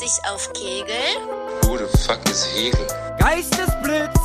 sich 0.00 0.18
auf 0.32 0.50
Kegel. 0.54 0.96
Who 1.62 1.76
the 1.76 1.84
fuck 1.98 2.26
is 2.30 2.46
Hegel? 2.54 2.86
Geistesblitz. 3.18 4.18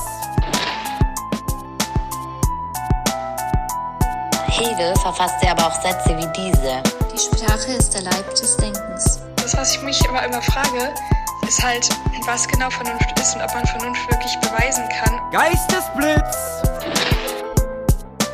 Hegel 4.47 4.96
verfasste 5.01 5.50
aber 5.50 5.68
auch 5.68 5.82
Sätze 5.82 6.18
wie 6.18 6.27
diese. 6.33 6.82
Die 7.11 7.19
Sprache 7.19 7.73
ist 7.73 7.93
der 7.93 8.04
Leib 8.04 8.29
des 8.29 8.55
Denkens. 8.55 9.19
Das, 9.36 9.57
was 9.57 9.75
ich 9.75 9.82
mich 9.82 10.00
immer, 10.05 10.23
immer 10.23 10.41
frage, 10.41 10.93
ist 11.46 11.61
halt, 11.61 11.89
was 12.25 12.47
genau 12.47 12.69
Vernunft 12.69 13.19
ist 13.19 13.36
und 13.36 13.42
ob 13.42 13.54
man 13.54 13.68
Vernunft 13.68 14.10
wirklich 14.10 14.37
beweisen 14.39 14.87
kann. 14.97 15.19
Geistesblitz. 15.32 16.37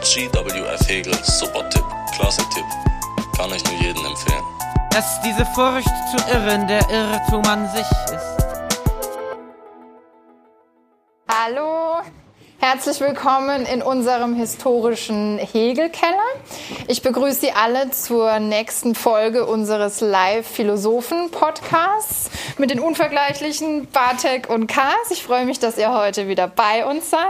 GWF 0.03 0.87
Hegel, 0.87 1.17
super 1.23 1.67
Tipp, 1.71 1.85
klasse 2.13 2.43
Tipp. 2.53 2.65
Kann 3.35 3.51
ich 3.51 3.63
nur 3.63 3.81
jedem 3.81 4.05
empfehlen. 4.05 4.60
Dass 4.91 5.21
diese 5.21 5.45
Furcht 5.45 5.87
zu 6.11 6.17
irren 6.29 6.67
der 6.67 6.81
Irrtum 6.89 7.45
an 7.45 7.69
sich 7.69 7.89
ist. 8.13 8.35
Hallo, 11.29 12.01
herzlich 12.59 12.99
willkommen 12.99 13.65
in 13.65 13.81
unserem 13.81 14.35
historischen 14.35 15.37
Hegelkeller. 15.37 16.17
Ich 16.89 17.01
begrüße 17.01 17.39
Sie 17.39 17.53
alle 17.53 17.91
zur 17.91 18.39
nächsten 18.39 18.93
Folge 18.93 19.45
unseres 19.45 20.01
Live-Philosophen-Podcasts 20.01 22.29
mit 22.57 22.69
den 22.69 22.81
unvergleichlichen 22.81 23.87
Bartek 23.87 24.49
und 24.49 24.67
Kars. 24.67 25.11
Ich 25.11 25.23
freue 25.23 25.45
mich, 25.45 25.59
dass 25.59 25.77
ihr 25.77 25.93
heute 25.93 26.27
wieder 26.27 26.49
bei 26.49 26.85
uns 26.85 27.09
seid. 27.09 27.21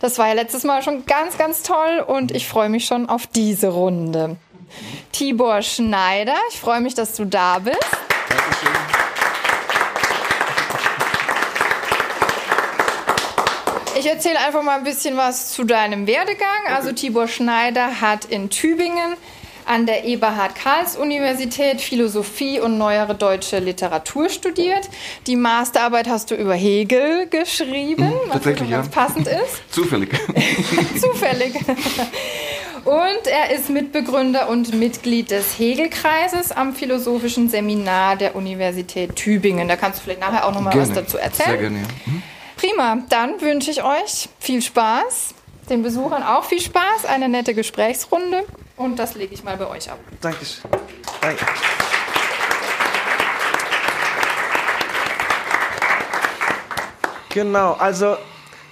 Das 0.00 0.18
war 0.18 0.28
ja 0.28 0.34
letztes 0.34 0.64
Mal 0.64 0.82
schon 0.82 1.06
ganz, 1.06 1.38
ganz 1.38 1.62
toll 1.62 2.04
und 2.06 2.30
ich 2.30 2.46
freue 2.46 2.68
mich 2.68 2.84
schon 2.84 3.08
auf 3.08 3.26
diese 3.26 3.68
Runde. 3.68 4.36
Tibor 5.12 5.62
Schneider, 5.62 6.36
ich 6.50 6.58
freue 6.58 6.80
mich, 6.80 6.94
dass 6.94 7.14
du 7.14 7.24
da 7.24 7.58
bist. 7.58 7.78
Ich 13.96 14.06
erzähle 14.06 14.38
einfach 14.40 14.62
mal 14.62 14.76
ein 14.76 14.84
bisschen 14.84 15.16
was 15.16 15.52
zu 15.52 15.64
deinem 15.64 16.06
Werdegang. 16.06 16.66
Also 16.68 16.92
Tibor 16.92 17.28
Schneider 17.28 18.00
hat 18.00 18.24
in 18.24 18.50
Tübingen 18.50 19.14
an 19.66 19.86
der 19.86 20.04
Eberhard-Karls-Universität 20.04 21.80
Philosophie 21.80 22.60
und 22.60 22.76
neuere 22.76 23.14
deutsche 23.14 23.58
Literatur 23.58 24.28
studiert. 24.28 24.88
Die 25.26 25.36
Masterarbeit 25.36 26.08
hast 26.08 26.30
du 26.30 26.34
über 26.34 26.54
Hegel 26.54 27.28
geschrieben, 27.28 28.12
was 28.26 28.34
tatsächlich, 28.34 28.70
ganz 28.70 28.86
ja. 28.86 28.92
passend 28.92 29.26
ist. 29.26 29.62
Zufällig. 29.70 30.10
Zufällig. 31.00 31.54
Und 32.84 33.26
er 33.26 33.50
ist 33.50 33.70
Mitbegründer 33.70 34.48
und 34.48 34.74
Mitglied 34.74 35.30
des 35.30 35.58
Hegelkreises 35.58 36.52
am 36.52 36.74
Philosophischen 36.74 37.48
Seminar 37.48 38.16
der 38.16 38.36
Universität 38.36 39.16
Tübingen. 39.16 39.68
Da 39.68 39.76
kannst 39.76 40.00
du 40.00 40.04
vielleicht 40.04 40.20
nachher 40.20 40.46
auch 40.46 40.52
noch 40.52 40.60
mal 40.60 40.74
was 40.74 40.88
Gerne. 40.88 41.02
dazu 41.02 41.16
erzählen. 41.16 41.48
Sehr 41.48 41.58
gerne, 41.58 41.78
ja. 41.78 41.86
Mhm. 42.06 42.22
Prima, 42.56 42.98
dann 43.08 43.40
wünsche 43.40 43.70
ich 43.70 43.82
euch 43.82 44.28
viel 44.38 44.60
Spaß, 44.60 45.34
den 45.70 45.82
Besuchern 45.82 46.22
auch 46.22 46.44
viel 46.44 46.60
Spaß, 46.60 47.06
eine 47.06 47.28
nette 47.28 47.54
Gesprächsrunde 47.54 48.44
und 48.76 48.98
das 48.98 49.14
lege 49.14 49.34
ich 49.34 49.42
mal 49.44 49.56
bei 49.56 49.66
euch 49.66 49.90
ab. 49.90 49.98
Dankeschön. 50.20 50.70
Danke. 51.20 51.44
Genau, 57.30 57.72
also 57.72 58.16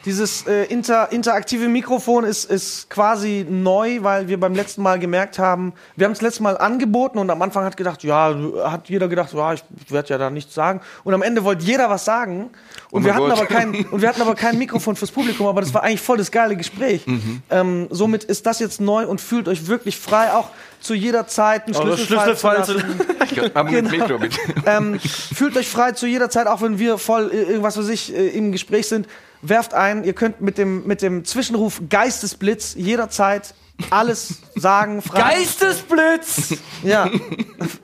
dieses 0.05 0.47
äh, 0.47 0.65
inter, 0.65 1.13
interaktive 1.13 1.69
Mikrofon 1.69 2.25
ist, 2.25 2.51
ist 2.51 2.91
quasi 2.91 3.47
neu, 3.49 3.99
weil 4.03 4.29
wir 4.29 4.39
beim 4.41 4.55
letzten 4.55 4.83
Mal 4.83 4.99
gemerkt 4.99 5.39
haben, 5.39 5.73
wir 5.97 6.07
haben 6.07 6.13
es 6.13 6.21
letztes 6.21 6.41
Mal 6.41 6.59
angeboten 6.59 7.19
und 7.19 7.31
am 7.31 7.41
Anfang 7.41 7.65
hat 7.65 7.77
gedacht, 7.77 8.03
ja, 8.03 8.35
hat 8.65 8.89
jeder 8.89 9.09
gedacht, 9.09 9.33
ja, 9.33 9.53
ich 9.55 9.63
werde 9.89 10.09
ja 10.09 10.19
da 10.19 10.31
nichts 10.31 10.55
sagen. 10.55 10.81
Und 11.05 11.15
am 11.15 11.23
Ende 11.23 11.45
wollte 11.45 11.65
jeder 11.65 11.89
was 11.89 12.05
sagen 12.05 12.51
und, 12.91 13.03
Oh 13.03 13.05
wir 13.05 13.15
hatten 13.15 13.29
Gott. 13.29 13.39
aber 13.39 13.47
kein 13.47 13.75
und 13.91 14.03
wir 14.03 14.09
hatten 14.09 14.23
aber 14.23 14.35
kein 14.35 14.59
Mikrofon 14.59 14.97
fürs 14.97 15.11
Publikum, 15.13 15.47
aber 15.47 15.61
das 15.61 15.73
war 15.73 15.83
eigentlich 15.83 16.01
voll 16.01 16.19
das 16.19 16.31
geile 16.31 16.57
Gespräch. 16.57 17.07
Mhm. 17.07 17.43
Ähm, 17.51 17.87
somit 17.91 18.25
ist 18.25 18.45
das 18.47 18.59
jetzt 18.59 18.81
neu 18.81 19.07
und 19.07 19.21
fühlt 19.21 19.47
euch 19.49 19.67
wirklich 19.69 19.97
frei, 19.99 20.33
auch 20.33 20.49
zu 20.81 20.95
jeder 20.95 21.29
Zeit 21.29 21.67
einen 21.67 21.75
Schlüsselfall 21.75 22.65
zu 22.65 22.73
Schlüsselfall 22.73 23.05
lassen. 23.39 23.51
Aber 23.55 23.71
mit 23.71 23.89
Genau. 23.91 24.05
Mikro, 24.05 24.19
bitte. 24.19 24.39
ähm, 24.67 24.99
fühlt 25.01 25.57
euch 25.57 25.69
frei 25.69 25.93
zu 25.93 26.07
jeder 26.07 26.29
Zeit, 26.29 26.47
auch 26.49 26.61
wenn 26.61 26.79
wir 26.79 26.99
voll 26.99 27.31
äh, 27.33 27.43
irgendwas 27.43 27.77
für 27.77 27.83
sich 27.85 28.15
äh, 28.15 28.29
im 28.29 28.51
Gespräch 28.53 28.89
sind. 28.89 29.07
Werft 29.43 29.75
ein, 29.75 30.05
ihr 30.05 30.13
könnt 30.13 30.41
mit 30.41 30.57
dem, 30.57 30.87
mit 30.87 31.03
dem 31.03 31.25
Zwischenruf 31.25 31.83
Geistesblitz 31.89 32.75
jederzeit 32.75 33.55
alles 33.91 34.39
sagen, 34.55 35.03
Fragen, 35.03 35.29
Geistesblitz. 35.31 36.55
ja, 36.83 37.11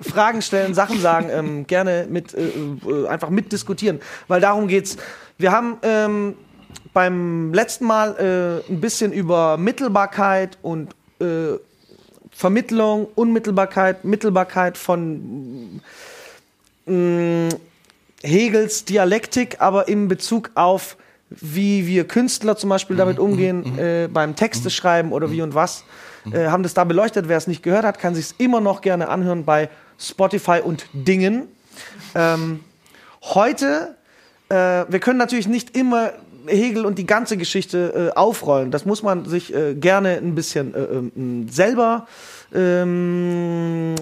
Fragen 0.00 0.42
stellen, 0.42 0.74
Sachen 0.74 1.00
sagen, 1.00 1.28
ähm, 1.30 1.66
gerne 1.66 2.06
mit, 2.08 2.34
äh, 2.34 2.48
äh, 2.48 3.08
einfach 3.08 3.30
mitdiskutieren, 3.30 4.00
weil 4.28 4.40
darum 4.40 4.68
geht's. 4.68 4.96
Wir 5.36 5.52
haben 5.52 5.78
ähm, 5.82 6.34
beim 6.92 7.52
letzten 7.52 7.86
Mal 7.86 8.62
äh, 8.68 8.72
ein 8.72 8.80
bisschen 8.80 9.12
über 9.12 9.56
Mittelbarkeit 9.56 10.58
und 10.62 10.94
äh, 11.20 11.58
Vermittlung, 12.30 13.08
Unmittelbarkeit, 13.14 14.04
Mittelbarkeit 14.04 14.78
von 14.78 15.80
mh, 16.86 17.48
Hegels 18.22 18.84
Dialektik, 18.84 19.60
aber 19.60 19.88
in 19.88 20.08
Bezug 20.08 20.50
auf 20.54 20.96
wie 21.30 21.86
wir 21.86 22.06
Künstler 22.06 22.56
zum 22.56 22.70
Beispiel 22.70 22.96
damit 22.96 23.18
umgehen 23.18 23.78
äh, 23.78 24.08
beim 24.12 24.34
Texte 24.34 24.70
schreiben 24.70 25.12
oder 25.12 25.30
wie 25.30 25.42
und 25.42 25.54
was, 25.54 25.84
äh, 26.32 26.46
haben 26.46 26.62
das 26.62 26.74
da 26.74 26.84
beleuchtet. 26.84 27.28
Wer 27.28 27.36
es 27.36 27.46
nicht 27.46 27.62
gehört 27.62 27.84
hat, 27.84 27.98
kann 27.98 28.14
sich 28.14 28.34
immer 28.38 28.60
noch 28.60 28.80
gerne 28.80 29.08
anhören 29.08 29.44
bei 29.44 29.68
Spotify 29.98 30.60
und 30.64 30.86
Dingen. 30.92 31.48
Ähm, 32.14 32.60
heute, 33.22 33.96
äh, 34.48 34.54
wir 34.88 35.00
können 35.00 35.18
natürlich 35.18 35.48
nicht 35.48 35.76
immer 35.76 36.12
Hegel 36.46 36.86
und 36.86 36.98
die 36.98 37.06
ganze 37.06 37.36
Geschichte 37.36 38.10
äh, 38.14 38.16
aufrollen. 38.16 38.70
Das 38.70 38.86
muss 38.86 39.02
man 39.02 39.26
sich 39.26 39.54
äh, 39.54 39.74
gerne 39.74 40.16
ein 40.16 40.34
bisschen 40.34 40.74
äh, 40.74 40.78
ähm, 40.78 41.48
selber 41.50 42.06
ähm, 42.54 43.94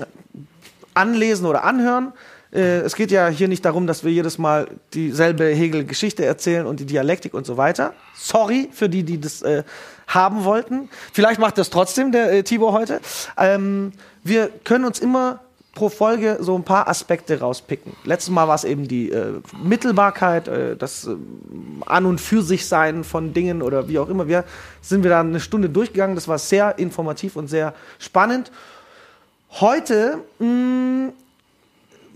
anlesen 0.95 1.47
oder 1.47 1.65
anhören. 1.65 2.13
Äh, 2.53 2.81
es 2.81 2.95
geht 2.95 3.11
ja 3.11 3.29
hier 3.29 3.49
nicht 3.49 3.65
darum, 3.65 3.87
dass 3.87 4.05
wir 4.05 4.13
jedes 4.13 4.39
Mal 4.39 4.69
dieselbe 4.95 5.47
Hegel-Geschichte 5.47 6.25
erzählen 6.25 6.67
und 6.67 6.81
die 6.81 6.87
Dialektik 6.87 7.35
und 7.35 7.47
so 7.47 7.57
weiter. 7.57 7.95
Sorry 8.15 8.69
für 8.73 8.89
die, 8.89 9.03
die 9.03 9.21
das 9.21 9.43
äh, 9.43 9.65
haben 10.07 10.45
wollten. 10.45 10.89
Vielleicht 11.13 11.41
macht 11.41 11.59
das 11.59 11.71
trotzdem 11.71 12.13
der 12.13 12.33
äh, 12.33 12.43
Tibor 12.43 12.73
heute. 12.73 13.01
Ähm, 13.37 13.93
wir 14.23 14.51
können 14.65 14.85
uns 14.85 14.99
immer 14.99 15.41
pro 15.77 15.91
Folge 15.91 16.39
so 16.41 16.57
ein 16.57 16.65
paar 16.65 16.89
Aspekte 16.89 17.39
rauspicken. 17.39 17.93
Letztes 18.05 18.31
Mal 18.31 18.49
war 18.49 18.55
es 18.55 18.65
eben 18.65 18.89
die 18.89 19.11
äh, 19.11 19.41
Mittelbarkeit, 19.63 20.49
äh, 20.49 20.75
das 20.75 21.07
äh, 21.07 21.15
An- 21.85 22.07
und 22.07 22.21
für 22.21 22.43
sich 22.43 22.67
sein 22.67 23.05
von 23.05 23.35
Dingen 23.35 23.61
oder 23.61 23.87
wie 23.87 23.99
auch 23.99 24.09
immer. 24.09 24.27
Wir 24.27 24.45
sind 24.81 25.03
wir 25.03 25.11
da 25.11 25.21
eine 25.21 25.39
Stunde 25.39 25.69
durchgegangen. 25.69 26.17
Das 26.17 26.29
war 26.29 26.39
sehr 26.39 26.79
informativ 26.79 27.37
und 27.37 27.49
sehr 27.49 27.75
spannend. 27.99 28.51
Heute 29.51 30.19
mh, 30.39 31.13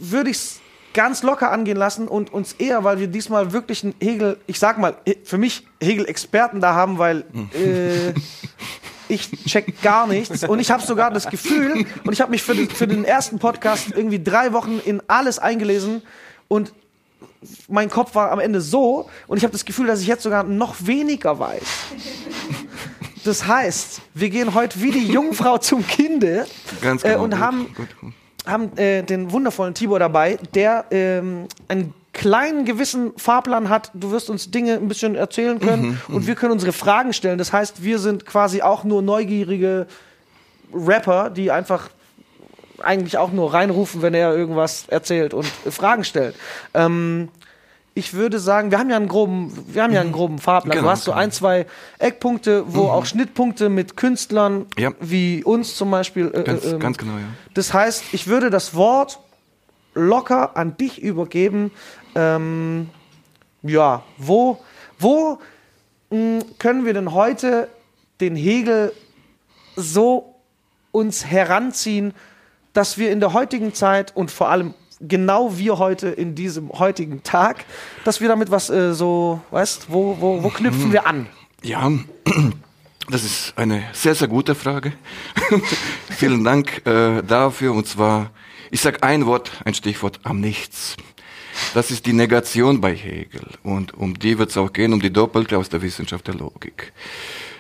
würde 0.01 0.31
ich 0.31 0.37
es 0.37 0.61
ganz 0.93 1.23
locker 1.23 1.53
angehen 1.53 1.77
lassen 1.77 2.09
und 2.09 2.33
uns 2.33 2.55
eher, 2.55 2.83
weil 2.85 2.99
wir 2.99 3.07
diesmal 3.07 3.53
wirklich 3.53 3.85
einen 3.85 3.95
Hegel, 4.01 4.39
ich 4.47 4.59
sag 4.59 4.79
mal, 4.79 4.97
für 5.25 5.39
mich 5.39 5.67
Hegel-Experten 5.81 6.61
da 6.61 6.75
haben, 6.75 6.99
weil 6.99 7.25
äh, 7.55 8.13
ich 9.09 9.31
check 9.45 9.81
gar 9.83 10.07
nichts 10.07 10.45
und 10.45 10.59
ich 10.59 10.71
habe 10.71 10.83
sogar 10.83 11.11
das 11.11 11.29
Gefühl 11.29 11.87
und 12.05 12.13
ich 12.13 12.21
habe 12.21 12.31
mich 12.31 12.43
für 12.43 12.55
den, 12.55 12.69
für 12.69 12.87
den 12.87 13.05
ersten 13.05 13.39
Podcast 13.39 13.89
irgendwie 13.95 14.23
drei 14.23 14.53
Wochen 14.53 14.81
in 14.85 15.03
alles 15.07 15.39
eingelesen 15.39 16.03
und 16.49 16.73
mein 17.69 17.89
Kopf 17.89 18.15
war 18.15 18.33
am 18.33 18.41
Ende 18.41 18.61
so 18.61 19.09
und 19.27 19.37
ich 19.37 19.45
habe 19.45 19.53
das 19.53 19.65
Gefühl, 19.65 19.87
dass 19.87 20.01
ich 20.01 20.07
jetzt 20.07 20.23
sogar 20.23 20.43
noch 20.43 20.75
weniger 20.81 21.39
weiß. 21.39 21.63
Das 23.25 23.47
heißt, 23.47 24.01
wir 24.15 24.31
gehen 24.31 24.55
heute 24.55 24.81
wie 24.81 24.91
die 24.91 25.07
Jungfrau 25.07 25.59
zum 25.59 25.87
Kinde 25.87 26.47
Ganz 26.81 27.05
äh, 27.05 27.11
genau. 27.11 27.25
und 27.25 27.39
haben. 27.39 27.75
Haben 28.47 28.77
äh, 28.77 29.03
den 29.03 29.33
wundervollen 29.33 29.75
Tibor 29.75 29.99
dabei, 29.99 30.39
der 30.55 30.87
ähm, 30.91 31.47
einen 31.69 31.95
kleinen 32.13 32.65
gewissen 32.65 33.13
Fahrplan 33.17 33.69
hat. 33.69 33.91
Du 33.95 34.11
wirst 34.11 34.31
uns 34.31 34.51
Dinge 34.51 34.75
ein 34.75 34.89
bisschen 34.89 35.15
erzählen 35.15 35.61
können 35.61 36.01
und 36.09 36.27
wir 36.27 36.35
können 36.35 36.53
unsere 36.53 36.73
Fragen 36.73 37.13
stellen. 37.13 37.39
Das 37.39 37.53
heißt, 37.53 37.83
wir 37.85 37.99
sind 37.99 38.27
quasi 38.27 38.63
auch 38.63 38.85
nur 38.85 39.03
neugierige 39.03 39.87
Rapper, 40.73 41.31
die 41.31 41.51
einfach 41.51 41.91
eigentlich 42.83 43.19
auch 43.19 43.31
nur 43.31 43.53
reinrufen, 43.53 44.03
wenn 44.03 44.15
er 44.15 44.35
irgendwas 44.35 44.87
erzählt 44.89 45.35
und 45.35 45.47
Fragen 45.47 46.05
stellt. 46.05 46.35
Ähm, 46.75 47.29
ich 47.95 48.15
würde 48.15 48.39
sagen, 48.39 48.71
wir 48.71 48.79
haben 48.79 48.89
ja 48.91 48.97
einen 48.97 49.09
groben, 49.09 49.53
wir 49.69 49.83
haben 49.83 49.93
ja 49.93 50.01
einen 50.01 50.13
groben 50.13 50.39
Fahrplan. 50.39 50.73
Genau, 50.73 50.85
du 50.85 50.91
hast 50.91 51.05
so 51.05 51.11
genau. 51.11 51.23
ein, 51.23 51.33
zwei 51.33 51.67
Eckpunkte, 51.99 52.65
wo 52.69 52.89
auch 52.89 53.05
Schnittpunkte 53.05 53.69
mit 53.69 53.97
Künstlern 53.97 54.67
Ja. 54.79 54.93
wie 55.01 55.43
uns 55.45 55.77
zum 55.77 55.91
Beispiel. 55.91 56.31
Äh, 56.33 56.43
Ganz, 56.45 56.65
ähm, 56.67 56.79
ganz 56.79 56.99
genau, 56.99 57.15
ja. 57.15 57.25
das 57.55 57.75
heißt, 57.75 58.05
ich 58.13 58.27
würde 58.29 58.51
das 58.51 58.75
Wort 58.75 59.19
locker 59.95 60.57
an 60.57 60.77
dich 60.77 61.03
übergeben. 61.03 61.73
Ähm, 62.15 62.91
ja, 63.63 64.03
wo, 64.19 64.59
wo 64.99 65.39
mh, 66.11 66.45
können 66.59 66.85
wir 66.87 66.95
denn 66.95 67.13
heute 67.13 67.69
den 68.21 68.37
Hegel 68.37 68.93
so 69.77 70.37
uns 70.93 71.27
heranziehen, 71.27 72.15
dass 72.73 72.99
wir 72.99 73.11
in 73.11 73.21
der 73.21 73.33
heutigen 73.33 73.75
Zeit 73.75 74.15
und 74.17 74.31
vor 74.31 74.49
allem 74.49 74.75
genau 75.01 75.57
wir 75.57 75.79
heute 75.79 76.09
in 76.09 76.35
diesem 76.35 76.71
heutigen 76.71 77.23
Tag, 77.23 77.65
dass 78.05 78.21
wir 78.21 78.29
damit 78.29 78.51
was 78.51 78.71
äh, 78.71 78.95
so, 78.95 79.41
weißt, 79.51 79.87
wo, 79.89 80.17
wo, 80.21 80.43
wo 80.43 80.49
knüpfen 80.51 80.93
wir 80.93 81.07
an? 81.07 81.27
Ja, 81.63 81.91
das 83.11 83.25
ist 83.25 83.55
eine 83.57 83.85
sehr, 83.93 84.15
sehr 84.15 84.29
gute 84.29 84.55
Frage. 84.55 84.93
Vielen 86.11 86.45
Dank 86.45 86.87
äh, 86.87 87.23
dafür. 87.23 87.73
Und 87.73 87.87
zwar, 87.87 88.31
ich 88.71 88.81
sage 88.81 89.03
ein 89.03 89.27
Wort, 89.27 89.51
ein 89.65 89.75
Stichwort 89.75 90.21
am 90.23 90.41
Nichts. 90.41 90.97
Das 91.75 91.91
ist 91.91 92.07
die 92.07 92.13
Negation 92.13 92.81
bei 92.81 92.95
Hegel. 92.95 93.47
Und 93.63 93.95
um 93.95 94.19
die 94.19 94.39
wird 94.39 94.51
es 94.51 94.57
auch 94.57 94.73
gehen, 94.73 94.93
um 94.93 95.01
die 95.01 95.13
Doppelte 95.13 95.59
aus 95.59 95.69
der 95.69 95.83
Wissenschaft 95.83 96.27
der 96.27 96.35
Logik. 96.35 96.93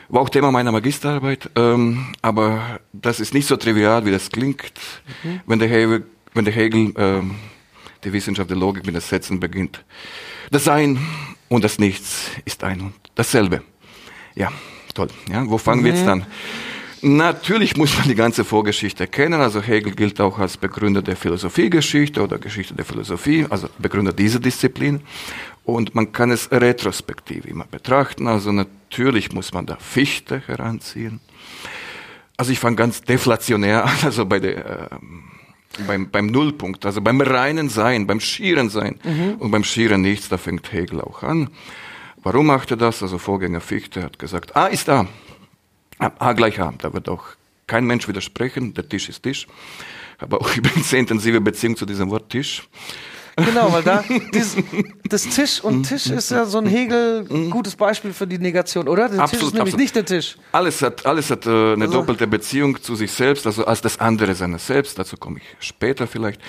War 0.08 0.22
auch 0.22 0.28
Thema 0.28 0.50
meiner 0.50 0.72
Magisterarbeit, 0.72 1.50
ähm, 1.54 2.12
aber 2.20 2.80
das 2.92 3.20
ist 3.20 3.32
nicht 3.32 3.46
so 3.46 3.56
trivial, 3.56 4.04
wie 4.04 4.10
das 4.10 4.30
klingt, 4.30 4.72
mhm. 5.22 5.40
wenn 5.46 5.60
der 5.60 5.68
Hegel, 5.68 6.04
wenn 6.34 6.44
der 6.44 6.54
Hegel 6.54 6.92
ähm, 6.96 7.34
die 8.04 8.12
Wissenschaft 8.12 8.50
der 8.50 8.56
Logik 8.56 8.86
mit 8.86 8.94
den 8.94 9.00
Sätzen 9.00 9.40
beginnt. 9.40 9.84
Das 10.50 10.64
Sein 10.64 10.98
und 11.48 11.64
das 11.64 11.78
Nichts 11.78 12.30
ist 12.44 12.64
ein 12.64 12.80
und 12.80 12.94
dasselbe. 13.14 13.62
Ja, 14.34 14.52
toll. 14.94 15.08
Ja, 15.30 15.48
wo 15.48 15.58
fangen 15.58 15.84
wir 15.84 15.92
jetzt 15.92 16.04
mhm. 16.04 16.10
an? 16.10 16.26
Natürlich 17.02 17.76
muss 17.76 17.96
man 17.96 18.08
die 18.08 18.14
ganze 18.14 18.44
Vorgeschichte 18.44 19.06
kennen. 19.06 19.40
Also 19.40 19.62
Hegel 19.62 19.94
gilt 19.94 20.20
auch 20.20 20.38
als 20.38 20.58
Begründer 20.58 21.00
der 21.00 21.16
Philosophiegeschichte 21.16 22.22
oder 22.22 22.38
Geschichte 22.38 22.74
der 22.74 22.84
Philosophie, 22.84 23.46
also 23.48 23.68
Begründer 23.78 24.12
dieser 24.12 24.38
Disziplin. 24.38 25.00
Und 25.64 25.94
man 25.94 26.12
kann 26.12 26.30
es 26.30 26.50
retrospektiv 26.52 27.46
immer 27.46 27.64
betrachten. 27.64 28.26
Also 28.26 28.52
natürlich 28.52 29.32
muss 29.32 29.52
man 29.52 29.64
da 29.64 29.76
Fichte 29.76 30.42
heranziehen. 30.46 31.20
Also 32.36 32.52
ich 32.52 32.58
fange 32.58 32.76
ganz 32.76 33.02
deflationär 33.02 33.84
an, 33.84 33.96
also 34.02 34.26
bei 34.26 34.38
der, 34.38 34.90
äh, 34.92 34.96
beim, 35.86 36.10
beim 36.10 36.26
Nullpunkt, 36.26 36.84
also 36.86 37.00
beim 37.00 37.20
reinen 37.20 37.68
Sein, 37.68 38.06
beim 38.06 38.20
schieren 38.20 38.70
Sein 38.70 38.98
mhm. 39.04 39.36
und 39.38 39.50
beim 39.50 39.64
schieren 39.64 40.02
Nichts, 40.02 40.28
da 40.28 40.36
fängt 40.36 40.72
Hegel 40.72 41.00
auch 41.00 41.22
an. 41.22 41.50
Warum 42.22 42.46
macht 42.46 42.70
er 42.70 42.76
das? 42.76 43.02
Also 43.02 43.18
Vorgänger 43.18 43.60
Fichte 43.60 44.02
hat 44.02 44.18
gesagt, 44.18 44.56
A 44.56 44.66
ist 44.66 44.88
A. 44.88 45.06
A 45.98 46.32
gleich 46.32 46.60
A. 46.60 46.72
Da 46.76 46.92
wird 46.92 47.08
auch 47.08 47.24
kein 47.66 47.86
Mensch 47.86 48.08
widersprechen. 48.08 48.74
Der 48.74 48.88
Tisch 48.88 49.08
ist 49.08 49.22
Tisch. 49.22 49.46
Aber 50.18 50.40
auch 50.40 50.56
übrigens 50.56 50.90
sehr 50.90 51.00
intensive 51.00 51.40
Beziehung 51.40 51.76
zu 51.76 51.86
diesem 51.86 52.10
Wort 52.10 52.30
Tisch. 52.30 52.62
Genau, 53.44 53.72
weil 53.72 53.82
da 53.82 54.04
dieses, 54.34 54.56
das 55.08 55.22
Tisch 55.28 55.62
und 55.62 55.84
Tisch 55.84 56.06
ist 56.08 56.30
ja 56.30 56.44
so 56.44 56.58
ein 56.58 56.66
Hegel 56.66 57.24
gutes 57.50 57.74
Beispiel 57.76 58.12
für 58.12 58.26
die 58.26 58.38
Negation, 58.38 58.88
oder? 58.88 59.08
Der 59.08 59.20
absolut, 59.20 59.30
Tisch 59.30 59.42
ist 59.48 59.54
nämlich 59.54 59.74
absolut. 59.74 59.80
nicht 59.80 59.96
der 59.96 60.04
Tisch. 60.04 60.36
Alles 60.52 60.82
hat, 60.82 61.06
alles 61.06 61.30
hat 61.30 61.46
äh, 61.46 61.50
eine 61.72 61.84
Also- 61.86 61.98
doppelte 61.98 62.26
Beziehung 62.26 62.80
zu 62.82 62.94
sich 62.94 63.10
selbst, 63.10 63.46
also 63.46 63.64
als 63.64 63.80
das 63.80 63.98
andere 64.00 64.34
seines 64.34 64.66
Selbst. 64.66 64.98
Dazu 64.98 65.16
komme 65.16 65.38
ich 65.38 65.66
später 65.66 66.06
vielleicht. 66.06 66.40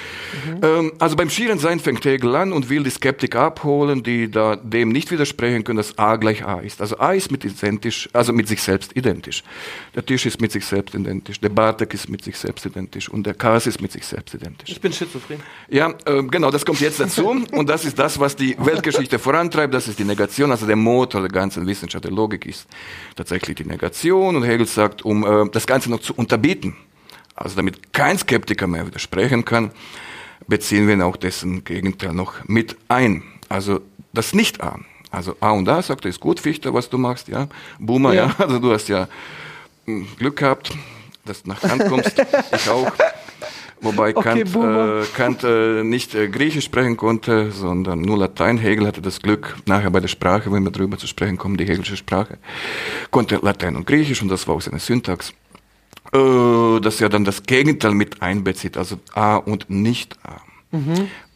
Ähm, 0.62 0.92
also 1.00 1.16
beim 1.16 1.30
schieren 1.30 1.60
Sein 1.60 1.80
fängt 1.80 2.04
Hegel 2.06 2.36
an 2.36 2.54
und 2.54 2.70
will 2.70 2.84
die 2.84 2.90
Skeptiker 2.90 3.42
abholen, 3.42 4.04
die 4.04 4.30
da 4.30 4.56
dem 4.56 4.90
nicht 4.90 5.12
widersprechen 5.12 5.64
können, 5.64 5.78
dass 5.78 5.98
A 5.98 6.16
gleich 6.18 6.46
A 6.46 6.60
ist. 6.60 6.82
Also 6.82 6.98
A 7.00 7.14
ist 7.14 7.32
mit 7.32 7.46
identisch, 7.46 8.10
also 8.14 8.34
mit 8.34 8.48
sich 8.48 8.62
selbst 8.62 8.96
identisch. 8.96 9.44
Der 9.96 10.06
Tisch 10.06 10.26
ist 10.26 10.42
mit 10.42 10.52
sich 10.52 10.66
selbst 10.66 10.94
identisch. 10.96 11.40
Der 11.40 11.50
Bartek 11.50 11.94
ist 11.94 12.10
mit 12.10 12.24
sich 12.24 12.38
selbst 12.38 12.66
identisch 12.66 13.10
und 13.10 13.26
der 13.26 13.34
Kas 13.34 13.68
ist 13.68 13.82
mit 13.82 13.92
sich 13.92 14.06
selbst 14.06 14.34
identisch. 14.36 14.70
Ich 14.70 14.82
bin 14.82 14.92
schizophren. 14.94 15.40
Ja, 15.70 15.94
äh, 16.06 16.24
genau, 16.24 16.52
das 16.52 16.66
kommt 16.66 16.81
jetzt 16.82 17.00
dazu. 17.00 17.30
Und 17.52 17.70
das 17.70 17.86
ist 17.86 17.98
das, 17.98 18.20
was 18.20 18.36
die 18.36 18.56
Weltgeschichte 18.60 19.20
vorantreibt. 19.20 19.74
Das 19.74 19.88
ist 19.88 20.00
die 20.00 20.04
Negation, 20.04 20.52
also 20.52 20.66
der 20.66 20.76
Motor 20.76 21.22
der 21.22 21.30
ganzen 21.30 21.66
Wissenschaft 21.68 22.04
der 22.04 22.12
Logik 22.12 22.46
ist 22.46 22.68
tatsächlich 23.16 23.56
die 23.58 23.66
Negation. 23.66 24.36
Und 24.36 24.44
Hegel 24.44 24.66
sagt, 24.66 25.04
um 25.04 25.26
äh, 25.26 25.50
das 25.52 25.66
Ganze 25.66 25.90
noch 25.90 26.02
zu 26.02 26.14
unterbieten, 26.16 26.76
also 27.36 27.56
damit 27.56 27.94
kein 27.94 28.18
Skeptiker 28.18 28.68
mehr 28.68 28.86
widersprechen 28.86 29.46
kann, 29.46 29.72
beziehen 30.48 30.88
wir 30.88 31.06
auch 31.06 31.18
dessen 31.18 31.64
Gegenteil 31.64 32.14
noch 32.14 32.34
mit 32.48 32.76
ein. 32.88 33.24
Also 33.50 33.82
das 34.14 34.34
Nicht-A. 34.34 34.80
Also 35.10 35.36
A 35.40 35.52
und 35.52 35.68
A 35.68 35.82
sagt 35.82 36.06
er, 36.06 36.10
ist 36.10 36.20
gut, 36.20 36.40
Fichte, 36.40 36.74
was 36.74 36.90
du 36.90 36.98
machst, 36.98 37.28
ja. 37.28 37.48
Boomer, 37.80 38.14
ja. 38.14 38.28
Ja. 38.28 38.36
Also 38.38 38.60
du 38.60 38.72
hast 38.72 38.88
ja 38.88 39.08
mh, 39.86 40.06
Glück 40.18 40.38
gehabt, 40.38 40.72
dass 41.26 41.44
du 41.44 41.50
nach 41.50 41.62
Kant 41.62 41.86
kommst. 41.88 42.14
ich 42.56 42.70
auch. 42.70 42.92
Wobei 43.82 44.16
Okay, 44.16 44.44
Kant, 44.44 44.56
äh, 44.56 45.06
Kant 45.16 45.44
äh, 45.44 45.84
nicht 45.84 46.14
äh, 46.14 46.28
Griechisch 46.28 46.66
sprechen 46.66 46.98
konnte, 46.98 47.52
sondern 47.52 48.02
nur 48.02 48.18
Latein. 48.18 48.58
Hegel 48.58 48.86
hatte 48.86 49.02
das 49.02 49.22
Glück, 49.22 49.58
nachher 49.66 49.90
bei 49.90 50.00
der 50.00 50.08
Sprache, 50.08 50.52
wenn 50.52 50.64
wir 50.64 50.72
drüber 50.72 50.98
zu 50.98 51.08
sprechen 51.08 51.38
kommen, 51.38 51.58
die 51.58 51.66
Hegelische 51.66 51.98
Sprache, 51.98 52.38
konnte 53.10 53.40
Latein 53.42 53.76
und 53.76 53.88
Griechisch 53.88 54.22
und 54.22 54.30
das 54.30 54.48
war 54.48 54.56
auch 54.56 54.62
seine 54.62 54.80
Syntax. 54.80 55.34
Äh, 56.14 56.80
dass 56.82 57.02
er 57.02 57.10
dann 57.10 57.26
das 57.26 57.44
Gegenteil 57.44 57.94
mit 57.94 58.22
einbezieht, 58.22 58.78
also 58.78 59.00
A 59.14 59.38
und 59.38 59.70
nicht 59.70 60.18
A. 60.24 60.42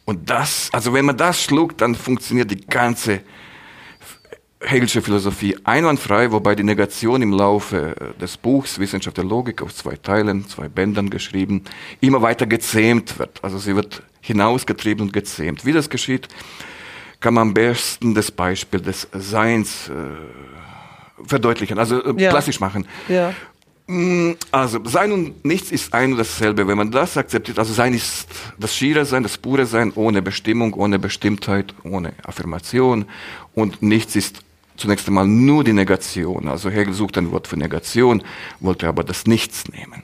Und 0.04 0.30
das, 0.30 0.68
also 0.72 0.92
wenn 0.94 1.04
man 1.04 1.16
das 1.16 1.42
schluckt, 1.42 1.80
dann 1.80 1.94
funktioniert 1.94 2.50
die 2.50 2.64
ganze 2.66 3.20
Hegelsche 4.68 5.00
Philosophie 5.00 5.56
einwandfrei, 5.62 6.32
wobei 6.32 6.56
die 6.56 6.64
Negation 6.64 7.22
im 7.22 7.32
Laufe 7.32 7.94
äh, 8.16 8.18
des 8.20 8.36
Buchs 8.36 8.80
Wissenschaft 8.80 9.16
der 9.16 9.24
Logik 9.24 9.62
auf 9.62 9.72
zwei 9.72 9.94
Teilen, 9.94 10.48
zwei 10.48 10.68
Bändern 10.68 11.08
geschrieben, 11.08 11.62
immer 12.00 12.20
weiter 12.20 12.46
gezähmt 12.46 13.16
wird. 13.20 13.38
Also 13.42 13.58
sie 13.58 13.76
wird 13.76 14.02
hinausgetrieben 14.20 15.06
und 15.06 15.12
gezähmt. 15.12 15.64
Wie 15.64 15.72
das 15.72 15.88
geschieht, 15.88 16.26
kann 17.20 17.34
man 17.34 17.42
am 17.48 17.54
besten 17.54 18.14
das 18.14 18.32
Beispiel 18.32 18.80
des 18.80 19.06
Seins 19.12 19.88
äh, 19.88 19.92
verdeutlichen, 21.24 21.78
also 21.78 22.02
äh, 22.02 22.20
Ja. 22.20 22.30
plastisch 22.30 22.58
machen. 22.58 22.86
Ja. 23.08 23.32
Mm, 23.86 24.32
Also 24.50 24.80
Sein 24.84 25.12
und 25.12 25.44
Nichts 25.44 25.70
ist 25.70 25.94
ein 25.94 26.10
und 26.10 26.18
dasselbe. 26.18 26.66
Wenn 26.66 26.76
man 26.76 26.90
das 26.90 27.16
akzeptiert, 27.16 27.56
also 27.60 27.72
Sein 27.72 27.94
ist 27.94 28.26
das 28.58 28.74
schiere 28.74 29.04
Sein, 29.04 29.22
das 29.22 29.38
pure 29.38 29.64
Sein, 29.64 29.92
ohne 29.94 30.22
Bestimmung, 30.22 30.74
ohne 30.74 30.98
Bestimmtheit, 30.98 31.72
ohne 31.84 32.14
Affirmation. 32.24 33.04
Und 33.54 33.80
Nichts 33.80 34.16
ist 34.16 34.40
zunächst 34.76 35.06
einmal 35.08 35.26
nur 35.26 35.64
die 35.64 35.72
Negation. 35.72 36.48
Also 36.48 36.70
Hegel 36.70 36.94
sucht 36.94 37.18
ein 37.18 37.30
Wort 37.32 37.48
für 37.48 37.56
Negation, 37.56 38.22
wollte 38.60 38.88
aber 38.88 39.04
das 39.04 39.26
Nichts 39.26 39.64
nehmen. 39.68 40.02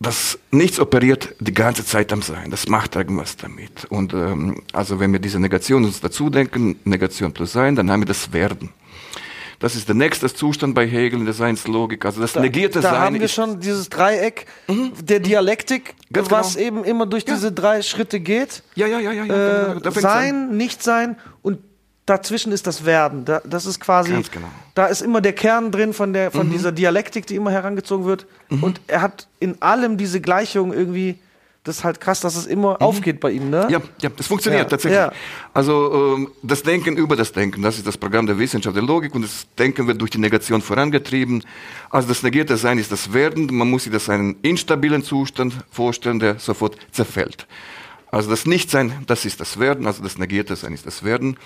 Das 0.00 0.38
Nichts 0.50 0.80
operiert 0.80 1.34
die 1.38 1.54
ganze 1.54 1.84
Zeit 1.86 2.12
am 2.12 2.20
Sein. 2.20 2.50
Das 2.50 2.68
macht 2.68 2.96
irgendwas 2.96 3.36
damit. 3.36 3.84
Und 3.86 4.12
ähm, 4.12 4.62
also 4.72 4.98
wenn 5.00 5.12
wir 5.12 5.20
diese 5.20 5.38
Negation 5.38 5.84
uns 5.84 6.00
dazu 6.00 6.30
denken, 6.30 6.76
Negation 6.84 7.32
plus 7.32 7.52
Sein, 7.52 7.76
dann 7.76 7.90
haben 7.90 8.02
wir 8.02 8.06
das 8.06 8.32
Werden. 8.32 8.70
Das 9.60 9.76
ist 9.76 9.86
der 9.88 9.94
nächste 9.94 10.30
Zustand 10.34 10.74
bei 10.74 10.86
Hegel 10.86 11.20
in 11.20 11.24
der 11.24 11.32
Seinslogik. 11.32 12.04
Also 12.04 12.20
das 12.20 12.34
negierte 12.34 12.80
da 12.80 12.90
Sein 12.90 13.00
haben 13.00 13.14
wir 13.14 13.22
Mhm. 13.22 13.28
schon 13.28 13.60
dieses 13.60 13.88
Dreieck 13.88 14.46
der 14.68 15.20
Dialektik, 15.20 15.94
Ganz 16.12 16.30
was 16.30 16.56
genau. 16.56 16.66
eben 16.66 16.84
immer 16.84 17.06
durch 17.06 17.24
diese 17.24 17.52
drei 17.52 17.80
Schritte 17.80 18.18
geht. 18.20 18.62
Ja, 18.74 18.86
ja, 18.88 18.98
ja, 18.98 19.12
ja. 19.12 19.24
ja 19.24 19.34
Äh, 19.34 19.66
genau. 19.68 19.80
Da 19.80 19.90
fängt's 19.92 20.04
an. 20.04 20.22
sein, 20.22 20.56
nicht 20.56 20.82
sein 20.82 21.16
und 21.40 21.60
dazwischen 22.06 22.52
ist 22.52 22.66
das 22.66 22.84
Werden. 22.84 23.24
Da, 23.24 23.40
das 23.44 23.66
ist 23.66 23.80
quasi, 23.80 24.12
genau. 24.12 24.46
Mhm. 24.46 24.50
da 24.74 24.86
ist 24.86 25.00
immer 25.00 25.20
der 25.20 25.32
Kern 25.32 25.70
drin 25.70 25.92
von, 25.92 26.12
der, 26.12 26.30
von 26.30 26.50
dieser 26.50 26.72
Dialektik, 26.72 27.26
die 27.26 27.36
immer 27.36 27.50
herangezogen 27.50 28.04
wird. 28.06 28.26
Und 28.48 28.80
er 28.86 29.00
hat 29.02 29.26
in 29.40 29.60
allem 29.62 29.96
diese 29.96 30.20
Gleichung 30.20 30.72
irgendwie, 30.72 31.18
das 31.64 31.78
ist 31.78 31.84
halt 31.84 31.98
krass, 32.00 32.20
dass 32.20 32.36
es 32.36 32.44
immer 32.44 32.82
aufgeht 32.82 33.20
bei 33.20 33.30
ihm, 33.30 33.48
ne? 33.48 33.64
Mhm. 33.64 33.70
Ja, 33.72 33.80
ja, 34.02 34.10
das 34.14 34.26
funktioniert 34.26 34.64
Ja, 34.64 34.68
tatsächlich. 34.68 34.98
ja. 34.98 35.12
Also 35.54 36.14
ähm, 36.18 36.30
das 36.42 36.62
Denken 36.62 36.96
über 36.98 37.16
das 37.16 37.32
Denken, 37.32 37.62
das 37.62 37.78
ist 37.78 37.86
das 37.86 37.96
Programm 37.96 38.26
der 38.26 38.38
Wissenschaft 38.38 38.76
der 38.76 38.82
Logik 38.82 39.14
und 39.14 39.22
das 39.22 39.46
Denken 39.58 39.86
wird 39.86 39.98
durch 39.98 40.10
die 40.10 40.18
Negation 40.18 40.60
vorangetrieben. 40.60 41.42
Also 41.88 42.08
das 42.08 42.22
negierte 42.22 42.58
Sein 42.58 42.76
ist 42.76 42.92
das 42.92 43.14
Werden. 43.14 43.48
Man 43.50 43.70
muss 43.70 43.84
sich 43.84 43.92
das 43.92 44.10
einen 44.10 44.36
instabilen 44.42 45.02
Zustand 45.02 45.54
vorstellen, 45.70 46.18
der 46.18 46.38
sofort 46.38 46.76
zerfällt. 46.92 47.46
Also 48.10 48.28
das 48.30 48.44
Nichtsein, 48.44 48.92
das 49.06 49.24
ist 49.24 49.40
das 49.40 49.58
Werden, 49.58 49.86
also 49.86 50.02
das 50.02 50.18
negierte 50.18 50.54
Sein 50.54 50.74
ist 50.74 50.86
das 50.86 51.02
Werden. 51.02 51.38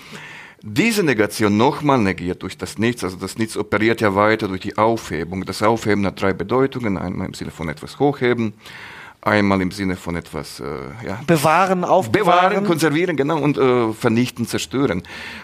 Diese 0.61 1.03
Negation 1.03 1.55
nochmal 1.55 1.99
negiert 1.99 2.43
durch 2.43 2.57
das 2.57 2.77
Nichts, 2.77 3.03
also 3.03 3.15
das 3.15 3.37
Nichts 3.37 3.55
operiert 3.55 4.01
ja 4.01 4.13
weiter 4.15 4.49
durch 4.49 4.61
die 4.61 4.77
Aufhebung. 4.77 5.45
Das 5.45 5.63
Aufheben 5.63 6.05
hat 6.05 6.21
drei 6.21 6.33
Bedeutungen, 6.33 6.97
einmal 6.97 7.27
im 7.27 7.33
Sinne 7.33 7.51
von 7.51 7.69
etwas 7.69 7.97
hochheben, 7.97 8.53
einmal 9.21 9.61
im 9.61 9.71
Sinne 9.71 9.95
von 9.95 10.17
etwas 10.17 10.59
äh, 10.59 10.65
ja, 11.07 11.21
Bewahren, 11.25 11.85
aufbewahren. 11.85 12.49
Bewahren, 12.49 12.65
konservieren, 12.65 13.15
genau, 13.15 13.39
und 13.39 13.57
äh, 13.57 13.93
vernichten, 13.93 14.45
zerstören. 14.47 15.03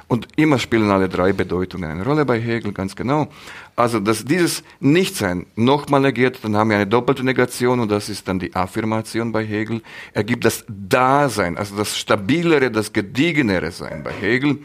Und 0.10 0.28
immer 0.36 0.60
spielen 0.60 0.92
alle 0.92 1.08
drei 1.08 1.32
Bedeutungen 1.32 1.90
eine 1.90 2.04
Rolle 2.04 2.26
bei 2.26 2.38
Hegel, 2.40 2.74
ganz 2.74 2.94
genau. 2.94 3.30
Also, 3.78 4.02
dass 4.02 4.26
dieses 4.26 4.64
Nichtsein 4.82 5.46
nochmal 5.56 6.02
negiert, 6.02 6.40
dann 6.44 6.58
haben 6.58 6.72
wir 6.72 6.76
eine 6.76 6.88
doppelte 6.88 7.24
Negation 7.24 7.80
und 7.80 7.90
das 7.90 8.10
ist 8.10 8.28
dann 8.28 8.40
die 8.40 8.54
Affirmation 8.54 9.32
bei 9.32 9.46
Hegel. 9.46 9.82
Er 10.12 10.26
gibt 10.26 10.44
das 10.44 10.66
Dasein, 10.68 11.58
also 11.58 11.78
das 11.78 11.98
stabilere, 11.98 12.70
das 12.70 12.92
gediegenere 12.92 13.72
Sein 13.72 14.04
bei 14.04 14.12
Hegel. 14.12 14.60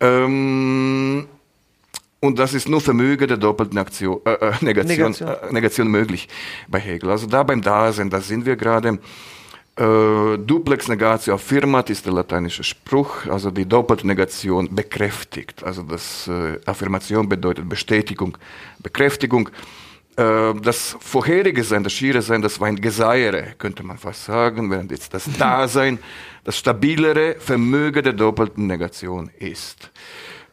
Ähm, 0.00 1.26
und 2.20 2.38
das 2.38 2.52
ist 2.52 2.68
nur 2.68 2.80
Vermögen 2.80 3.28
der 3.28 3.38
doppelten 3.38 3.78
Aktion, 3.78 4.20
äh, 4.24 4.32
äh, 4.32 4.52
Negation, 4.60 4.86
Negation. 4.86 5.28
Äh, 5.28 5.52
Negation 5.52 5.88
möglich 5.88 6.28
bei 6.68 6.78
Hegel. 6.78 7.10
Also 7.10 7.26
da 7.26 7.42
beim 7.42 7.62
Dasein, 7.62 8.10
da 8.10 8.20
sind 8.20 8.46
wir 8.46 8.56
gerade. 8.56 8.98
Äh, 9.76 10.38
Duplex 10.38 10.88
negatio 10.88 11.34
affirmat 11.34 11.88
ist 11.88 12.04
der 12.04 12.12
lateinische 12.12 12.62
Spruch, 12.64 13.26
also 13.26 13.50
die 13.50 13.66
doppelte 13.66 14.06
Negation 14.06 14.74
bekräftigt. 14.74 15.64
Also 15.64 15.82
das 15.82 16.28
äh, 16.28 16.58
Affirmation 16.66 17.28
bedeutet 17.28 17.68
Bestätigung, 17.68 18.36
Bekräftigung. 18.80 19.48
Äh, 20.16 20.54
das 20.60 20.96
vorherige 21.00 21.64
Sein, 21.64 21.84
das 21.84 21.92
schiere 21.92 22.22
Sein, 22.22 22.42
das 22.42 22.60
war 22.60 22.68
ein 22.68 22.80
Geseiere, 22.80 23.54
könnte 23.58 23.82
man 23.82 23.98
fast 23.98 24.24
sagen, 24.24 24.70
während 24.70 24.90
jetzt 24.90 25.14
das 25.14 25.24
Dasein 25.38 25.98
das 26.44 26.58
stabilere 26.58 27.36
Vermögen 27.38 28.02
der 28.02 28.12
doppelten 28.14 28.66
Negation 28.66 29.30
ist. 29.38 29.90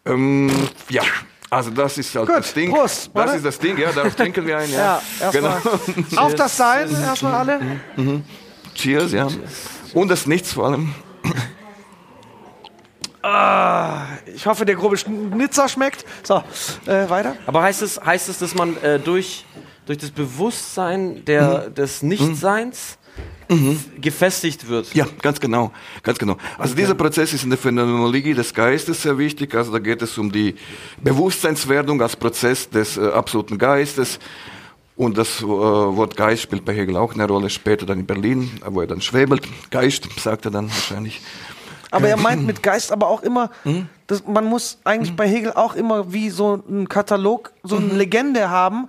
Ähm, 0.06 0.50
ja, 0.90 1.04
also 1.50 1.72
das 1.72 1.98
ist 1.98 2.14
halt 2.16 2.28
Gut, 2.28 2.38
das 2.38 2.54
Ding. 2.54 2.72
Prost, 2.72 3.10
das 3.14 3.36
ist 3.36 3.46
das 3.46 3.60
Ding, 3.60 3.78
ja, 3.78 3.92
darauf 3.92 4.16
trinken 4.16 4.46
wir 4.46 4.58
ein. 4.58 4.72
Ja, 4.72 5.02
Ja, 5.20 5.32
genau. 5.32 5.56
auf 6.18 6.36
das 6.36 6.58
Sein, 6.58 6.90
erstmal 6.92 7.34
alle. 7.36 7.62
Cheers, 8.76 9.12
ja. 9.14 9.28
Und 9.94 10.10
das 10.10 10.28
Nichts 10.28 10.54
vor 10.54 10.68
allem. 10.68 10.94
Ich 14.36 14.46
hoffe, 14.46 14.66
der 14.66 14.76
grobe 14.76 14.98
Schnitzer 14.98 15.68
schmeckt. 15.68 16.06
So, 16.24 16.44
äh, 16.86 17.10
weiter. 17.10 17.36
Aber 17.46 17.62
heißt 17.62 17.82
es, 17.82 18.00
heißt 18.04 18.30
es 18.30 18.40
dass 18.40 18.56
man 18.56 18.82
äh, 18.84 19.00
durch, 19.00 19.46
durch 19.86 19.98
das 19.98 20.12
Bewusstsein 20.12 21.26
der, 21.26 21.70
des 21.70 22.04
Nichtseins 22.04 22.98
gefestigt 24.00 24.68
wird? 24.68 24.94
Ja, 24.94 25.08
ganz 25.22 25.40
genau, 25.40 25.72
ganz 26.04 26.18
genau. 26.18 26.38
Also 26.58 26.76
dieser 26.76 26.96
Prozess 26.96 27.34
ist 27.34 27.44
in 27.44 27.50
der 27.50 27.58
Phänomenologie 27.58 28.34
des 28.34 28.54
Geistes 28.54 29.02
sehr 29.02 29.18
wichtig. 29.18 29.56
Also 29.56 29.72
da 29.72 29.80
geht 29.80 30.02
es 30.02 30.18
um 30.18 30.32
die 30.32 30.56
Bewusstseinswerdung 31.02 32.02
als 32.02 32.16
Prozess 32.16 32.70
des 32.70 32.98
äh, 32.98 33.08
absoluten 33.08 33.58
Geistes. 33.58 34.20
Und 34.96 35.18
das 35.18 35.42
äh, 35.42 35.46
Wort 35.46 36.18
Geist 36.18 36.42
spielt 36.42 36.66
bei 36.66 36.74
Hegel 36.74 36.98
auch 36.98 37.14
eine 37.14 37.28
Rolle. 37.28 37.50
Später 37.50 37.86
dann 37.86 38.00
in 38.00 38.06
Berlin, 38.06 38.52
wo 38.66 38.82
er 38.82 38.88
dann 38.88 39.02
schwebelt. 39.02 39.48
Geist, 39.70 40.08
sagt 40.20 40.46
er 40.46 40.52
dann 40.52 40.70
wahrscheinlich. 40.70 41.22
Aber 41.92 42.08
er 42.08 42.18
meint 42.18 42.46
mit 42.46 42.62
Geist 42.64 42.92
aber 42.92 43.08
auch 43.08 43.22
immer, 43.24 43.50
Mhm. 43.64 43.88
dass 44.08 44.26
man 44.26 44.46
muss 44.46 44.78
eigentlich 44.84 45.16
bei 45.16 45.28
Hegel 45.28 45.54
auch 45.54 45.76
immer 45.76 46.12
wie 46.14 46.30
so 46.30 46.62
einen 46.68 46.88
Katalog, 46.90 47.52
so 47.64 47.78
Mhm. 47.78 47.90
eine 47.90 47.94
Legende 48.00 48.50
haben, 48.50 48.88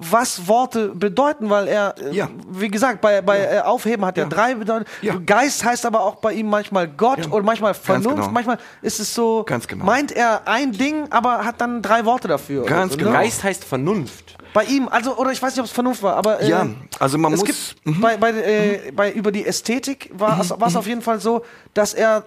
was 0.00 0.46
Worte 0.46 0.90
bedeuten, 0.90 1.50
weil 1.50 1.66
er, 1.66 1.94
äh, 2.00 2.14
Ja. 2.14 2.28
wie 2.50 2.68
gesagt, 2.68 3.00
bei, 3.00 3.20
bei 3.20 3.40
äh, 3.40 3.60
Aufheben 3.60 4.04
hat 4.04 4.16
er 4.16 4.26
drei 4.26 4.54
Bedeutungen. 4.54 4.86
Ja. 5.02 5.16
Geist 5.16 5.64
heißt 5.64 5.84
aber 5.86 6.02
auch 6.02 6.16
bei 6.16 6.34
ihm 6.34 6.48
manchmal 6.48 6.86
Gott 6.86 7.26
Ja. 7.26 7.32
oder 7.32 7.42
manchmal 7.42 7.74
Vernunft, 7.74 8.16
genau. 8.18 8.30
manchmal 8.30 8.58
ist 8.80 9.00
es 9.00 9.12
so, 9.12 9.42
Ganz 9.44 9.66
genau. 9.66 9.84
meint 9.84 10.12
er 10.12 10.46
ein 10.46 10.70
Ding, 10.72 11.10
aber 11.10 11.44
hat 11.44 11.60
dann 11.60 11.82
drei 11.82 12.04
Worte 12.04 12.28
dafür. 12.28 12.64
Ganz 12.64 12.92
so, 12.92 12.98
genau. 12.98 13.10
Geist 13.12 13.42
heißt 13.42 13.64
Vernunft. 13.64 14.36
Bei 14.54 14.64
ihm, 14.64 14.88
also, 14.88 15.16
oder 15.16 15.30
ich 15.32 15.40
weiß 15.42 15.52
nicht, 15.54 15.60
ob 15.60 15.66
es 15.66 15.72
Vernunft 15.72 16.02
war, 16.02 16.16
aber 16.16 16.40
äh, 16.40 16.48
Ja, 16.48 16.66
also 16.98 17.18
man 17.18 17.32
es 17.32 17.40
muss- 17.40 17.74
Mhm. 17.84 17.92
gibt 17.92 18.00
bei, 18.00 18.16
bei, 18.16 18.30
äh, 18.30 18.92
bei 18.92 19.12
über 19.12 19.30
die 19.32 19.44
Ästhetik 19.46 20.10
war 20.14 20.40
es 20.40 20.50
war 20.50 20.66
es 20.68 20.76
auf 20.76 20.86
jeden 20.86 21.02
Fall 21.02 21.20
so, 21.20 21.44
dass 21.74 21.94
er 21.94 22.24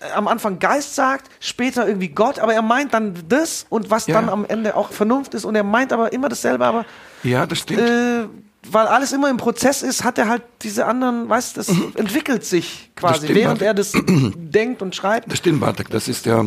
äh, 0.00 0.10
am 0.14 0.28
Anfang 0.28 0.58
Geist 0.58 0.94
sagt, 0.94 1.30
später 1.40 1.86
irgendwie 1.86 2.08
Gott, 2.08 2.38
aber 2.38 2.54
er 2.54 2.62
meint 2.62 2.94
dann 2.94 3.14
das 3.28 3.66
und 3.70 3.90
was 3.90 4.06
Ja. 4.06 4.14
dann 4.14 4.28
am 4.28 4.44
Ende 4.44 4.76
auch 4.76 4.90
Vernunft 4.92 5.34
ist 5.34 5.44
und 5.44 5.54
er 5.56 5.64
meint 5.64 5.92
aber 5.92 6.12
immer 6.12 6.28
dasselbe, 6.28 6.64
aber 6.66 6.84
Ja, 7.22 7.46
das 7.46 7.58
stimmt. 7.60 7.80
äh, 7.80 8.24
weil 8.70 8.86
alles 8.86 9.12
immer 9.12 9.30
im 9.30 9.36
Prozess 9.38 9.82
ist, 9.82 10.04
hat 10.04 10.18
er 10.18 10.28
halt 10.28 10.42
diese 10.62 10.86
anderen, 10.86 11.28
weißt 11.28 11.56
das 11.56 11.68
entwickelt 11.94 12.44
sich 12.44 12.90
quasi, 12.94 13.20
Mhm. 13.20 13.24
stimmt, 13.24 13.34
während 13.38 13.60
Martin. 13.60 13.66
er 13.66 13.74
das 13.74 13.92
denkt 14.52 14.82
und 14.82 14.94
schreibt. 14.94 15.30
Das 15.30 15.38
stimmt, 15.38 15.60
Bartek. 15.60 15.88
Das 15.90 16.08
ist 16.08 16.26
ja, 16.26 16.44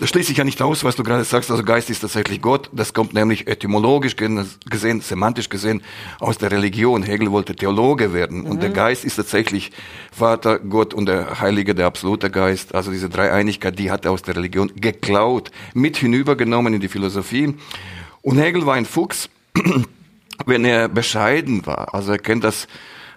das 0.00 0.08
schließt 0.08 0.28
sich 0.28 0.38
ja 0.38 0.44
nicht 0.44 0.62
aus, 0.62 0.82
was 0.82 0.96
du 0.96 1.02
gerade 1.02 1.24
sagst. 1.24 1.50
Also 1.50 1.62
Geist 1.62 1.90
ist 1.90 2.00
tatsächlich 2.00 2.40
Gott. 2.40 2.70
Das 2.72 2.94
kommt 2.94 3.12
nämlich 3.12 3.46
etymologisch 3.46 4.16
gesehen, 4.16 5.00
semantisch 5.02 5.50
gesehen 5.50 5.82
aus 6.20 6.38
der 6.38 6.50
Religion. 6.50 7.02
Hegel 7.02 7.30
wollte 7.30 7.54
Theologe 7.54 8.14
werden. 8.14 8.46
Und 8.46 8.62
der 8.62 8.70
Geist 8.70 9.04
ist 9.04 9.16
tatsächlich 9.16 9.72
Vater, 10.10 10.58
Gott 10.58 10.94
und 10.94 11.04
der 11.04 11.40
Heilige, 11.42 11.74
der 11.74 11.84
absolute 11.84 12.30
Geist. 12.30 12.74
Also 12.74 12.90
diese 12.90 13.10
Dreieinigkeit, 13.10 13.78
die 13.78 13.90
hat 13.90 14.06
er 14.06 14.12
aus 14.12 14.22
der 14.22 14.36
Religion 14.36 14.72
geklaut, 14.74 15.50
mit 15.74 15.98
hinübergenommen 15.98 16.72
in 16.72 16.80
die 16.80 16.88
Philosophie. 16.88 17.54
Und 18.22 18.38
Hegel 18.38 18.64
war 18.64 18.76
ein 18.76 18.86
Fuchs, 18.86 19.28
wenn 20.46 20.64
er 20.64 20.88
bescheiden 20.88 21.66
war. 21.66 21.92
Also 21.94 22.12
er 22.12 22.18
kennt 22.18 22.42
das 22.42 22.68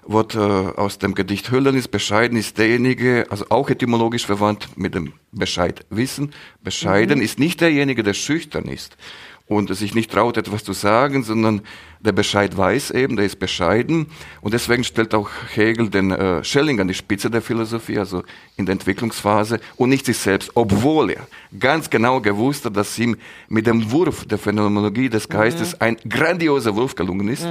Wort 0.06 0.36
äh, 0.36 0.40
aus 0.40 0.98
dem 0.98 1.16
Gedicht 1.16 1.52
Höllernis. 1.52 1.88
Bescheiden 1.88 2.38
ist 2.38 2.58
derjenige, 2.58 3.26
also 3.30 3.46
auch 3.50 3.70
etymologisch 3.70 4.26
verwandt 4.26 4.70
mit 4.78 4.96
dem 4.96 5.14
Bescheid 5.32 5.86
wissen. 5.90 6.34
Bescheiden 6.64 7.22
ist 7.22 7.40
nicht 7.40 7.62
derjenige, 7.62 8.04
der 8.04 8.14
schüchtern 8.14 8.66
ist 8.66 8.98
und 9.48 9.76
sich 9.76 9.94
nicht 9.94 10.12
traut, 10.12 10.38
etwas 10.38 10.64
zu 10.64 10.74
sagen, 10.74 11.24
sondern 11.24 11.62
der 12.00 12.14
Bescheid 12.14 12.56
weiß 12.56 12.92
eben, 12.92 13.16
der 13.16 13.26
ist 13.26 13.40
bescheiden. 13.40 14.08
Und 14.42 14.54
deswegen 14.54 14.84
stellt 14.84 15.14
auch 15.14 15.30
Hegel 15.54 15.90
den 15.90 16.12
äh, 16.12 16.44
Schelling 16.44 16.80
an 16.80 16.88
die 16.88 16.94
Spitze 16.94 17.30
der 17.30 17.42
Philosophie, 17.42 18.00
also 18.00 18.24
in 18.56 18.66
der 18.66 18.74
Entwicklungsphase, 18.74 19.60
und 19.76 19.90
nicht 19.90 20.06
sich 20.06 20.18
selbst, 20.18 20.52
obwohl 20.56 21.12
er 21.12 21.28
ganz 21.58 21.90
genau 21.90 22.22
gewusst 22.22 22.66
hat, 22.66 22.76
dass 22.78 22.98
ihm 22.98 23.18
mit 23.50 23.68
dem 23.68 23.92
Wurf 23.92 24.26
der 24.26 24.38
Phänomenologie 24.38 25.10
des 25.10 25.28
Geistes 25.28 25.80
ein 25.80 25.98
grandioser 26.08 26.76
Wurf 26.76 26.96
gelungen 26.96 27.28
ist. 27.28 27.46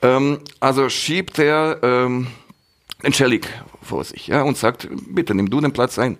Ähm, 0.00 0.38
also 0.60 0.88
schiebt 0.88 1.38
er 1.38 1.78
ähm, 1.82 2.26
den 3.02 3.12
Schelling 3.12 3.42
vor 3.82 4.04
sich 4.04 4.28
ja, 4.28 4.42
und 4.42 4.56
sagt, 4.56 4.88
bitte 5.08 5.34
nimm 5.34 5.50
du 5.50 5.60
den 5.60 5.72
Platz 5.72 5.98
ein. 5.98 6.18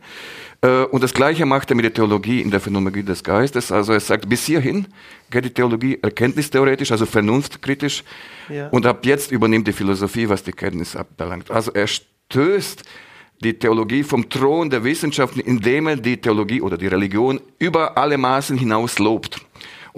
Äh, 0.61 0.85
Und 0.85 1.03
das 1.03 1.15
Gleiche 1.15 1.47
macht 1.47 1.71
er 1.71 1.77
mit 1.77 1.85
der 1.85 1.95
Theologie 1.95 2.41
in 2.41 2.51
der 2.51 2.61
Phänomenologie 2.61 3.05
des 3.05 3.23
Geistes. 3.23 3.71
Also 3.71 3.93
er 3.93 4.01
sagt, 4.01 4.29
bis 4.29 4.45
hierhin 4.45 4.87
geht 5.31 5.45
die 5.45 5.51
Theologie 5.51 5.99
erkenntnistheoretisch, 6.03 6.91
also 6.91 7.07
vernunftkritisch. 7.07 8.03
Ja. 8.49 8.69
Und 8.69 8.87
ab 8.87 9.05
jetzt 9.07 9.31
übernimmt 9.31 9.69
die 9.69 9.73
Philosophie, 9.73 10.29
was 10.29 10.43
die 10.43 10.53
Kenntnis 10.53 10.97
abbelangt. 10.97 11.51
Also 11.51 11.73
er 11.73 11.87
stößt 11.87 12.83
die 13.41 13.55
Theologie 13.55 14.03
vom 14.03 14.29
Thron 14.29 14.69
der 14.69 14.83
Wissenschaften, 14.83 15.41
indem 15.41 15.87
er 15.87 15.97
die 15.97 16.17
Theologie 16.17 16.61
oder 16.61 16.77
die 16.77 16.89
Religion 16.89 17.41
über 17.59 17.97
alle 17.97 18.19
Maßen 18.19 18.59
hinaus 18.59 18.99
lobt. 18.99 19.41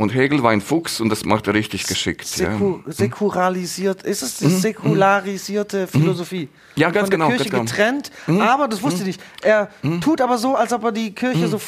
Und 0.00 0.14
Hegel 0.14 0.42
war 0.42 0.50
ein 0.50 0.62
Fuchs 0.62 0.98
und 1.02 1.10
das 1.10 1.26
macht 1.26 1.46
er 1.46 1.52
richtig 1.52 1.86
geschickt. 1.86 2.26
Seku 2.26 2.78
ja. 2.86 2.92
säkularisiert, 2.92 4.02
ist 4.02 4.22
es 4.22 4.38
die 4.38 4.48
säkularisierte 4.48 5.86
Philosophie? 5.86 6.44
Mhm. 6.44 6.80
Ja, 6.80 6.88
ganz 6.88 7.10
Von 7.10 7.10
der 7.10 7.18
genau, 7.18 7.28
Kirche 7.28 7.50
ganz 7.50 7.74
genau. 7.76 7.98
getrennt, 7.98 8.10
aber 8.40 8.66
das 8.66 8.82
wusste 8.82 9.00
ich 9.00 9.08
nicht. 9.08 9.20
Er 9.42 9.68
tut 10.00 10.22
aber 10.22 10.38
so, 10.38 10.54
als 10.56 10.72
ob 10.72 10.84
er 10.84 10.92
die 10.92 11.14
Kirche 11.14 11.48
so. 11.48 11.60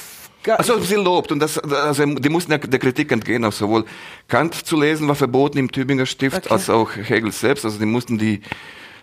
Also 0.47 0.81
sie 0.81 0.95
lobt 0.95 1.31
und 1.31 1.41
das, 1.41 1.59
also 1.59 2.07
die 2.07 2.29
mussten 2.31 2.53
der, 2.53 2.59
der 2.61 2.79
Kritik 2.79 3.13
entgehen, 3.13 3.45
auch 3.45 3.53
sowohl 3.53 3.85
Kant 4.29 4.55
zu 4.55 4.81
lesen 4.81 5.07
war 5.09 5.15
verboten 5.15 5.59
im 5.59 5.71
Tübinger 5.71 6.07
Stift, 6.07 6.47
Okay. 6.47 6.55
als 6.55 6.71
auch 6.71 6.89
Hegel 6.97 7.33
selbst. 7.33 7.67
Also 7.67 7.79
die 7.79 7.85
mussten 7.85 8.17
die 8.17 8.41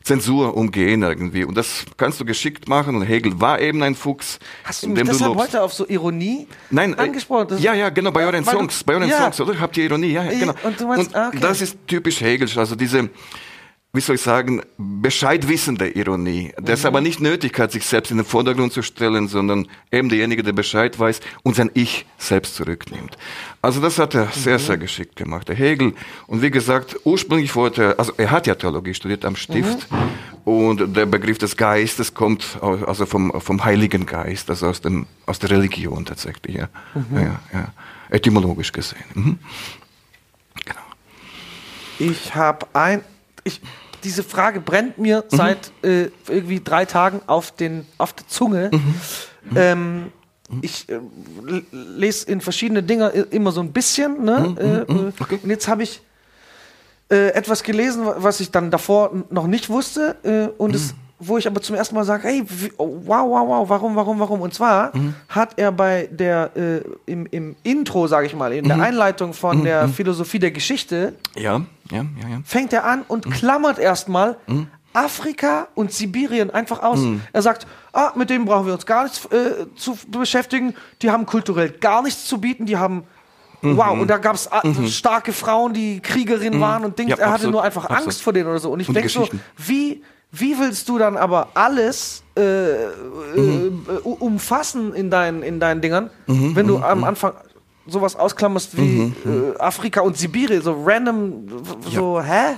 Zensur 0.03 0.55
umgehen 0.55 1.03
irgendwie. 1.03 1.43
Und 1.43 1.55
das 1.55 1.85
kannst 1.97 2.19
du 2.19 2.25
geschickt 2.25 2.67
machen. 2.67 2.95
Und 2.95 3.01
Hegel 3.03 3.39
war 3.39 3.59
eben 3.59 3.83
ein 3.83 3.95
Fuchs. 3.95 4.39
Hast 4.63 4.83
du 4.83 4.87
mich 4.89 5.03
deshalb 5.03 5.33
lobst. 5.35 5.41
heute 5.53 5.61
auf 5.61 5.73
so 5.73 5.87
Ironie 5.87 6.47
Nein, 6.71 6.93
äh, 6.93 7.01
angesprochen? 7.01 7.47
Das- 7.49 7.61
ja, 7.61 7.73
ja, 7.73 7.89
genau, 7.89 8.11
bei 8.11 8.25
euren 8.25 8.43
du- 8.43 8.49
Songs, 8.51 8.83
bei 8.83 8.93
euren 8.93 9.09
ja. 9.09 9.17
Songs, 9.21 9.39
oder? 9.41 9.59
Habt 9.59 9.77
ihr 9.77 9.85
Ironie, 9.85 10.11
ja, 10.13 10.23
genau. 10.23 10.53
und 10.63 10.79
du 10.79 10.87
meinst- 10.87 11.15
ah, 11.15 11.27
okay. 11.27 11.39
das 11.41 11.61
ist 11.61 11.77
typisch 11.87 12.21
Hegelisch, 12.21 12.57
also 12.57 12.75
diese, 12.75 13.09
wie 13.91 14.01
soll 14.01 14.17
ich 14.17 14.21
sagen, 14.21 14.61
bescheidwissende 14.77 15.89
Ironie, 15.89 16.51
der 16.57 16.61
Mhm. 16.61 16.79
es 16.79 16.85
aber 16.85 17.01
nicht 17.01 17.21
nötig 17.21 17.57
hat, 17.57 17.71
sich 17.71 17.85
selbst 17.85 18.11
in 18.11 18.17
den 18.17 18.25
Vordergrund 18.25 18.71
zu 18.71 18.83
stellen, 18.83 19.27
sondern 19.27 19.67
eben 19.91 20.09
derjenige, 20.09 20.43
der 20.43 20.53
Bescheid 20.53 20.99
weiß 20.99 21.21
und 21.41 21.55
sein 21.55 21.71
Ich 21.73 22.05
selbst 22.19 22.53
zurücknimmt. 22.55 23.17
Also 23.63 23.81
das 23.81 23.97
hat 23.97 24.13
er 24.13 24.27
sehr, 24.27 24.59
Mhm. 24.59 24.63
sehr 24.63 24.77
geschickt 24.77 25.15
gemacht, 25.15 25.47
der 25.47 25.55
Hegel. 25.55 25.93
Und 26.27 26.43
wie 26.43 26.51
gesagt, 26.51 26.97
ursprünglich 27.03 27.55
wollte 27.55 27.83
er, 27.83 27.99
also 27.99 28.13
er 28.17 28.29
hat 28.29 28.45
ja 28.45 28.53
Theologie 28.53 28.93
studiert 28.93 29.25
am 29.25 29.35
Stift 29.35 29.91
Mhm. 29.91 29.97
und 30.45 30.95
der 30.95 31.07
Begriff 31.07 31.39
des 31.39 31.57
Geistes 31.57 32.13
kommt 32.13 32.59
also 32.61 33.07
vom, 33.07 33.41
vom 33.41 33.65
Heiligen 33.65 34.05
Geist, 34.05 34.51
also 34.51 34.67
aus, 34.67 34.81
dem, 34.81 35.07
aus 35.25 35.39
der 35.39 35.49
Religion 35.49 36.05
tatsächlich, 36.05 36.57
ja. 36.57 36.69
Mhm. 36.93 37.17
ja, 37.17 37.39
ja. 37.53 37.73
Etymologisch 38.11 38.71
gesehen. 38.71 39.03
Mhm. 39.15 39.39
Ich 41.97 42.33
habe 42.35 42.67
ein. 42.73 43.01
Ich, 43.49 43.61
diese 44.03 44.23
Frage 44.23 44.61
brennt 44.61 44.97
mir 44.97 45.25
Mhm. 45.31 45.35
seit 45.37 45.71
äh, 45.83 46.09
irgendwie 46.27 46.61
drei 46.63 46.85
Tagen 46.85 47.21
auf, 47.27 47.51
den, 47.51 47.85
auf 47.97 48.13
der 48.13 48.27
Zunge. 48.27 48.69
Mhm. 48.71 48.95
Ähm, 49.55 50.11
ich 50.61 50.87
äh, 50.89 50.99
lese 51.71 52.27
in 52.27 52.41
verschiedene 52.41 52.81
Dinge 52.81 53.11
i- 53.15 53.35
immer 53.35 53.51
so 53.51 53.61
ein 53.61 53.71
bisschen. 53.71 54.23
Ne? 54.23 54.55
äh, 54.59 54.63
äh, 54.91 54.93
Mhm. 54.93 55.13
okay. 55.19 55.39
Und 55.43 55.49
jetzt 55.49 55.67
habe 55.67 55.83
ich 55.83 56.01
äh, 57.11 57.29
etwas 57.33 57.63
gelesen, 57.63 58.05
wa- 58.05 58.15
was 58.19 58.39
ich 58.39 58.51
dann 58.51 58.71
davor 58.71 59.11
noch 59.29 59.47
nicht 59.47 59.69
wusste. 59.69 60.15
Äh, 60.23 60.47
und 60.61 60.73
es, 60.75 60.93
wo 61.19 61.37
ich 61.37 61.45
aber 61.47 61.61
zum 61.61 61.75
ersten 61.75 61.95
Mal 61.95 62.05
sage, 62.05 62.27
hey, 62.27 62.43
oh, 62.77 63.01
wow, 63.05 63.29
wow, 63.29 63.47
wow, 63.47 63.69
warum, 63.69 63.95
warum, 63.95 64.19
warum? 64.19 64.41
Und 64.41 64.53
zwar 64.53 64.91
hat 65.27 65.57
er 65.57 65.71
bei 65.71 66.07
der, 66.11 66.51
äh, 66.55 66.81
im, 67.05 67.27
im 67.31 67.55
Intro, 67.63 68.07
sage 68.07 68.27
ich 68.27 68.35
mal, 68.35 68.53
in 68.53 68.67
der 68.67 68.81
Einleitung 68.81 69.33
von 69.33 69.63
der 69.63 69.89
Philosophie 69.89 70.39
der 70.39 70.51
Geschichte, 70.51 71.15
Ja, 71.35 71.61
ja, 71.91 71.97
ja, 71.97 72.29
ja. 72.29 72.41
fängt 72.45 72.73
er 72.73 72.85
an 72.85 73.03
und 73.07 73.29
klammert 73.29 73.79
erstmal 73.79 74.37
Afrika 74.93 75.67
und 75.75 75.91
Sibirien 75.91 76.49
einfach 76.49 76.81
aus. 76.81 76.99
Er 77.33 77.41
sagt, 77.41 77.67
ah, 77.93 78.11
mit 78.15 78.29
denen 78.29 78.45
brauchen 78.45 78.65
wir 78.65 78.73
uns 78.73 78.85
gar 78.85 79.03
nichts 79.03 79.25
äh, 79.25 79.65
zu 79.75 79.97
beschäftigen. 80.07 80.73
Die 81.01 81.11
haben 81.11 81.25
kulturell 81.25 81.69
gar 81.69 82.01
nichts 82.01 82.25
zu 82.25 82.39
bieten. 82.39 82.65
Die 82.65 82.77
haben 82.77 83.03
Wow, 83.61 83.99
und 83.99 84.07
da 84.09 84.17
gab 84.17 84.35
es 84.35 84.49
starke 84.87 85.33
Frauen, 85.33 85.73
die 85.73 85.99
Kriegerinnen 85.99 86.61
waren 86.61 86.85
und 86.85 86.97
Dings. 86.97 87.11
Ja, 87.11 87.17
er 87.17 87.25
hatte 87.25 87.33
absolut, 87.33 87.51
nur 87.51 87.63
einfach 87.63 87.83
absolut. 87.83 88.03
Angst 88.05 88.21
vor 88.21 88.31
denen 88.31 88.47
oder 88.47 88.59
so. 88.59 88.71
Und 88.71 88.79
ich 88.79 88.87
denke 88.87 89.09
so, 89.09 89.27
wie, 89.57 90.01
wie 90.31 90.57
willst 90.59 90.87
du 90.89 90.97
dann 90.97 91.17
aber 91.17 91.51
alles 91.55 92.23
äh, 92.37 92.41
äh, 92.83 92.89
Mhm. 93.39 93.85
äh, 93.87 93.91
umfassen 94.01 94.93
in 94.93 95.09
deinen, 95.09 95.41
in 95.43 95.59
deinen 95.59 95.81
Dingern, 95.81 96.09
wenn 96.27 96.67
du 96.67 96.77
am 96.79 97.03
Anfang 97.03 97.33
sowas 97.85 98.15
ausklammerst 98.15 98.77
wie 98.77 98.81
Mhm, 99.25 99.53
äh, 99.55 99.57
Afrika 99.59 100.01
und 100.01 100.15
Sibirien, 100.17 100.61
so 100.61 100.75
random, 100.85 101.47
so, 101.81 102.21
hä? 102.21 102.57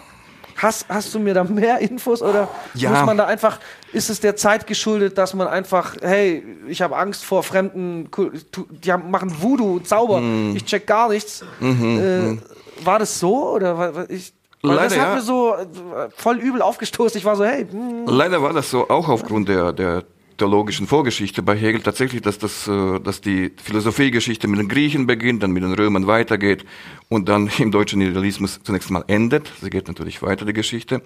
Hast, 0.57 0.85
hast 0.89 1.13
du 1.15 1.19
mir 1.19 1.33
da 1.33 1.45
mehr 1.45 1.79
Infos 1.79 2.21
oder 2.21 2.49
Ja. 2.73 2.89
muss 2.89 3.05
man 3.05 3.15
da 3.17 3.25
einfach, 3.25 3.59
ist 3.93 4.09
es 4.09 4.19
der 4.19 4.35
Zeit 4.35 4.67
geschuldet, 4.67 5.17
dass 5.17 5.33
man 5.33 5.47
einfach, 5.47 5.95
hey, 6.01 6.43
ich 6.67 6.81
habe 6.81 6.97
Angst 6.97 7.23
vor 7.23 7.41
fremden, 7.43 8.09
die 8.83 8.91
haben, 8.91 9.09
machen 9.09 9.41
Voodoo, 9.41 9.79
Zauber, 9.79 10.19
Mhm. 10.19 10.55
ich 10.57 10.65
check 10.65 10.85
gar 10.85 11.07
nichts. 11.09 11.45
äh, 11.61 12.35
war 12.83 12.99
das 12.99 13.17
so 13.19 13.49
oder 13.53 14.05
ich, 14.09 14.33
weil 14.61 14.77
das 14.77 14.91
Leider 14.91 15.01
hat 15.01 15.09
ja. 15.09 15.15
mir 15.15 15.21
so 15.21 15.53
äh, 15.55 16.09
voll 16.15 16.37
übel 16.37 16.61
aufgestoßen. 16.61 17.17
Ich 17.17 17.25
war 17.25 17.35
so, 17.35 17.43
hey, 17.43 17.65
hm, 17.69 18.05
Leider 18.05 18.41
war 18.41 18.53
das 18.53 18.69
so 18.69 18.89
auch 18.89 19.09
aufgrund 19.09 19.49
der, 19.49 19.73
der 19.73 20.03
theologischen 20.37 20.87
Vorgeschichte 20.87 21.43
bei 21.43 21.55
Hegel 21.55 21.81
tatsächlich, 21.81 22.21
dass, 22.21 22.39
das, 22.39 22.67
äh, 22.67 22.99
dass 22.99 23.21
die 23.21 23.51
Philosophiegeschichte 23.61 24.47
mit 24.47 24.59
den 24.59 24.69
Griechen 24.69 25.05
beginnt, 25.05 25.43
dann 25.43 25.51
mit 25.51 25.63
den 25.63 25.73
Römern 25.73 26.07
weitergeht 26.07 26.65
und 27.09 27.29
dann 27.29 27.49
im 27.59 27.71
deutschen 27.71 28.01
Idealismus 28.01 28.59
zunächst 28.63 28.89
mal 28.89 29.03
endet. 29.07 29.51
Sie 29.61 29.69
geht 29.69 29.87
natürlich 29.87 30.21
weiter, 30.21 30.45
die 30.45 30.53
Geschichte. 30.53 31.01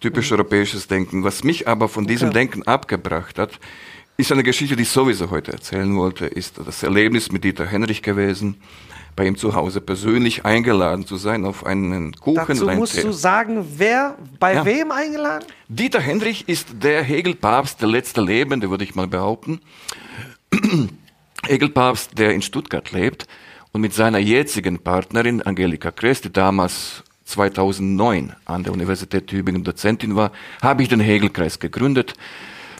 Typisch 0.00 0.32
europäisches 0.32 0.86
Denken. 0.86 1.24
Was 1.24 1.44
mich 1.44 1.68
aber 1.68 1.88
von 1.88 2.06
diesem 2.06 2.28
Okay. 2.28 2.38
Denken 2.38 2.62
abgebracht 2.62 3.38
hat, 3.38 3.58
ist 4.16 4.32
eine 4.32 4.42
Geschichte, 4.42 4.76
die 4.76 4.82
ich 4.82 4.90
sowieso 4.90 5.30
heute 5.30 5.52
erzählen 5.52 5.94
wollte, 5.96 6.26
ist 6.26 6.58
das 6.64 6.82
Erlebnis 6.82 7.32
mit 7.32 7.44
Dieter 7.44 7.66
Henrich 7.66 8.02
gewesen, 8.02 8.56
bei 9.20 9.26
ihm 9.26 9.36
zu 9.36 9.54
Hause 9.54 9.82
persönlich 9.82 10.46
eingeladen 10.46 11.04
zu 11.04 11.16
sein 11.18 11.44
auf 11.44 11.66
einen 11.66 12.16
Kuchen. 12.16 12.36
dazu 12.48 12.64
musst 12.68 12.94
Tee. 12.94 13.02
du 13.02 13.12
sagen, 13.12 13.66
wer 13.76 14.16
bei 14.38 14.54
Ja. 14.54 14.64
wem 14.64 14.90
eingeladen? 14.90 15.44
Dieter 15.68 16.00
Henrich 16.00 16.48
ist 16.48 16.68
der 16.82 17.02
Hegel-Papst, 17.02 17.82
der 17.82 17.88
letzte 17.90 18.22
Lebende, 18.22 18.70
würde 18.70 18.82
ich 18.84 18.94
mal 18.94 19.06
behaupten. 19.08 19.60
Hegel-Papst, 21.46 22.18
der 22.18 22.32
in 22.32 22.40
Stuttgart 22.40 22.92
lebt 22.92 23.26
und 23.72 23.82
mit 23.82 23.92
seiner 23.92 24.18
jetzigen 24.20 24.78
Partnerin 24.78 25.42
Angelika 25.42 25.90
Kress, 25.90 26.22
die 26.22 26.32
damals 26.32 27.02
2009 27.26 28.34
an 28.46 28.62
der 28.62 28.72
Universität 28.72 29.26
Tübingen 29.26 29.64
Dozentin 29.64 30.16
war, 30.16 30.32
habe 30.62 30.82
ich 30.82 30.88
den 30.88 31.00
Hegel-Kreis 31.00 31.58
gegründet. 31.58 32.14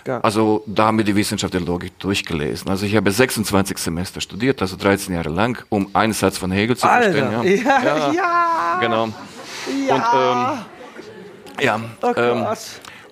Ja. 0.07 0.21
Also 0.21 0.63
da 0.67 0.87
haben 0.87 0.99
wir 0.99 1.05
die 1.05 1.15
Wissenschaft 1.17 1.55
der 1.55 1.61
Logik 1.61 1.99
durchgelesen. 1.99 2.69
Also 2.71 2.87
ich 2.87 2.97
habe 2.97 3.11
26 3.11 3.79
Semester 3.79 4.21
studiert, 4.21 4.61
also 4.63 4.77
13 4.77 5.15
Jahre 5.15 5.31
lang, 5.31 5.63
um 5.69 5.91
einen 5.93 6.13
Satz 6.13 6.39
von 6.39 6.51
Hegel 6.51 6.77
zu 6.77 6.87
verstehen. 6.87 7.25
Alter, 7.25 7.45
ja, 7.45 8.13
ja, 8.13 8.79
Genau. 8.81 9.09
ja. 9.89 9.95
Und 9.95 10.61
ähm, 11.61 11.65
ja, 11.65 11.81
oh 12.03 12.13
ähm, 12.17 12.47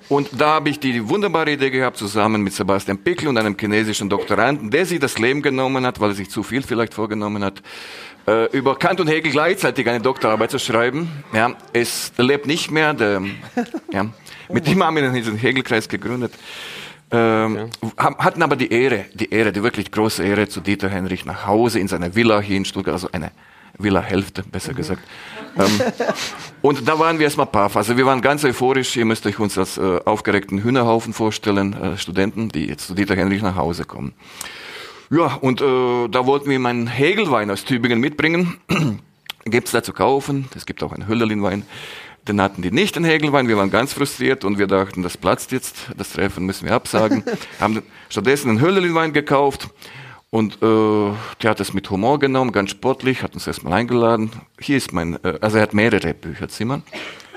und 0.09 0.30
da 0.40 0.54
habe 0.54 0.71
ich 0.71 0.80
die 0.80 1.07
wunderbare 1.07 1.52
Idee 1.52 1.71
gehabt, 1.71 1.99
zusammen 1.99 2.42
mit 2.42 2.54
Sebastian 2.54 2.97
Pickel 2.97 3.28
und 3.28 3.37
einem 3.37 3.54
chinesischen 3.59 4.09
Doktoranden, 4.09 4.71
der 4.71 4.87
sich 4.87 4.99
das 4.99 5.18
Leben 5.18 5.42
genommen 5.42 5.85
hat, 5.85 6.00
weil 6.00 6.11
er 6.11 6.14
sich 6.14 6.30
zu 6.30 6.42
viel 6.42 6.62
vielleicht 6.62 6.95
vorgenommen 6.95 7.45
hat, 7.45 7.62
äh, 8.26 8.47
über 8.57 8.78
Kant 8.78 9.00
und 9.00 9.09
Hegel 9.09 9.30
gleichzeitig 9.30 9.87
eine 9.87 10.00
Doktorarbeit 10.00 10.50
zu 10.50 10.59
schreiben. 10.59 11.11
Ja, 11.35 11.52
es 11.75 12.12
lebt 12.16 12.47
nicht 12.47 12.71
mehr. 12.71 12.95
Der, 12.95 13.23
ja, 13.92 14.07
mit 14.50 14.66
dem 14.66 14.83
haben 14.83 14.97
wir 14.97 15.11
diesen 15.11 15.37
Hegelkreis 15.37 15.88
gegründet. 15.90 16.33
Ähm, 17.11 17.71
haben- 17.97 18.19
hatten 18.19 18.43
aber 18.43 18.57
die 18.57 18.71
Ehre, 18.71 19.07
die 19.15 19.31
Ehre, 19.33 19.53
die 19.53 19.62
wirklich 19.62 19.91
große 19.91 20.23
Ehre, 20.23 20.49
zu 20.49 20.61
Dieter 20.61 20.88
Henrich 20.91 21.25
nach 21.25 21.47
Hause 21.47 21.79
in 21.81 21.88
seiner 21.88 22.15
Villa 22.15 22.41
hier 22.41 22.57
in 22.57 22.65
Stuttgart, 22.65 22.93
also 22.95 23.09
eine 23.12 23.31
Villa-Hälfte, 23.79 24.43
besser 24.43 24.75
gesagt. 24.75 25.03
Ähm, 25.57 25.81
und 26.62 26.87
da 26.87 26.99
waren 26.99 27.19
wir 27.19 27.25
erstmal 27.25 27.47
paff. 27.47 27.77
Also 27.77 27.97
wir 27.97 28.05
waren 28.07 28.21
ganz 28.21 28.45
euphorisch. 28.45 28.97
Ihr 28.97 29.05
müsst 29.05 29.25
euch 29.27 29.38
uns 29.38 29.57
als 29.57 29.79
äh, 29.79 30.00
aufgeregten 30.05 30.62
Hühnerhaufen 30.62 31.12
vorstellen, 31.15 31.73
äh, 31.75 31.97
Studenten, 31.97 32.49
die 32.50 32.67
jetzt 32.67 32.87
zu 32.87 32.95
Dieter 32.95 33.17
Henrich 33.17 33.41
nach 33.43 33.57
Hause 33.57 33.85
kommen. 33.85 34.12
Ja, 35.11 35.35
und 35.41 35.61
äh, 35.62 36.09
da 36.09 36.27
wollten 36.27 36.50
wir 36.50 36.59
meinen 36.59 36.87
Hegelwein 36.87 37.50
aus 37.50 37.65
Tübingen 37.65 38.00
mitbringen. 38.00 38.59
Gibt's 39.47 39.71
da 39.71 39.83
zu 39.83 39.95
kaufen. 39.95 40.47
Es 40.55 40.67
gibt 40.67 40.83
auch 40.83 40.93
einen 40.93 41.09
Hölderlinwein. 41.09 41.62
Den 42.28 42.42
hatten 42.42 42.61
die 42.61 42.70
nicht, 42.70 42.94
den 42.94 43.04
Hegelwein. 43.04 43.49
Wir 43.49 43.56
waren 43.56 43.71
ganz 43.71 43.95
frustriert 43.95 44.45
und 44.45 44.58
wir 44.58 44.67
dachten, 44.67 45.02
das 45.02 45.17
platzt 45.17 45.50
jetzt. 45.50 45.86
Das 45.97 46.12
Treffen 46.12 46.45
müssen 46.45 46.67
wir 46.67 46.75
absagen. 46.75 47.25
Haben 47.60 47.82
stattdessen 48.10 48.50
einen 48.50 48.60
Hölderlinwein 48.60 49.14
gekauft. 49.14 49.71
Und 50.30 50.62
äh, 50.62 51.12
der 51.43 51.50
hat 51.50 51.60
es 51.60 51.73
mit 51.73 51.88
Humor 51.88 52.19
genommen, 52.19 52.52
ganz 52.52 52.71
sportlich, 52.73 53.23
hat 53.23 53.32
uns 53.32 53.47
erstmal 53.47 53.73
eingeladen. 53.73 54.30
Hier 54.60 54.76
ist 54.76 54.93
mein, 54.93 55.19
äh, 55.25 55.38
also 55.41 55.56
er 55.56 55.62
hat 55.62 55.73
mehrere 55.73 56.12
Bücherzimmer, 56.12 56.82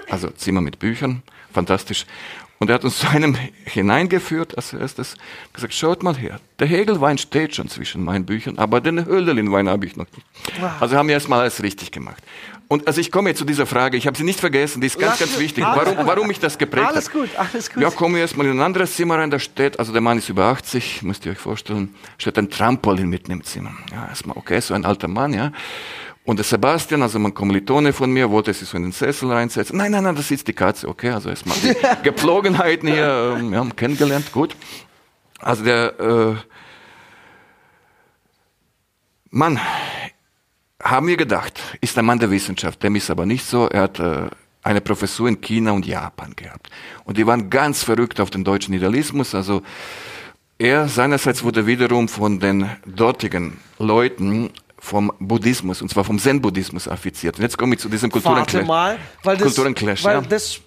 also 0.10 0.30
Zimmer 0.32 0.60
mit 0.60 0.78
Büchern, 0.78 1.24
fantastisch. 1.54 2.06
Und 2.60 2.70
er 2.70 2.76
hat 2.76 2.84
uns 2.84 3.00
zu 3.00 3.08
einem 3.08 3.38
hineingeführt 3.66 4.58
als 4.58 4.74
erstes, 4.74 5.16
gesagt, 5.54 5.74
schaut 5.74 6.04
mal 6.04 6.18
her, 6.18 6.42
der 6.60 6.68
Hegelwein 6.68 7.18
steht 7.18 7.56
schon 7.56 7.70
zwischen 7.70 8.04
meinen 8.04 8.26
Büchern, 8.26 8.58
aber 8.58 8.82
den 8.82 9.06
Hölderlinwein 9.06 9.70
habe 9.70 9.86
ich 9.86 9.96
noch 9.96 10.08
nicht. 10.12 10.28
Also 10.82 10.98
haben 10.98 11.08
wir 11.08 11.14
erstmal 11.14 11.40
alles 11.40 11.64
richtig 11.64 11.92
gemacht. 11.92 12.22
Und 12.72 12.88
also 12.88 13.02
ich 13.02 13.12
komme 13.12 13.28
jetzt 13.28 13.40
zu 13.40 13.44
dieser 13.44 13.66
Frage, 13.66 13.98
ich 13.98 14.08
habe 14.08 14.16
sie 14.16 14.24
nicht 14.24 14.40
vergessen, 14.40 14.80
die 14.80 14.88
ist 14.88 14.98
ganz, 14.98 15.20
ganz 15.20 15.38
wichtig, 15.38 15.66
alles 15.66 15.94
warum, 15.94 16.08
warum 16.08 16.28
mich 16.28 16.40
das 16.40 16.58
geprägt 16.58 16.88
Alles 16.88 17.08
hat. 17.08 17.12
gut, 17.14 17.30
alles 17.36 17.70
gut. 17.70 17.84
Ja, 17.84 17.90
kommen 17.90 18.16
wir 18.16 18.22
erstmal 18.22 18.46
in 18.46 18.54
ein 18.54 18.62
anderes 18.62 18.96
Zimmer 18.96 19.18
rein, 19.18 19.30
da 19.30 19.40
steht, 19.40 19.78
also 19.78 19.92
der 19.92 20.00
Mann 20.00 20.18
ist 20.20 20.30
über 20.30 20.46
80, 20.46 21.02
müsst 21.02 21.26
ihr 21.26 21.34
euch 21.34 21.38
vorstellen, 21.38 21.94
steht 22.18 22.38
ein 22.38 22.50
Trampolin 22.50 23.10
mitten 23.10 23.30
im 23.34 23.44
Zimmer. 23.44 23.74
Ja, 23.92 24.08
erstmal, 24.08 24.38
okay, 24.38 24.62
so 24.62 24.74
ein 24.74 24.86
alter 24.86 25.10
Mann, 25.10 25.34
ja. 25.34 25.52
Und 26.24 26.38
der 26.38 26.46
Sebastian, 26.46 27.02
also 27.02 27.20
mein 27.20 27.34
Kommilitone 27.34 27.92
von 27.92 28.10
mir, 28.10 28.32
wollte 28.32 28.54
sich 28.54 28.70
so 28.70 28.78
in 28.78 28.84
den 28.84 28.94
Sessel 28.94 29.30
reinsetzen. 29.30 29.76
Nein, 29.76 29.92
nein, 29.92 30.06
nein, 30.06 30.16
das 30.16 30.32
ist 30.32 30.48
die 30.48 30.54
Katze, 30.54 30.88
okay, 30.88 31.10
also 31.10 31.28
erstmal 31.28 31.58
die 31.58 31.76
Gepflogenheiten 32.04 32.88
hier, 32.88 33.36
ähm, 33.38 33.52
ja, 33.52 33.68
kennengelernt, 33.76 34.32
gut. 34.32 34.56
Also 35.42 35.66
der, 35.66 36.00
äh, 36.00 36.36
Mann, 39.30 39.60
haben 40.84 41.08
wir 41.08 41.18
gedacht, 41.18 41.60
ist 41.82 41.98
ein 41.98 42.06
Mann 42.06 42.20
der 42.20 42.32
Wissenschaft. 42.32 42.82
Dem 42.84 42.96
ist 42.96 43.10
aber 43.10 43.26
nicht 43.26 43.46
so. 43.46 43.68
Er 43.68 43.82
hat 43.84 44.00
äh, 44.00 44.30
eine 44.64 44.82
Professur 44.82 45.28
in 45.28 45.42
China 45.42 45.72
und 45.72 45.86
Japan 45.86 46.36
gehabt. 46.36 46.70
Und 47.06 47.18
die 47.18 47.26
waren 47.26 47.50
ganz 47.50 47.84
verrückt 47.84 48.20
auf 48.20 48.30
den 48.30 48.44
deutschen 48.44 48.74
Idealismus. 48.74 49.34
Also 49.36 49.62
er 50.58 50.88
seinerseits 50.88 51.44
wurde 51.44 51.66
wiederum 51.66 52.08
von 52.08 52.40
den 52.40 52.70
dortigen 52.86 53.58
Leuten 53.80 54.52
vom 54.78 55.12
Buddhismus, 55.20 55.82
und 55.82 55.90
zwar 55.90 56.04
vom 56.04 56.18
Zen-Buddhismus 56.18 56.88
affiziert. 56.88 57.38
Und 57.38 57.44
jetzt 57.44 57.58
komme 57.58 57.76
ich 57.76 57.82
zu 57.82 57.90
diesem 57.90 58.12
Warte 58.12 58.24
Kulturenclash. 58.24 58.68
mal, 58.68 58.98
weil 59.24 59.38
das, 59.38 59.48
Kulturenclash, 59.48 60.04
weil 60.04 60.16
ja. 60.16 60.22
das, 60.22 60.56
äh, 60.58 60.60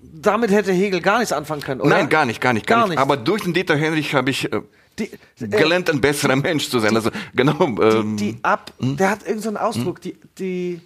damit 0.00 0.50
hätte 0.50 0.72
Hegel 0.72 1.02
gar 1.02 1.18
nichts 1.18 1.32
anfangen 1.32 1.60
können, 1.60 1.80
oder? 1.82 1.90
Nein, 1.90 2.08
gar 2.08 2.24
nicht, 2.24 2.40
gar 2.40 2.54
nicht, 2.54 2.66
gar, 2.66 2.78
Gar 2.78 2.84
nicht. 2.84 2.90
nicht. 2.92 2.98
Aber 2.98 3.18
durch 3.18 3.42
den 3.42 3.52
Dieter 3.52 3.76
Henrich 3.76 4.14
habe 4.14 4.30
ich 4.30 4.50
äh, 4.50 4.60
Die, 4.98 5.10
äh, 5.40 5.48
gelernt, 5.48 5.90
ein 5.90 6.00
besserer 6.00 6.36
Mensch 6.36 6.68
zu 6.68 6.78
sein. 6.78 6.94
Also 6.94 7.10
genau. 7.34 7.66
Ähm, 7.80 8.16
die 8.16 8.36
ab, 8.42 8.72
der 8.78 9.10
hat 9.10 9.20
irgendeinen 9.20 9.42
so 9.42 9.48
einen 9.48 9.56
Ausdruck, 9.56 10.00
die, 10.00 10.16
die, 10.38 10.80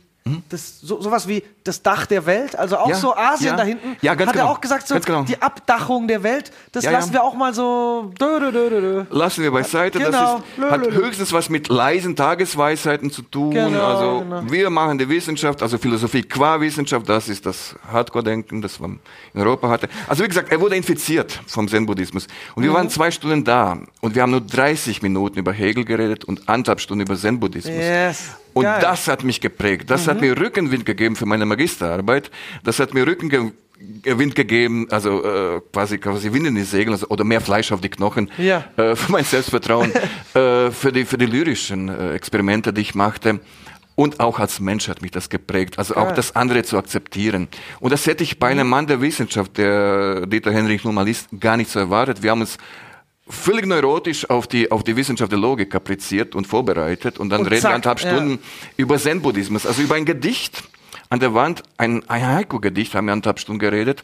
das, 0.48 0.80
so, 0.80 1.00
sowas 1.00 1.28
wie 1.28 1.42
das 1.68 1.82
Dach 1.82 2.06
der 2.06 2.26
Welt, 2.26 2.56
also 2.58 2.78
auch 2.78 2.88
Ja, 2.88 2.94
so 2.96 3.14
Asien 3.14 3.50
ja. 3.50 3.56
da 3.56 3.62
hinten, 3.62 3.96
Ja, 4.00 4.14
ganz 4.14 4.30
hat 4.30 4.36
er 4.36 4.42
genau, 4.42 4.52
auch 4.54 4.60
gesagt, 4.60 4.88
so 4.88 4.98
genau. 4.98 5.22
die 5.22 5.40
Abdachung 5.40 6.08
der 6.08 6.22
Welt, 6.22 6.50
das 6.72 6.84
Ja, 6.84 6.90
lassen 6.90 7.12
wir 7.12 7.22
auch 7.22 7.34
mal 7.34 7.54
so, 7.54 8.10
dö, 8.20 8.40
dö, 8.40 8.50
dö, 8.52 8.70
dö. 8.70 9.04
Lassen 9.10 9.42
wir 9.42 9.50
beiseite. 9.52 9.98
Genau. 9.98 10.10
Das 10.10 10.20
ist, 10.66 10.70
hat 10.70 10.80
Lö, 10.80 10.90
lö, 10.90 10.96
lö. 10.96 11.04
höchstens 11.06 11.32
was 11.32 11.48
mit 11.50 11.68
leisen 11.68 12.16
Tagesweisheiten 12.16 13.10
zu 13.10 13.22
tun. 13.22 13.50
Genau, 13.52 13.84
also 13.86 14.20
genau. 14.20 14.42
wir 14.50 14.70
machen 14.70 14.98
die 14.98 15.08
Wissenschaft, 15.08 15.62
also 15.62 15.78
Philosophie 15.78 16.22
qua 16.22 16.60
Wissenschaft, 16.60 17.08
das 17.08 17.28
ist 17.28 17.44
das 17.46 17.74
Hardcore-Denken, 17.92 18.62
das 18.62 18.80
man 18.80 18.98
in 19.34 19.40
Europa 19.40 19.68
hatte. 19.68 19.88
Also 20.08 20.24
wie 20.24 20.28
gesagt, 20.28 20.50
er 20.50 20.60
wurde 20.60 20.76
infiziert 20.76 21.40
vom 21.46 21.68
Zen-Buddhismus. 21.68 22.26
Und 22.54 22.62
Mhm. 22.62 22.68
wir 22.68 22.74
waren 22.74 22.88
zwei 22.90 23.10
Stunden 23.10 23.44
da 23.44 23.78
und 24.00 24.14
wir 24.14 24.22
haben 24.22 24.30
nur 24.30 24.40
30 24.40 25.02
Minuten 25.02 25.38
über 25.38 25.52
Hegel 25.52 25.84
geredet 25.84 26.24
und 26.24 26.48
anderthalb 26.48 26.80
Stunden 26.80 27.02
über 27.02 27.16
Zen-Buddhismus. 27.16 27.74
Yes. 27.76 28.30
Und 28.54 28.64
Geil. 28.64 28.78
Mhm. 28.78 28.82
das 28.82 29.06
hat 29.08 29.22
mich 29.24 29.40
geprägt. 29.40 29.88
Das 29.90 30.08
hat 30.08 30.20
mir 30.20 30.36
Rückenwind 30.36 30.84
gegeben 30.86 31.14
für 31.16 31.26
meine 31.26 31.46
Magisterarbeit. 31.58 32.30
Das 32.62 32.78
hat 32.78 32.94
mir 32.94 33.06
Rückenwind 33.06 34.34
gegeben, 34.34 34.86
also 34.90 35.24
äh, 35.24 35.60
quasi 35.72 35.98
quasi 35.98 36.32
Wind 36.32 36.46
in 36.46 36.54
die 36.54 36.62
Segel 36.62 36.92
also, 36.94 37.08
oder 37.08 37.24
mehr 37.24 37.40
Fleisch 37.40 37.72
auf 37.72 37.80
die 37.80 37.88
Knochen 37.88 38.30
Ja. 38.38 38.64
äh, 38.76 38.94
für 38.94 39.12
mein 39.12 39.24
Selbstvertrauen, 39.24 39.92
äh, 40.34 40.70
für 40.70 40.92
die 40.92 41.04
für 41.04 41.18
die 41.18 41.26
lyrischen 41.26 41.88
äh, 41.88 42.12
Experimente, 42.14 42.72
die 42.72 42.82
ich 42.82 42.94
machte. 42.94 43.40
Und 43.96 44.20
auch 44.20 44.38
als 44.38 44.60
Mensch 44.60 44.86
hat 44.86 45.02
mich 45.02 45.10
das 45.10 45.28
geprägt, 45.28 45.76
also 45.76 45.96
auch 45.96 46.12
das 46.12 46.36
andere 46.36 46.62
zu 46.62 46.78
akzeptieren. 46.78 47.48
Und 47.80 47.92
das 47.92 48.06
hätte 48.06 48.22
ich 48.22 48.38
bei 48.38 48.46
einem 48.46 48.68
Mann 48.68 48.86
der 48.86 49.00
Wissenschaft, 49.00 49.58
der 49.58 50.24
Dieter 50.26 50.52
Henrich 50.52 50.84
nun 50.84 50.94
mal 50.94 51.08
ist, 51.08 51.26
gar 51.40 51.56
nicht 51.56 51.68
so 51.68 51.80
erwartet. 51.80 52.22
Wir 52.22 52.30
haben 52.30 52.42
uns 52.42 52.58
völlig 53.28 53.66
neurotisch 53.66 54.30
auf 54.30 54.46
die, 54.46 54.70
auf 54.70 54.84
die 54.84 54.94
Wissenschaft 54.94 55.32
der 55.32 55.40
Logik 55.40 55.70
kapriziert 55.70 56.36
und 56.36 56.46
vorbereitet 56.46 57.18
und 57.18 57.28
dann 57.30 57.40
Und 57.40 57.46
reden 57.46 57.56
wir 57.56 57.62
zack, 57.62 57.74
anderthalb 57.74 58.00
ja. 58.02 58.10
Stunden 58.10 58.38
über 58.76 58.98
Zen-Buddhismus, 58.98 59.66
also 59.66 59.82
über 59.82 59.96
ein 59.96 60.04
Gedicht 60.04 60.62
an 61.10 61.20
der 61.20 61.32
Wand, 61.34 61.62
ein, 61.78 62.02
ein 62.08 62.26
Haiku-Gedicht, 62.26 62.94
haben 62.94 63.06
wir 63.06 63.12
anderthalb 63.12 63.38
Stunden 63.40 63.58
geredet, 63.58 64.02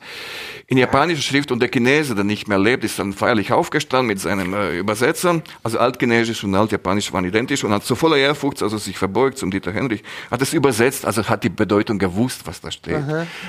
in 0.66 0.78
japanischer 0.78 1.22
Schrift 1.22 1.52
und 1.52 1.60
der 1.60 1.68
Chinese, 1.68 2.14
der 2.14 2.24
nicht 2.24 2.48
mehr 2.48 2.58
lebt, 2.58 2.82
ist 2.84 2.98
dann 2.98 3.12
feierlich 3.12 3.52
aufgestanden 3.52 4.06
mit 4.06 4.20
seinem 4.20 4.54
äh, 4.54 4.78
Übersetzer, 4.78 5.42
also 5.62 5.78
Altchinesisch 5.78 6.42
und 6.44 6.54
Altjapanisch 6.54 7.12
waren 7.12 7.24
identisch 7.24 7.62
und 7.64 7.72
hat 7.72 7.84
so 7.84 7.94
voller 7.94 8.16
Ehrfurcht, 8.16 8.62
also 8.62 8.78
sich 8.78 8.96
verbeugt 8.96 9.36
zum 9.38 9.50
Dieter 9.50 9.72
Henrich, 9.72 10.02
hat 10.30 10.40
es 10.40 10.52
übersetzt, 10.54 11.04
also 11.04 11.24
hat 11.28 11.44
die 11.44 11.50
Bedeutung 11.50 11.98
gewusst, 11.98 12.42
was 12.46 12.60
da 12.60 12.70
steht, 12.70 12.96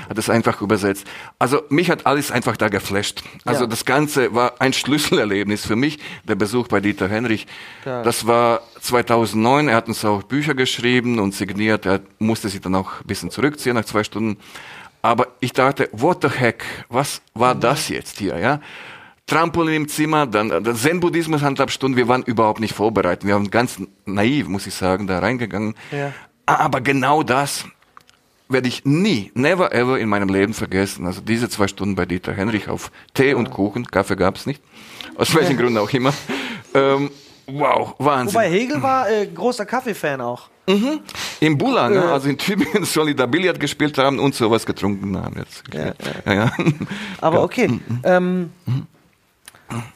hat 0.08 0.18
es 0.18 0.28
einfach 0.28 0.60
übersetzt. 0.60 1.06
Also 1.38 1.62
mich 1.70 1.90
hat 1.90 2.04
alles 2.06 2.30
einfach 2.30 2.56
da 2.56 2.68
geflasht. 2.68 3.22
Also 3.44 3.62
Ja. 3.64 3.66
das 3.70 3.84
Ganze 3.84 4.34
war 4.34 4.54
ein 4.60 4.72
Schlüsselerlebnis 4.72 5.64
für 5.66 5.76
mich, 5.76 5.98
der 6.24 6.34
Besuch 6.34 6.68
bei 6.68 6.80
Dieter 6.80 7.08
Henrich. 7.08 7.46
Das 7.84 8.26
war 8.26 8.60
2009, 8.80 9.68
er 9.68 9.76
hat 9.76 9.88
uns 9.88 10.04
auch 10.04 10.22
Bücher 10.22 10.54
geschrieben 10.54 11.18
und 11.18 11.34
signiert, 11.34 11.86
er 11.86 12.00
musste 12.18 12.48
sich 12.48 12.60
dann 12.60 12.74
auch 12.74 13.00
ein 13.00 13.06
bisschen 13.06 13.30
zurückziehen 13.30 13.74
nach 13.74 13.84
zwei 13.84 14.04
Stunden. 14.04 14.38
Aber 15.02 15.28
ich 15.40 15.52
dachte, 15.52 15.88
what 15.92 16.22
the 16.22 16.28
heck, 16.28 16.64
was 16.88 17.22
war 17.34 17.54
das 17.54 17.88
jetzt 17.88 18.18
hier, 18.18 18.38
ja? 18.38 18.60
Trampolin 19.26 19.74
im 19.74 19.88
Zimmer, 19.88 20.26
dann 20.26 20.50
äh, 20.50 20.74
Zen-Buddhismus 20.74 21.42
Handabstunde, 21.42 21.96
wir 21.96 22.06
waren 22.06 22.22
überhaupt 22.22 22.60
nicht 22.60 22.74
vorbereitet. 22.74 23.26
Wir 23.26 23.34
haben 23.34 23.50
ganz 23.50 23.78
naiv, 24.04 24.46
muss 24.46 24.66
ich 24.68 24.74
sagen, 24.74 25.08
da 25.08 25.18
reingegangen. 25.18 25.74
Ja. 25.90 26.12
Aber 26.46 26.80
genau 26.80 27.24
das 27.24 27.64
werde 28.48 28.68
ich 28.68 28.84
nie, 28.84 29.32
never 29.34 29.72
ever 29.72 29.98
in 29.98 30.08
meinem 30.08 30.28
Leben 30.28 30.54
vergessen. 30.54 31.06
Also 31.06 31.20
diese 31.20 31.48
zwei 31.48 31.66
Stunden 31.66 31.96
bei 31.96 32.06
Dieter 32.06 32.32
Henrich 32.32 32.68
auf 32.68 32.92
Tee 33.14 33.34
und 33.34 33.50
Kuchen, 33.50 33.86
Kaffee 33.86 34.14
gab's 34.14 34.46
nicht, 34.46 34.62
aus 35.16 35.34
welchen 35.34 35.56
Gründen 35.56 35.78
auch 35.78 35.90
immer. 35.90 36.12
Ähm, 36.74 37.10
wow, 37.46 37.94
Wahnsinn. 37.98 38.34
Wobei 38.34 38.50
Hegel 38.50 38.82
war 38.82 39.10
äh, 39.10 39.26
großer 39.26 39.66
Kaffeefan 39.66 40.20
auch. 40.20 40.48
Mhm. 40.68 41.00
Im 41.40 41.58
Bulan, 41.58 41.92
ne? 41.92 42.10
also 42.10 42.28
in 42.28 42.38
Tübingen 42.38 42.84
soll 42.84 43.06
die 43.06 43.14
da 43.14 43.26
Billard 43.26 43.60
gespielt 43.60 43.98
haben 43.98 44.18
und 44.18 44.34
sowas 44.34 44.66
getrunken 44.66 45.16
haben. 45.16 45.36
Jetzt. 45.38 45.62
Ja, 45.72 45.92
ja, 46.26 46.34
ja. 46.34 46.52
Aber 47.20 47.42
okay. 47.42 47.80
Ähm, 48.02 48.50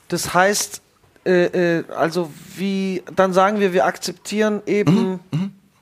das 0.09 0.33
heißt, 0.33 0.81
äh, 1.27 1.79
äh, 1.79 1.85
also 1.97 2.31
wie, 2.57 3.03
dann 3.15 3.33
sagen 3.33 3.61
wir, 3.61 3.73
wir 3.73 3.85
akzeptieren 3.85 4.63
eben 4.67 5.21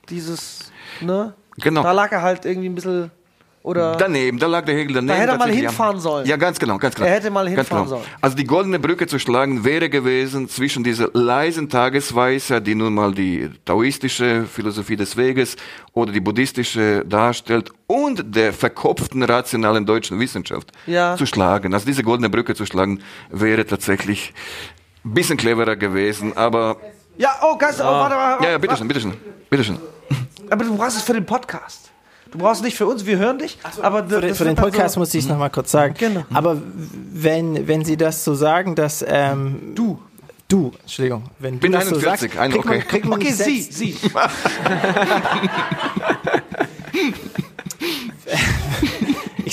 dieses, 0.09 0.71
ne? 1.01 1.33
Genau. 1.57 1.83
Da 1.83 1.91
lag 1.91 2.11
er 2.11 2.21
halt 2.21 2.45
irgendwie 2.45 2.69
ein 2.69 2.75
bisschen, 2.75 3.11
oder? 3.63 3.95
Daneben, 3.97 4.39
da 4.39 4.47
lag 4.47 4.65
der 4.65 4.75
Hegel 4.75 4.93
daneben. 4.95 5.07
Da 5.07 5.15
hätte 5.15 5.31
er 5.33 5.37
mal 5.37 5.51
hinfahren 5.51 5.99
sollen. 5.99 6.25
Ja, 6.25 6.37
ganz 6.37 6.59
genau, 6.59 6.77
ganz 6.77 6.95
genau. 6.95 7.07
Er 7.07 7.15
hätte 7.15 7.29
mal 7.29 7.47
hinfahren 7.47 7.85
genau. 7.85 7.97
sollen. 7.97 8.09
Also 8.21 8.35
die 8.35 8.45
goldene 8.45 8.79
Brücke 8.79 9.05
zu 9.07 9.19
schlagen 9.19 9.63
wäre 9.65 9.89
gewesen 9.89 10.47
zwischen 10.49 10.83
dieser 10.83 11.09
leisen 11.13 11.69
Tagesweise, 11.69 12.61
die 12.61 12.75
nun 12.75 12.93
mal 12.93 13.13
die 13.13 13.49
taoistische 13.65 14.45
Philosophie 14.45 14.95
des 14.95 15.17
Weges 15.17 15.57
oder 15.93 16.11
die 16.11 16.19
buddhistische 16.21 17.03
darstellt, 17.05 17.71
und 17.87 18.35
der 18.35 18.53
verkopften 18.53 19.23
rationalen 19.23 19.85
deutschen 19.85 20.19
Wissenschaft 20.19 20.71
Ja. 20.85 21.15
zu 21.17 21.25
schlagen. 21.25 21.73
Also 21.73 21.85
diese 21.85 22.03
goldene 22.03 22.29
Brücke 22.29 22.55
zu 22.55 22.65
schlagen 22.65 23.01
wäre 23.29 23.65
tatsächlich 23.65 24.33
ein 25.03 25.13
bisschen 25.13 25.37
cleverer 25.37 25.75
gewesen, 25.75 26.35
aber 26.37 26.77
Ja, 27.17 27.31
oh, 27.41 27.57
Geist, 27.57 27.81
oh, 27.81 27.83
warte, 27.83 28.15
warte, 28.15 28.43
ja, 28.45 28.51
ja, 28.51 28.57
bitteschön, 28.57 28.87
bitteschön, 28.87 29.13
bitteschön. 29.49 29.77
Aber 30.49 30.63
du 30.63 30.77
brauchst 30.77 30.97
es 30.97 31.03
für 31.03 31.13
den 31.13 31.25
Podcast. 31.25 31.88
Du 32.31 32.37
brauchst 32.37 32.63
nicht 32.63 32.77
für 32.77 32.85
uns, 32.85 33.05
wir 33.05 33.17
hören 33.17 33.39
dich. 33.39 33.57
aber 33.81 34.07
Für 34.07 34.21
den, 34.21 34.35
für 34.35 34.43
den 34.45 34.55
Podcast 34.55 34.97
muss 34.97 35.13
ich 35.13 35.23
es 35.23 35.29
nochmal 35.29 35.49
kurz 35.49 35.71
sagen. 35.71 35.95
Genau. 35.97 36.23
Aber 36.33 36.61
wenn, 37.11 37.67
wenn 37.67 37.83
Sie 37.83 37.97
das 37.97 38.23
so 38.23 38.35
sagen, 38.35 38.75
dass 38.75 39.03
ähm, 39.07 39.73
du, 39.75 39.99
du, 40.47 40.71
Entschuldigung, 40.81 41.23
wenn 41.39 41.55
du 41.55 41.59
Bin 41.61 41.71
das 41.71 41.89
so 41.89 41.95
41, 41.95 42.31
sagst, 42.33 42.37
ein- 42.39 42.51
kriegt 42.51 42.65
man, 42.65 42.75
okay. 42.77 42.85
kriegt 42.87 43.05
man 43.05 43.19
Okay, 43.19 43.31
sie, 43.31 43.61
selbst- 43.61 43.73
sie. 43.73 43.95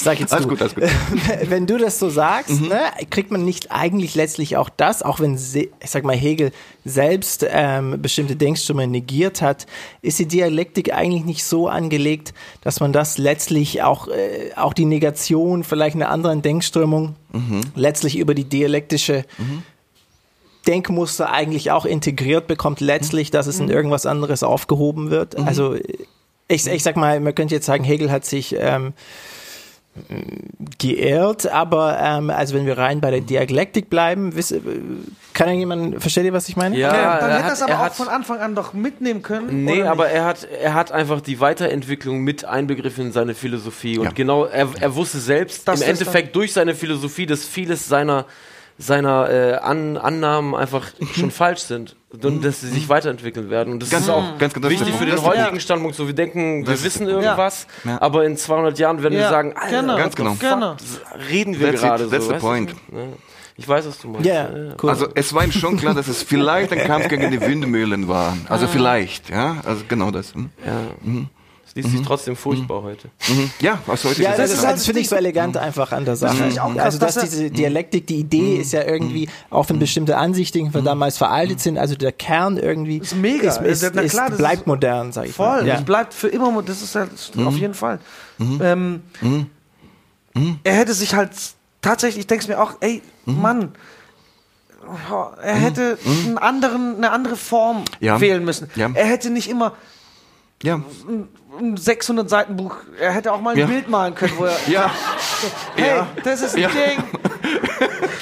Sag 0.07 0.21
jetzt 0.21 0.33
Alles 0.33 0.45
du. 0.45 0.51
gut, 0.51 0.61
alles 0.63 0.75
gut. 0.75 0.85
wenn 1.51 1.67
du 1.67 1.77
das 1.79 1.99
so 1.99 2.09
sagst, 2.09 2.61
Mhm. 2.63 2.69
ne, 2.69 2.81
kriegt 3.11 3.31
man 3.31 3.45
nicht 3.45 3.71
eigentlich 3.71 4.15
letztlich 4.15 4.57
auch 4.57 4.69
das, 4.69 5.03
auch 5.03 5.21
wenn 5.21 5.35
ich 5.35 5.69
sag 5.85 6.05
mal 6.05 6.17
Hegel 6.17 6.51
selbst 6.85 7.45
ähm, 7.49 8.01
bestimmte 8.01 8.37
Denkströme 8.37 8.87
negiert 8.87 9.43
hat, 9.43 9.67
ist 10.03 10.19
die 10.19 10.27
Dialektik 10.27 10.95
eigentlich 10.95 11.25
nicht 11.25 11.45
so 11.45 11.69
angelegt, 11.69 12.33
dass 12.63 12.81
man 12.81 12.93
das 12.93 13.19
letztlich 13.19 13.83
auch 13.83 14.09
äh, 14.09 14.53
auch 14.57 14.73
die 14.73 14.85
Negation 14.87 15.65
vielleicht 15.65 15.97
einer 15.97 16.11
anderen 16.11 16.41
Denkströmung 16.43 17.17
Mhm. 17.33 17.61
letztlich 17.75 18.17
über 18.17 18.35
die 18.35 18.45
dialektische 18.45 19.25
Denkmuster 20.67 21.31
eigentlich 21.31 21.71
auch 21.71 21.85
integriert 21.85 22.47
bekommt, 22.49 22.81
letztlich, 22.81 23.31
dass 23.31 23.47
es 23.47 23.61
in 23.61 23.69
irgendwas 23.71 24.05
anderes 24.07 24.43
aufgehoben 24.43 25.11
wird. 25.11 25.37
Also 25.37 25.77
ich, 26.49 26.67
ich 26.67 26.83
sag 26.83 26.97
mal, 26.97 27.21
man 27.21 27.35
könnte 27.35 27.55
jetzt 27.55 27.67
sagen, 27.67 27.85
Hegel 27.85 28.11
hat 28.11 28.25
sich 28.25 28.57
ähm, 28.59 28.93
geirrt, 30.79 31.47
aber 31.51 31.99
ähm, 32.01 32.31
also 32.31 32.55
wenn 32.55 32.67
wir 32.67 32.79
rein 32.79 33.01
bei 33.01 33.11
der 33.11 33.21
Dialektik 33.21 33.89
bleiben, 33.91 34.35
wiss, 34.37 34.51
äh, 34.53 34.61
kann 35.33 35.49
ja 35.49 35.55
jemand, 35.55 36.01
versteht 36.01 36.25
ihr, 36.25 36.33
was 36.33 36.49
ich 36.49 36.57
meine? 36.57 36.77
Ja, 36.77 36.95
Ja, 36.95 37.19
dann 37.21 37.31
er 37.31 37.37
hätte 37.37 37.45
hat- 37.45 37.49
er 37.51 37.53
es 37.55 37.63
aber 37.63 37.73
er 37.73 37.79
auch 37.79 37.85
hat- 37.85 37.95
von 37.95 38.09
Anfang 38.09 38.39
an 38.41 38.55
doch 38.55 38.73
mitnehmen 38.73 39.23
können. 39.23 39.65
Nee, 39.65 39.83
oder 39.83 39.91
aber 39.91 40.09
er 40.09 40.25
hat, 40.25 40.45
er 40.45 40.75
hat 40.75 40.93
einfach 40.93 41.21
die 41.21 41.41
Weiterentwicklung 41.41 42.21
mit 42.21 42.45
einbegriffen 42.45 43.07
in 43.07 43.13
seine 43.13 43.35
Philosophie. 43.35 43.99
Und 43.99 44.05
Ja. 44.07 44.11
genau, 44.13 44.45
er, 44.45 44.69
er 44.81 44.95
wusste 44.95 45.19
selbst 45.19 45.67
Das 45.69 45.81
im 45.81 45.89
Endeffekt 45.89 46.35
durch 46.37 46.53
seine 46.53 46.75
Philosophie, 46.75 47.27
dass 47.27 47.45
vieles 47.45 47.89
seiner, 47.89 48.25
seiner 48.79 49.31
äh, 49.31 49.55
An 49.55 49.97
Annahmen 49.97 50.55
einfach 50.55 50.89
schon 51.15 51.31
falsch 51.31 51.61
sind. 51.61 51.97
Und 52.23 52.45
dass 52.45 52.61
sie 52.61 52.69
sich 52.69 52.89
weiterentwickeln 52.89 53.51
werden. 53.51 53.73
Und 53.73 53.83
das 53.83 53.91
Ganz 53.91 54.05
ist 54.05 54.11
auch 54.11 54.39
ganz 54.39 54.55
genau. 54.55 54.69
wichtig 54.69 54.95
für 54.95 55.07
den 55.07 55.17
Das- 55.17 55.25
heutigen 55.25 55.61
Standpunkt. 55.61 55.97
So, 55.97 56.07
wir 56.07 56.15
denken, 56.15 56.67
wir 56.67 56.83
wissen 56.85 57.07
irgendwas, 57.09 57.67
Ja. 57.85 58.01
aber 58.01 58.25
in 58.25 58.37
200 58.37 58.79
Jahren 58.79 59.03
werden 59.03 59.15
wir 59.15 59.21
Ja, 59.21 59.31
sagen, 59.31 59.53
Alter, 59.55 59.81
genau, 59.83 59.97
Ganz 59.97 60.13
the 60.13 60.17
genau. 60.23 60.31
fuck 60.35 60.41
Genau. 60.41 60.77
reden 61.31 61.59
wir 61.59 61.67
That's 61.73 61.83
it, 61.83 61.89
gerade 61.89 62.09
that's 62.11 62.25
so. 62.25 62.29
the 62.29 62.35
weißt 62.35 62.43
du? 62.43 62.47
point. 62.47 62.75
Ich 63.59 63.67
weiß, 63.67 63.87
was 63.87 63.99
du 63.99 64.09
meinst. 64.09 64.27
Ja, 64.29 64.51
cool. 64.83 64.91
Also 64.91 65.09
es 65.15 65.33
war 65.33 65.43
ihm 65.45 65.51
schon 65.53 65.79
klar, 65.79 65.95
dass 65.95 66.09
es 66.09 66.23
vielleicht 66.23 66.73
ein 66.73 66.81
Kampf 66.87 67.09
gegen 67.09 67.31
die 67.31 67.41
Windmühlen 67.41 68.07
war. 68.07 68.37
Also 68.51 68.67
vielleicht, 68.69 69.31
ja, 69.31 69.57
also 69.65 69.83
genau 69.89 70.11
das. 70.11 70.35
Hm. 70.35 70.51
Ja. 70.65 70.73
Es 71.03 71.36
liest 71.77 71.91
sich 71.91 72.03
trotzdem 72.03 72.35
furchtbar 72.35 72.83
heute. 72.83 73.09
Mhm. 73.29 73.51
Ja, 73.61 73.79
was 73.87 74.05
heute 74.05 74.21
Ja, 74.23 74.31
ist 74.33 74.39
das, 74.39 74.53
ist, 74.55 74.65
das 74.65 74.85
finde 74.85 75.01
ich 75.03 75.09
so 75.09 75.15
elegant 75.17 75.57
einfach 75.57 75.93
an 75.93 76.05
der 76.05 76.17
Sache. 76.17 76.45
auch 76.61 76.75
krass, 76.75 76.85
also, 76.85 76.99
dass 76.99 77.17
er- 77.17 77.23
diese 77.25 77.51
Dialektik, 77.51 78.07
die 78.09 78.17
Idee 78.17 78.57
ist 78.57 78.73
ja 78.73 78.83
irgendwie, 78.83 79.29
auch 79.51 79.69
wenn 79.69 79.79
bestimmte 79.79 80.17
Ansichten 80.17 80.73
von 80.73 80.85
damals 80.85 81.17
veraltet 81.19 81.61
sind, 81.61 81.79
also 81.79 81.95
der 81.95 82.11
Kern 82.13 82.57
irgendwie 82.57 82.99
Ist 82.99 83.15
mega. 83.15 83.49
ist, 83.49 83.61
ist, 83.61 83.93
Na 83.95 84.03
ist, 84.03 84.13
klar, 84.13 84.29
das 84.31 84.39
bleibt 84.39 84.61
ist- 84.63 84.67
modern, 84.67 85.13
sag 85.13 85.27
ich 85.27 85.33
Voll, 85.33 85.47
mal. 85.47 85.67
Ja. 85.67 85.75
das 85.77 85.85
bleibt 85.85 86.13
für 86.15 86.29
immer, 86.29 86.51
mo- 86.51 86.63
das 86.63 86.83
ist 86.83 86.95
halt 86.97 87.11
auf 87.45 87.57
jeden 87.57 87.75
Fall. 87.75 88.01
Ähm, 88.41 89.03
Er 90.65 90.75
hätte 90.75 90.93
sich 90.95 91.15
halt 91.15 91.31
tatsächlich, 91.81 92.21
ich 92.21 92.27
denke 92.27 92.47
mir 92.49 92.61
auch, 92.61 92.75
ey, 92.81 93.01
Mann, 93.25 93.73
oh, 94.87 95.25
er 95.43 95.55
hätte 95.55 95.99
einen 96.05 96.39
anderen, 96.39 96.97
eine 96.97 97.11
andere 97.11 97.37
Form 97.37 97.85
Ja. 98.01 98.21
wählen 98.21 98.45
müssen. 98.45 98.69
Ja. 98.77 98.91
Er 98.93 99.07
hätte 99.07 99.31
nicht 99.31 99.49
immer 99.49 99.73
Ja, 100.63 100.81
ein 101.59 101.77
600 101.77 102.29
Seiten 102.29 102.57
Buch, 102.57 102.77
er 103.01 103.13
hätte 103.13 103.33
auch 103.33 103.41
mal 103.41 103.51
ein 103.53 103.59
Ja. 103.59 103.67
Bild 103.67 103.89
malen 103.89 104.15
können, 104.15 104.33
wo 104.37 104.45
er, 104.45 104.57
ja, 104.69 104.91
hey, 105.77 105.97
Ja. 105.97 106.07
das 106.25 106.43
ist 106.43 106.55
ein 106.57 106.63
Ja. 106.63 106.69
Ding, 106.69 107.03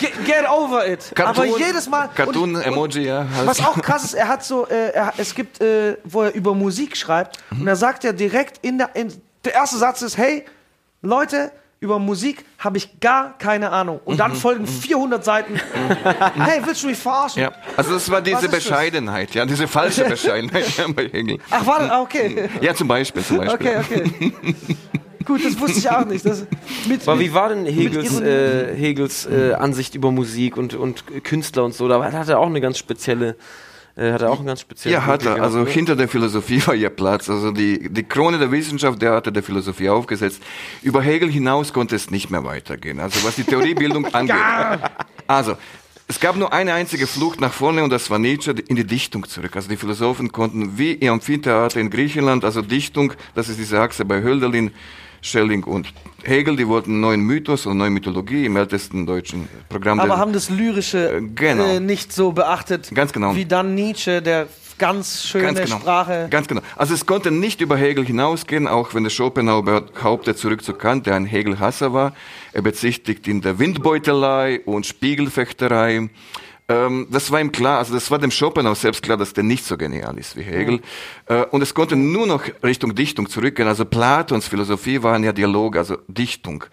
get, 0.01 0.25
get 0.25 0.49
over 0.49 0.87
it. 0.87 1.13
Aber 1.21 1.45
jedes 1.45 1.89
Mal, 1.89 2.07
und- 2.07 2.15
Cartoon, 2.15 2.61
Emoji, 2.61 3.07
ja. 3.07 3.27
halt. 3.37 3.47
Was 3.47 3.65
auch 3.65 3.81
krass 3.81 4.05
ist, 4.05 4.15
er 4.15 4.29
hat 4.29 4.45
so, 4.45 4.67
äh, 4.67 4.91
er, 4.93 5.13
es 5.17 5.35
gibt, 5.35 5.61
äh, 5.61 5.97
wo 6.05 6.23
er 6.23 6.35
über 6.35 6.55
Musik 6.55 6.97
schreibt 6.97 7.39
und 7.51 7.67
da 7.67 7.77
sagt 7.77 8.05
er 8.05 8.13
direkt 8.13 8.59
in 8.65 8.79
der, 8.79 8.91
in, 8.95 9.13
der 9.45 9.55
erste 9.55 9.77
Satz 9.79 10.03
ist, 10.03 10.17
hey, 10.19 10.45
Leute, 11.03 11.53
über 11.85 11.99
Musik 11.99 12.47
habe 12.59 12.79
ich 12.79 12.99
gar 12.99 13.37
keine 13.37 13.71
Ahnung. 13.71 14.01
Und 14.07 14.19
dann 14.19 14.35
folgen 14.35 14.67
400 14.67 15.23
Seiten. 15.23 15.61
hey, 16.35 16.63
willst 16.65 16.83
du 16.83 16.87
mich 16.87 16.99
verarschen? 16.99 17.43
Ja, 17.43 17.53
also 17.77 17.93
das 17.93 18.11
war 18.11 18.23
diese 18.23 18.39
ist 18.39 18.45
das? 18.45 18.65
Bescheidenheit, 18.65 19.35
ja, 19.35 19.45
diese 19.45 19.69
falsche 19.69 20.05
Bescheidenheit 20.09 20.65
bei 20.97 21.09
Hegel. 21.09 21.39
Ach, 21.51 21.67
warte, 21.67 21.93
ah, 21.93 22.01
okay. 22.01 22.49
Ja, 22.63 22.75
zum 22.75 22.89
Beispiel, 22.89 23.23
zum 23.23 23.37
Beispiel. 23.37 23.77
Okay, 23.77 23.77
okay. 23.79 24.47
Gut, 25.27 25.45
das 25.45 25.59
wusste 25.61 25.79
ich 25.79 25.91
auch 25.91 26.07
nicht. 26.07 26.25
Das, 26.25 26.47
mit, 26.89 27.03
Aber 27.03 27.17
mit, 27.17 27.27
wie 27.27 27.35
war 27.35 27.51
denn 27.51 27.67
Hegels, 27.67 28.21
äh, 28.21 28.75
Hegels 28.75 29.27
äh, 29.27 29.53
Ansicht 29.53 29.95
über 29.95 30.11
Musik 30.11 30.57
und, 30.57 30.75
und 30.75 31.05
Künstler 31.23 31.65
und 31.65 31.75
so? 31.75 31.87
Da 31.87 32.03
hat 32.13 32.29
er 32.29 32.39
auch 32.39 32.47
eine 32.47 32.61
ganz 32.61 32.79
spezielle, 32.79 33.37
hat 33.97 34.23
er 34.23 34.31
auch 34.31 34.39
einen 34.39 34.47
ganz 34.47 34.61
speziellen 34.61 34.95
Ja, 34.95 35.07
hat 35.07 35.25
er. 35.25 35.41
Also 35.41 35.65
hinter 35.65 35.95
der 35.95 36.09
Philosophie 36.09 36.61
war 36.67 36.75
ja 36.75 36.91
Platz. 36.91 37.31
Also 37.31 37.53
die, 37.53 37.89
die 37.93 38.03
Krone 38.03 38.39
der 38.39 38.51
Wissenschaft, 38.51 39.01
der 39.01 39.13
hatte 39.13 39.31
der 39.31 39.43
Philosophie 39.43 39.89
aufgesetzt. 39.89 40.43
Über 40.83 41.01
Hegel 41.01 41.31
hinaus 41.31 41.73
konnte 41.73 41.95
es 41.95 42.11
nicht 42.11 42.31
mehr 42.31 42.45
weitergehen. 42.45 42.99
Also 42.99 43.25
was 43.25 43.37
die 43.37 43.45
Theoriebildung 43.45 44.07
angeht. 44.15 44.37
Also, 45.27 45.57
es 46.07 46.21
gab 46.21 46.37
nur 46.37 46.53
eine 46.53 46.75
einzige 46.75 47.07
Flucht 47.07 47.41
nach 47.41 47.53
vorne 47.53 47.83
und 47.83 47.91
das 47.91 48.11
war 48.11 48.19
Nietzsche 48.19 48.51
in 48.69 48.77
die 48.77 48.87
Dichtung 48.87 49.27
zurück. 49.27 49.57
Also 49.57 49.69
die 49.69 49.77
Philosophen 49.77 50.33
konnten 50.33 50.77
wie 50.77 50.93
im 50.93 51.15
Amphitheater 51.15 51.81
in 51.81 51.89
Griechenland, 51.89 52.45
also 52.45 52.61
Dichtung, 52.61 53.15
das 53.35 53.49
ist 53.49 53.59
diese 53.59 53.81
Achse 53.81 54.05
bei 54.05 54.23
Hölderlin, 54.23 54.71
Schelling 55.25 55.65
und 55.65 55.93
Hegel, 56.23 56.57
die 56.57 56.69
wollten 56.69 56.91
einen 56.93 57.01
neuen 57.01 57.21
Mythos 57.23 57.65
und 57.67 57.79
neue 57.79 57.91
Mythologie 57.91 58.45
im 58.45 58.57
ältesten 58.57 59.07
deutschen 59.07 59.49
Programm. 59.71 59.99
aber 59.99 60.19
haben 60.19 60.33
das 60.35 60.51
Lyrische 60.51 61.17
Äh, 61.17 61.23
genau. 61.35 61.65
äh, 61.65 61.81
nicht 61.81 62.13
so 62.13 62.33
beachtet, 62.33 62.91
Ganz 62.95 63.13
genau. 63.13 63.35
wie 63.35 63.47
dann 63.47 63.75
Nietzsche, 63.75 64.21
der 64.21 64.49
ganz 64.77 65.25
schöne 65.27 65.45
Ganz 65.55 65.61
genau. 65.61 65.79
Sprache. 65.79 66.27
Ganz 66.31 66.47
genau. 66.47 66.61
Also 66.77 66.93
es 66.95 67.07
konnte 67.07 67.31
nicht 67.31 67.61
über 67.63 67.77
Hegel 67.77 68.05
hinausgehen, 68.05 68.67
auch 68.69 68.93
wenn 68.95 69.05
der 69.05 69.11
Schopenhauer 69.11 69.65
behauptet 69.65 70.37
zurück 70.37 70.63
zu 70.63 70.75
Kant, 70.75 71.07
der 71.07 71.15
ein 71.15 71.25
Hegel-Hasser 71.27 71.93
war. 71.95 72.13
Er 72.53 72.61
bezichtigt 72.63 73.27
ihn 73.27 73.41
der 73.41 73.59
Windbeutelei 73.59 74.61
und 74.67 74.85
Spiegelfechterei. 74.87 76.11
Ähm, 76.67 77.09
das 77.11 77.31
war 77.31 77.41
ihm 77.41 77.53
klar, 77.53 77.79
also 77.79 77.93
das 77.93 78.11
war 78.11 78.19
dem 78.19 78.31
Schopenhauer 78.31 78.75
selbst 78.75 79.03
klar, 79.03 79.19
dass 79.19 79.35
der 79.35 79.45
nicht 79.45 79.65
so 79.65 79.77
genial 79.77 80.17
ist 80.17 80.37
wie 80.37 80.43
Hegel. 80.43 80.81
Äh, 81.27 81.45
und 81.47 81.63
es 81.63 81.75
konnte 81.75 81.95
nur 81.95 82.27
noch 82.27 82.43
Richtung 82.63 82.95
Dichtung 82.95 83.29
zurückgehen. 83.29 83.69
Also 83.69 83.85
Platons 83.85 84.49
Philosophie 84.49 85.03
waren 85.03 85.25
ja 85.25 85.33
Dialog, 85.33 85.77
also 85.77 85.99
Dichtung. 86.09 86.65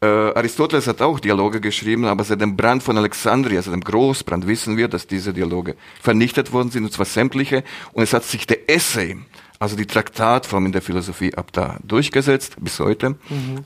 Äh, 0.00 0.06
Aristoteles 0.06 0.86
hat 0.86 1.02
auch 1.02 1.18
Dialoge 1.18 1.60
geschrieben, 1.60 2.04
aber 2.04 2.22
seit 2.24 2.40
dem 2.40 2.56
Brand 2.56 2.82
von 2.82 2.96
Alexandria, 2.96 3.60
seit 3.60 3.74
dem 3.74 3.82
Großbrand, 3.82 4.46
wissen 4.46 4.76
wir, 4.76 4.88
dass 4.88 5.08
diese 5.08 5.34
Dialoge 5.34 5.74
vernichtet 6.00 6.52
worden 6.52 6.70
sind, 6.70 6.84
und 6.84 6.92
zwar 6.92 7.06
sämtliche. 7.06 7.64
Und 7.92 8.04
es 8.04 8.14
hat 8.14 8.24
sich 8.24 8.46
der 8.46 8.70
Essay, 8.70 9.16
also 9.58 9.76
die 9.76 9.86
Traktatform 9.86 10.66
in 10.66 10.72
der 10.72 10.82
Philosophie, 10.82 11.34
ab 11.34 11.52
da 11.52 11.78
durchgesetzt, 11.82 12.56
bis 12.60 12.78
heute, 12.78 13.16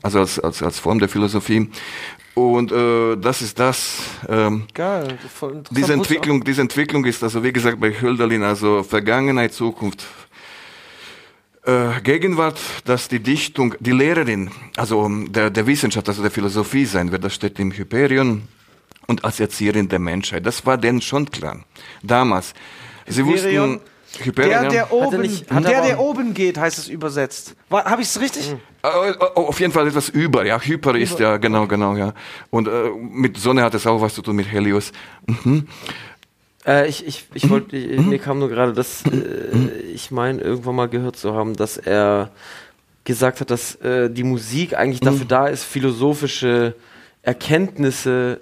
also 0.01 0.19
als, 0.19 0.39
als, 0.39 0.63
als 0.63 0.79
Form 0.79 0.97
der 0.97 1.07
Philosophie. 1.07 1.69
Und 2.35 2.71
äh, 2.71 3.15
das 3.17 3.41
ist 3.41 3.59
das. 3.59 3.99
Ähm, 4.27 4.63
Geil. 4.73 5.19
Voll 5.33 5.63
diese 5.69 5.93
Entwicklung, 5.93 6.43
diese 6.43 6.61
Entwicklung 6.61 7.05
ist 7.05 7.23
also 7.23 7.43
wie 7.43 7.53
gesagt 7.53 7.79
bei 7.79 7.91
Hölderlin 7.91 8.43
also 8.43 8.81
Vergangenheit, 8.81 9.53
Zukunft, 9.53 10.03
äh, 11.65 12.01
Gegenwart, 12.01 12.59
dass 12.85 13.07
die 13.07 13.19
Dichtung, 13.19 13.75
die 13.79 13.91
Lehrerin, 13.91 14.49
also 14.75 15.05
ähm, 15.05 15.31
der, 15.31 15.51
der 15.51 15.67
Wissenschaft, 15.67 16.09
also 16.09 16.21
der 16.23 16.31
Philosophie 16.31 16.85
sein 16.85 17.11
wird, 17.11 17.23
das 17.23 17.35
steht 17.35 17.59
im 17.59 17.71
Hyperion 17.71 18.47
und 19.05 19.23
als 19.23 19.39
Erzieherin 19.39 19.87
der 19.87 19.99
Menschheit. 19.99 20.45
Das 20.45 20.65
war 20.65 20.77
denen 20.77 21.01
schon 21.01 21.29
klar. 21.29 21.63
Damals. 22.01 22.53
Sie 23.05 23.23
Hyperion? 23.23 23.75
wussten, 23.75 23.92
Der, 24.37 24.69
der 24.69 24.71
er 24.73 24.91
oben, 24.93 25.21
nicht- 25.21 25.49
er 25.49 25.61
der, 25.61 25.81
der 25.81 25.99
oben 25.99 26.33
geht, 26.33 26.57
heißt 26.57 26.77
es 26.77 26.87
übersetzt. 26.87 27.55
Habe 27.71 28.01
ich 28.03 28.09
es 28.09 28.19
richtig? 28.21 28.55
Äh, 28.83 29.09
äh, 29.09 29.17
auf 29.19 29.59
jeden 29.59 29.73
Fall 29.73 29.87
etwas 29.87 30.09
über, 30.09 30.45
ja. 30.45 30.59
Hyper 30.59 30.95
ist 30.95 31.19
ja, 31.19 31.37
genau, 31.37 31.65
genau, 31.67 31.95
ja. 31.95 32.13
Und 32.51 32.67
äh, 32.67 32.89
mit 32.99 33.37
Sonne 33.37 33.63
hat 33.63 33.73
es 33.73 33.87
auch 33.87 33.99
was 34.01 34.13
zu 34.13 34.21
tun 34.21 34.35
mit 34.35 34.51
Helios. 34.51 34.91
Mhm. 35.25 35.67
Äh, 36.65 36.87
ich 36.87 37.05
ich, 37.07 37.25
ich 37.33 37.49
wollte, 37.49 37.75
ich- 37.75 37.99
mir 38.01 38.19
kam 38.19 38.39
nur 38.39 38.49
gerade, 38.49 38.73
dass 38.73 39.03
äh, 39.05 39.57
ich 39.93 40.11
meine, 40.11 40.41
irgendwann 40.41 40.75
mal 40.75 40.89
gehört 40.89 41.15
zu 41.17 41.33
haben, 41.33 41.55
dass 41.55 41.77
er 41.77 42.29
gesagt 43.05 43.41
hat, 43.41 43.49
dass 43.51 43.75
äh, 43.81 44.09
die 44.09 44.23
Musik 44.23 44.77
eigentlich 44.77 45.01
dafür 45.01 45.25
da 45.25 45.47
ist, 45.47 45.63
philosophische 45.63 46.75
Erkenntnisse 47.23 48.39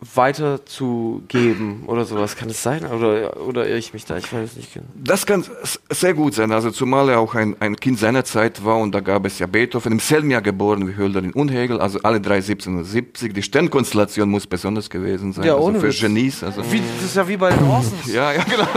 weiterzugeben 0.00 1.84
oder 1.86 2.04
sowas. 2.04 2.36
Kann 2.36 2.50
es 2.50 2.62
sein? 2.62 2.84
Oder, 2.84 3.40
oder 3.40 3.66
irre 3.66 3.78
ich 3.78 3.94
mich 3.94 4.04
da? 4.04 4.18
Ich 4.18 4.30
weiß 4.30 4.50
es 4.50 4.56
nicht 4.56 4.74
genau. 4.74 4.86
Das 4.94 5.24
kann 5.24 5.42
sehr 5.90 6.12
gut 6.12 6.34
sein, 6.34 6.52
also 6.52 6.70
zumal 6.70 7.08
er 7.08 7.18
auch 7.20 7.34
ein, 7.34 7.56
ein 7.60 7.76
Kind 7.76 7.98
seiner 7.98 8.24
Zeit 8.24 8.62
war 8.64 8.76
und 8.78 8.94
da 8.94 9.00
gab 9.00 9.24
es 9.24 9.38
ja 9.38 9.46
Beethoven, 9.46 9.92
im 9.92 9.98
selben 9.98 10.30
Jahr 10.30 10.42
geboren 10.42 10.86
wie 10.86 10.96
Hölderlin 10.96 11.32
und 11.32 11.48
Hegel, 11.50 11.80
also 11.80 11.98
alle 12.02 12.20
drei 12.20 12.36
1770. 12.36 13.32
Die 13.32 13.42
Sternkonstellation 13.42 14.28
muss 14.28 14.46
besonders 14.46 14.90
gewesen 14.90 15.32
sein, 15.32 15.44
Ja, 15.46 15.54
also 15.54 15.66
ohne 15.66 15.80
für 15.80 15.88
Witz. 15.88 16.00
Genies. 16.00 16.42
Also. 16.44 16.62
Wie, 16.70 16.82
das 16.96 17.06
ist 17.06 17.16
ja 17.16 17.26
wie 17.26 17.36
bei 17.38 17.50
den 17.50 17.66
Orsons. 17.66 17.92
Ja, 18.06 18.32
ja, 18.32 18.44
genau. 18.44 18.68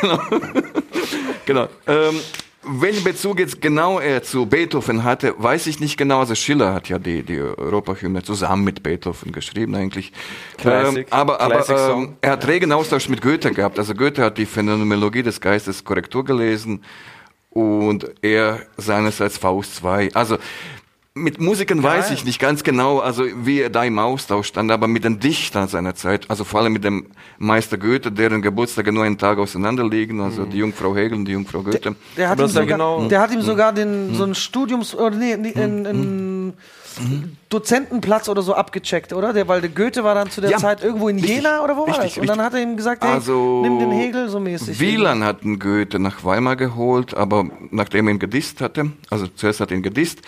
genau. 0.00 0.18
genau. 1.46 1.68
Ähm, 1.86 2.20
welchen 2.66 3.04
Bezug 3.04 3.38
jetzt 3.38 3.60
genau 3.60 3.98
er 3.98 4.22
zu 4.22 4.46
Beethoven 4.46 5.04
hatte, 5.04 5.34
weiß 5.38 5.66
ich 5.66 5.80
nicht 5.80 5.96
genau. 5.96 6.20
Also 6.20 6.34
Schiller 6.34 6.74
hat 6.74 6.88
ja 6.88 6.98
die, 6.98 7.22
die 7.22 7.38
Europahymne 7.40 8.22
zusammen 8.22 8.64
mit 8.64 8.82
Beethoven 8.82 9.32
geschrieben 9.32 9.74
eigentlich. 9.74 10.12
Classic. 10.58 11.06
Ähm, 11.06 11.06
aber 11.10 11.40
aber 11.40 11.62
Classic 11.62 11.76
ähm, 11.76 12.16
er 12.20 12.32
hat 12.32 12.46
regen 12.46 12.72
Austausch 12.72 13.08
mit 13.08 13.22
Goethe 13.22 13.52
gehabt. 13.52 13.78
Also 13.78 13.94
Goethe 13.94 14.22
hat 14.22 14.38
die 14.38 14.46
Phänomenologie 14.46 15.22
des 15.22 15.40
Geistes 15.40 15.84
Korrektur 15.84 16.24
gelesen 16.24 16.82
und 17.50 18.10
er 18.20 18.60
seinerseits 18.76 19.38
Faust 19.38 19.76
2. 19.76 20.10
Also 20.12 20.36
mit 21.16 21.40
Musikern 21.40 21.82
weiß 21.82 22.10
ich 22.10 22.26
nicht 22.26 22.38
ganz 22.38 22.62
genau, 22.62 22.98
also 22.98 23.24
wie 23.42 23.60
er 23.60 23.70
da 23.70 23.82
im 23.84 23.98
Austausch 23.98 24.48
stand, 24.48 24.70
aber 24.70 24.86
mit 24.86 25.02
den 25.02 25.18
Dichtern 25.18 25.66
seiner 25.66 25.94
Zeit, 25.94 26.28
also 26.28 26.44
vor 26.44 26.60
allem 26.60 26.74
mit 26.74 26.84
dem 26.84 27.06
Meister 27.38 27.78
Goethe, 27.78 28.12
deren 28.12 28.42
Geburtstage 28.42 28.92
nur 28.92 29.02
einen 29.04 29.16
Tag 29.16 29.38
auseinander 29.38 29.88
liegen, 29.88 30.20
also 30.20 30.44
die 30.44 30.58
Jungfrau 30.58 30.94
Hegel 30.94 31.16
und 31.16 31.24
die 31.24 31.32
Jungfrau 31.32 31.62
Goethe. 31.62 31.96
Der 32.18 32.28
hat, 32.28 32.38
Aber 32.38 32.44
ihm 32.44 32.52
sogar, 32.52 32.66
genau- 32.66 33.08
der 33.08 33.20
hat 33.20 33.32
ihm 33.32 33.40
sogar 33.40 33.72
den, 33.72 34.14
so 34.14 34.24
einen 34.24 34.34
Studiums- 34.34 34.94
oder 34.94 35.16
nee, 35.16 35.38
nee, 35.38 35.54
einen, 35.54 36.52
einen 36.98 37.36
Dozentenplatz 37.48 38.28
oder 38.28 38.42
so 38.42 38.54
abgecheckt, 38.54 39.12
oder? 39.12 39.32
Der, 39.32 39.48
weil 39.48 39.60
der 39.60 39.70
Goethe 39.70 40.04
war 40.04 40.14
dann 40.14 40.30
zu 40.30 40.40
der 40.40 40.50
Ja, 40.50 40.58
Zeit 40.58 40.82
irgendwo 40.82 41.08
in 41.08 41.16
richtig, 41.16 41.36
Jena 41.36 41.62
oder 41.62 41.76
wo 41.76 41.82
war 41.82 41.88
richtig, 41.88 42.14
das? 42.14 42.18
Und 42.18 42.26
dann 42.28 42.40
richtig. 42.40 42.44
hat 42.46 42.54
er 42.54 42.62
ihm 42.70 42.76
gesagt, 42.76 43.04
hey, 43.04 43.12
Also, 43.12 43.62
nimm 43.62 43.78
den 43.78 43.90
Hegel 43.90 44.28
so 44.28 44.40
mäßig. 44.40 44.80
Wieland 44.80 45.24
hat 45.24 45.42
einen 45.42 45.58
Goethe 45.58 45.98
nach 45.98 46.24
Weimar 46.24 46.56
geholt, 46.56 47.16
aber 47.16 47.46
nachdem 47.70 48.08
er 48.08 48.14
ihn 48.14 48.18
gedisst 48.18 48.60
hatte, 48.60 48.92
also 49.10 49.26
zuerst 49.28 49.60
hat 49.60 49.70
er 49.70 49.76
ihn 49.76 49.82
gedisst, 49.82 50.20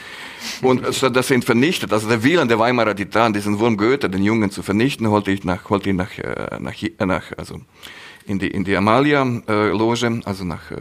und 0.62 0.94
statt 0.94 1.16
dass 1.16 1.30
er 1.30 1.36
ihn 1.36 1.42
vernichtet, 1.42 1.92
also 1.92 2.08
der 2.08 2.22
Wieland, 2.22 2.50
der 2.50 2.58
Weimarer 2.58 2.94
Titan, 2.94 3.32
diesen 3.32 3.58
Wurm 3.58 3.76
Goethe, 3.76 4.08
den 4.08 4.22
Jungen 4.22 4.50
zu 4.50 4.62
vernichten, 4.62 5.08
holte 5.08 5.30
ich 5.30 5.44
nach, 5.44 5.68
holte 5.70 5.90
ihn 5.90 5.96
nach, 5.96 6.16
äh, 6.18 6.58
nach, 6.60 6.82
äh, 6.82 7.06
nach 7.06 7.24
also 7.36 7.60
in 8.26 8.38
die, 8.38 8.48
in 8.48 8.64
die 8.64 8.76
Amalia-Loge, 8.76 10.20
also 10.24 10.44
nach 10.44 10.70
äh, 10.70 10.76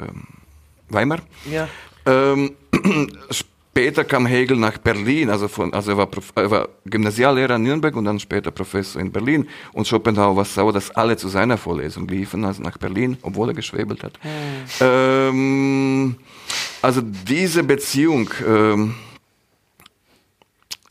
Weimar. 0.89 1.19
Ja. 1.51 1.67
Ähm, 2.05 2.51
später 3.77 4.03
kam 4.03 4.25
Hegel 4.25 4.57
nach 4.57 4.79
Berlin, 4.79 5.29
also, 5.29 5.47
von, 5.47 5.71
also 5.71 5.91
er, 5.91 5.97
war 5.97 6.09
er 6.33 6.49
war 6.49 6.69
Gymnasiallehrer 6.85 7.57
in 7.57 7.63
Nürnberg 7.63 7.95
und 7.95 8.05
dann 8.05 8.19
später 8.19 8.49
Professor 8.49 8.99
in 8.99 9.11
Berlin. 9.11 9.47
Und 9.71 9.87
Schopenhauer 9.87 10.35
war 10.35 10.45
sauer, 10.45 10.73
dass 10.73 10.89
alle 10.89 11.15
zu 11.15 11.27
seiner 11.27 11.59
Vorlesung 11.59 12.07
liefen, 12.07 12.43
also 12.43 12.63
nach 12.63 12.79
Berlin, 12.79 13.17
obwohl 13.21 13.49
er 13.49 13.53
geschwebelt 13.53 14.03
hat. 14.03 14.13
Ähm, 14.79 16.15
also 16.81 17.01
diese 17.01 17.61
Beziehung 17.63 18.31
ähm, 18.47 18.95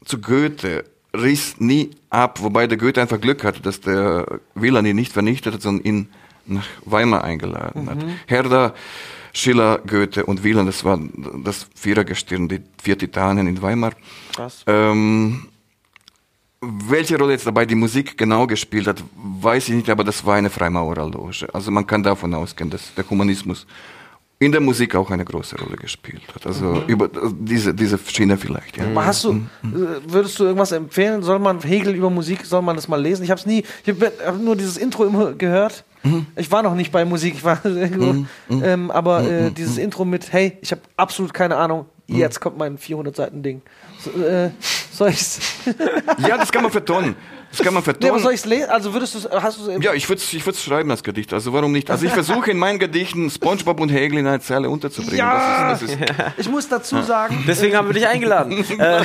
zu 0.04 0.20
Goethe 0.20 0.84
riss 1.12 1.58
nie 1.58 1.90
ab, 2.08 2.40
wobei 2.40 2.68
der 2.68 2.78
Goethe 2.78 3.00
einfach 3.00 3.20
Glück 3.20 3.42
hatte, 3.42 3.62
dass 3.62 3.80
der 3.80 4.38
Wieland 4.54 4.86
ihn 4.86 4.94
nicht 4.94 5.12
vernichtet 5.12 5.54
hat, 5.54 5.62
sondern 5.62 5.84
ihn 5.84 6.08
nach 6.46 6.66
Weimar 6.84 7.24
eingeladen 7.24 7.90
hat. 7.90 7.98
Herder, 8.26 8.74
Schiller, 9.36 9.80
Goethe 9.86 10.24
und 10.24 10.42
Wieland, 10.42 10.68
das 10.68 10.82
war 10.82 10.98
das 11.44 11.66
Vierergestirn, 11.74 12.48
die 12.48 12.62
vier 12.82 12.96
Titanen 12.96 13.46
in 13.46 13.60
Weimar. 13.60 13.92
Krass. 14.34 14.64
Ähm, 14.66 15.48
welche 16.62 17.18
Rolle 17.18 17.32
jetzt 17.32 17.46
dabei 17.46 17.66
die 17.66 17.74
Musik 17.74 18.16
genau 18.16 18.46
gespielt 18.46 18.86
hat, 18.86 19.04
weiß 19.14 19.68
ich 19.68 19.74
nicht, 19.74 19.90
aber 19.90 20.04
das 20.04 20.24
war 20.24 20.36
eine 20.36 20.48
Freimaurerloge. 20.48 21.48
Also 21.52 21.70
man 21.70 21.86
kann 21.86 22.02
davon 22.02 22.32
ausgehen, 22.32 22.70
dass 22.70 22.94
der 22.94 23.08
Humanismus 23.08 23.66
in 24.38 24.52
der 24.52 24.60
Musik 24.60 24.94
auch 24.94 25.10
eine 25.10 25.24
große 25.24 25.56
Rolle 25.58 25.76
gespielt 25.76 26.22
hat. 26.34 26.46
Also 26.46 26.82
über 26.86 27.06
äh, 27.06 27.30
diese, 27.38 27.74
diese 27.74 27.98
Schiene 27.98 28.38
vielleicht. 28.38 28.78
Ja. 28.78 28.86
Aber 28.86 29.04
hast 29.04 29.24
du, 29.24 29.32
äh, 29.32 30.00
würdest 30.06 30.38
du 30.38 30.44
irgendwas 30.44 30.72
empfehlen? 30.72 31.22
Soll 31.22 31.38
man 31.38 31.60
Hegel 31.60 31.94
über 31.94 32.08
Musik, 32.08 32.44
soll 32.44 32.62
man 32.62 32.76
das 32.76 32.88
mal 32.88 33.00
lesen? 33.00 33.22
Ich 33.22 33.30
habe 33.30 33.38
es 33.38 33.46
nie, 33.46 33.64
ich 33.84 33.88
habe 33.88 34.12
hab 34.24 34.38
nur 34.38 34.56
dieses 34.56 34.78
Intro 34.78 35.04
immer 35.04 35.32
gehört. 35.32 35.84
Ich 36.36 36.50
war 36.50 36.62
noch 36.62 36.74
nicht 36.74 36.92
bei 36.92 37.04
Musik, 37.04 37.34
ich 37.36 37.44
war 37.44 37.58
irgendwo, 37.64 38.26
ähm, 38.50 38.90
aber 38.90 39.22
äh, 39.28 39.50
dieses 39.50 39.78
Intro 39.78 40.04
mit, 40.04 40.32
hey, 40.32 40.56
ich 40.60 40.70
habe 40.72 40.82
absolut 40.96 41.32
keine 41.34 41.56
Ahnung, 41.56 41.86
jetzt 42.06 42.40
kommt 42.40 42.58
mein 42.58 42.78
400 42.78 43.14
Seiten 43.16 43.42
Ding. 43.42 43.62
So, 43.98 44.10
äh, 44.22 44.50
soll 44.92 45.10
ich's? 45.10 45.40
ja, 46.28 46.36
das 46.36 46.52
kann 46.52 46.62
man 46.62 46.70
vertonen. 46.72 47.16
Das 47.50 47.64
kann 47.64 47.72
man 47.72 47.82
Nee, 47.82 47.90
aber 47.90 48.00
vertonen. 48.00 48.22
soll 48.22 48.32
ich's 48.34 48.44
lesen? 48.44 48.68
Also 48.70 48.92
würdest 48.92 49.14
du, 49.14 49.30
hast 49.30 49.58
du 49.58 49.70
ja, 49.80 49.94
ich 49.94 50.08
würde 50.08 50.20
es 50.20 50.32
ich 50.32 50.44
würd's 50.44 50.62
schreiben, 50.62 50.88
das 50.88 51.02
Gedicht. 51.02 51.32
Also 51.32 51.52
warum 51.52 51.72
nicht? 51.72 51.90
Also 51.90 52.04
ich 52.04 52.12
versuche 52.12 52.50
in 52.50 52.58
meinen 52.58 52.78
Gedichten 52.78 53.30
Spongebob 53.30 53.80
und 53.80 53.88
Hegel 53.88 54.18
in 54.18 54.26
einer 54.26 54.40
Zeile 54.40 54.68
unterzubringen. 54.68 55.18
Ja! 55.18 55.70
Das 55.70 55.82
ist, 55.82 55.98
das 56.00 56.08
ist, 56.10 56.24
Ich 56.38 56.48
muss 56.50 56.68
dazu 56.68 57.00
sagen, 57.02 57.44
Deswegen 57.46 57.76
haben 57.76 57.88
wir 57.88 57.94
dich 57.94 58.06
eingeladen. 58.06 58.64
äh, 58.78 59.02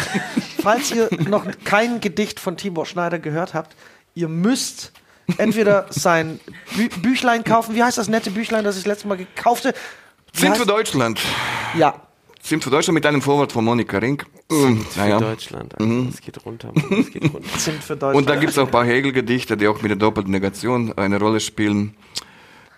falls 0.62 0.92
ihr 0.92 1.08
noch 1.30 1.46
kein 1.64 2.02
Gedicht 2.02 2.40
von 2.40 2.58
Tibor 2.58 2.86
Schneider 2.86 3.20
gehört 3.20 3.54
habt, 3.54 3.76
ihr 4.16 4.28
müsst 4.28 4.92
entweder 5.38 5.88
sein 5.90 6.40
Bü 6.76 6.90
Büchlein 7.02 7.44
kaufen. 7.44 7.76
Wie 7.76 7.84
heißt 7.84 7.98
das 7.98 8.08
nette 8.08 8.32
Büchlein, 8.32 8.64
das 8.64 8.78
ich 8.78 8.86
letztes 8.86 9.06
Mal 9.06 9.18
gekaufte? 9.18 9.74
Sind 10.34 10.54
heißt- 10.54 10.58
für 10.58 10.66
Deutschland. 10.66 11.20
Ja. 11.78 11.96
Sind 12.44 12.64
für 12.64 12.72
Deutschland 12.72 12.96
mit 12.96 13.06
einem 13.06 13.22
Vorwort 13.22 13.52
von 13.52 13.64
Monika 13.64 14.00
Rink. 14.00 14.26
Mm, 14.50 14.80
für 14.82 15.00
naja. 15.00 15.20
Deutschland. 15.20 15.80
Alter. 15.80 16.10
Es 16.10 16.22
geht 16.22 16.44
runter. 16.46 16.72
Mann. 16.74 17.00
Es 17.02 17.12
geht 17.12 17.24
runter. 17.24 17.48
Sind 17.60 17.84
für 17.84 17.96
Deutschland. 17.96 18.16
Und 18.16 18.30
da 18.30 18.36
gibt 18.36 18.52
es 18.52 18.58
auch 18.58 18.66
ein 18.66 18.72
paar 18.72 18.86
Hegel-Gedichte, 18.86 19.58
die 19.58 19.68
auch 19.68 19.80
mit 19.82 19.92
der 19.92 19.98
doppelten 19.98 20.32
Negation 20.32 20.92
eine 20.98 21.20
Rolle 21.20 21.40
spielen. 21.40 21.96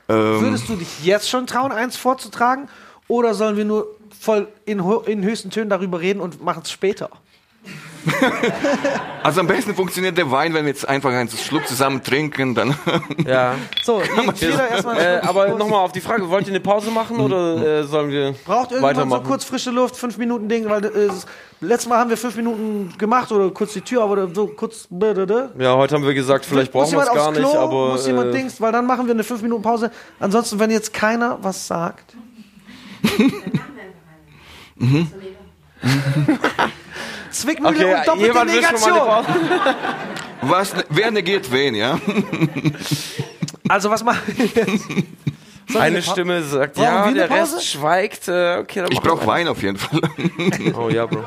Ähm, 0.09 0.41
Würdest 0.41 0.67
du 0.67 0.75
dich 0.75 1.05
jetzt 1.05 1.29
schon 1.29 1.47
trauen, 1.47 1.71
eins 1.71 1.95
vorzutragen? 1.95 2.67
Oder 3.07 3.33
sollen 3.35 3.55
wir 3.55 3.63
nur 3.65 3.87
voll 4.19 4.49
in, 4.65 4.83
ho- 4.83 4.99
in 5.05 5.23
höchsten 5.23 5.49
Tönen 5.49 5.69
darüber 5.69 6.01
reden 6.01 6.19
und 6.19 6.43
machen 6.43 6.63
es 6.65 6.71
später? 6.71 7.09
also 9.23 9.39
am 9.39 9.47
besten 9.47 9.73
funktioniert 9.75 10.17
der 10.17 10.29
Wein, 10.29 10.53
wenn 10.53 10.65
wir 10.65 10.71
jetzt 10.73 10.87
einfach 10.87 11.11
einen 11.11 11.29
Schluck 11.29 11.65
zusammen 11.67 12.03
trinken, 12.03 12.53
dann. 12.53 12.75
Ja. 13.25 13.55
So, 13.83 14.01
jeder 14.35 14.69
erstmal. 14.69 14.97
Äh, 14.97 15.19
aber 15.23 15.47
nochmal 15.49 15.79
auf 15.79 15.93
die 15.93 16.01
Frage, 16.01 16.29
wollt 16.29 16.45
ihr 16.47 16.51
eine 16.51 16.59
Pause 16.59 16.91
machen 16.91 17.19
oder 17.19 17.79
äh, 17.79 17.83
sollen 17.83 18.09
wir 18.11 18.35
Braucht 18.45 18.71
irgendwann 18.71 19.09
so 19.09 19.21
kurz 19.21 19.45
frische 19.45 19.71
Luft, 19.71 19.95
fünf 19.95 20.17
Minuten 20.17 20.49
Ding, 20.49 20.67
weil 20.69 20.83
äh, 20.83 21.07
das- 21.07 21.25
letztes 21.61 21.87
Mal 21.87 21.99
haben 21.99 22.09
wir 22.09 22.17
fünf 22.17 22.35
Minuten 22.35 22.93
gemacht 22.97 23.31
oder 23.31 23.49
kurz 23.51 23.73
die 23.73 23.81
Tür, 23.81 24.03
aber 24.03 24.27
so 24.33 24.47
kurz. 24.47 24.87
ja, 25.57 25.75
heute 25.75 25.95
haben 25.95 26.05
wir 26.05 26.13
gesagt, 26.13 26.45
vielleicht 26.45 26.73
muss 26.73 26.91
brauchen 26.91 26.97
wir 26.97 27.03
es 27.03 27.07
jemand 27.09 27.15
gar 27.15 27.33
Klo, 27.33 27.47
nicht, 27.47 27.55
aber 27.57 27.91
muss 27.91 28.07
jemand 28.07 28.29
äh, 28.29 28.37
Dings, 28.37 28.59
weil 28.59 28.71
dann 28.73 28.85
machen 28.85 29.05
wir 29.05 29.13
eine 29.13 29.23
fünf 29.23 29.41
Minuten 29.41 29.61
Pause. 29.61 29.91
Ansonsten, 30.19 30.59
wenn 30.59 30.71
jetzt 30.71 30.93
keiner 30.93 31.37
was 31.41 31.65
sagt. 31.65 32.13
Zwickmühle 33.13 33.33
okay, 34.83 34.91
und 34.91 35.13
doppelte 35.83 36.49
jemand 36.49 36.82
will 37.45 37.55
schon 37.55 38.19
mal 38.19 38.41
eine 38.41 38.51
Negation. 38.51 38.99
Was, 40.41 40.73
wer 40.89 41.11
negiert 41.11 41.51
wen, 41.51 41.75
ja? 41.75 41.99
Also 43.69 43.89
was 43.89 44.03
machen 44.03 44.21
wir 44.37 44.45
jetzt? 44.45 44.85
Eine 45.73 46.01
Stimme 46.01 46.43
sagt 46.43 46.75
Brauchen 46.75 47.15
ja, 47.15 47.27
der 47.27 47.27
Pause? 47.27 47.55
Rest 47.55 47.67
schweigt. 47.67 48.27
Äh, 48.27 48.57
okay, 48.57 48.81
dann 48.81 48.91
Ich 48.91 48.99
brauche 48.99 49.25
Wein 49.25 49.47
auf 49.47 49.61
jeden 49.63 49.77
Fall. 49.77 50.01
Oh 50.77 50.89
ja, 50.89 51.05
Bro. 51.05 51.23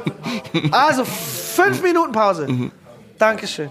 Also 0.70 1.04
Fünf 1.04 1.82
Minuten 1.82 2.12
Pause. 2.12 2.70
Dankeschön. 3.18 3.70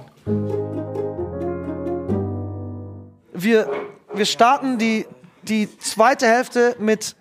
Wir, 3.34 3.70
wir 4.14 4.26
starten 4.26 4.80
die, 4.80 5.06
die 5.44 5.70
zweite 5.78 6.26
Hälfte 6.26 6.76
mit, 6.80 7.16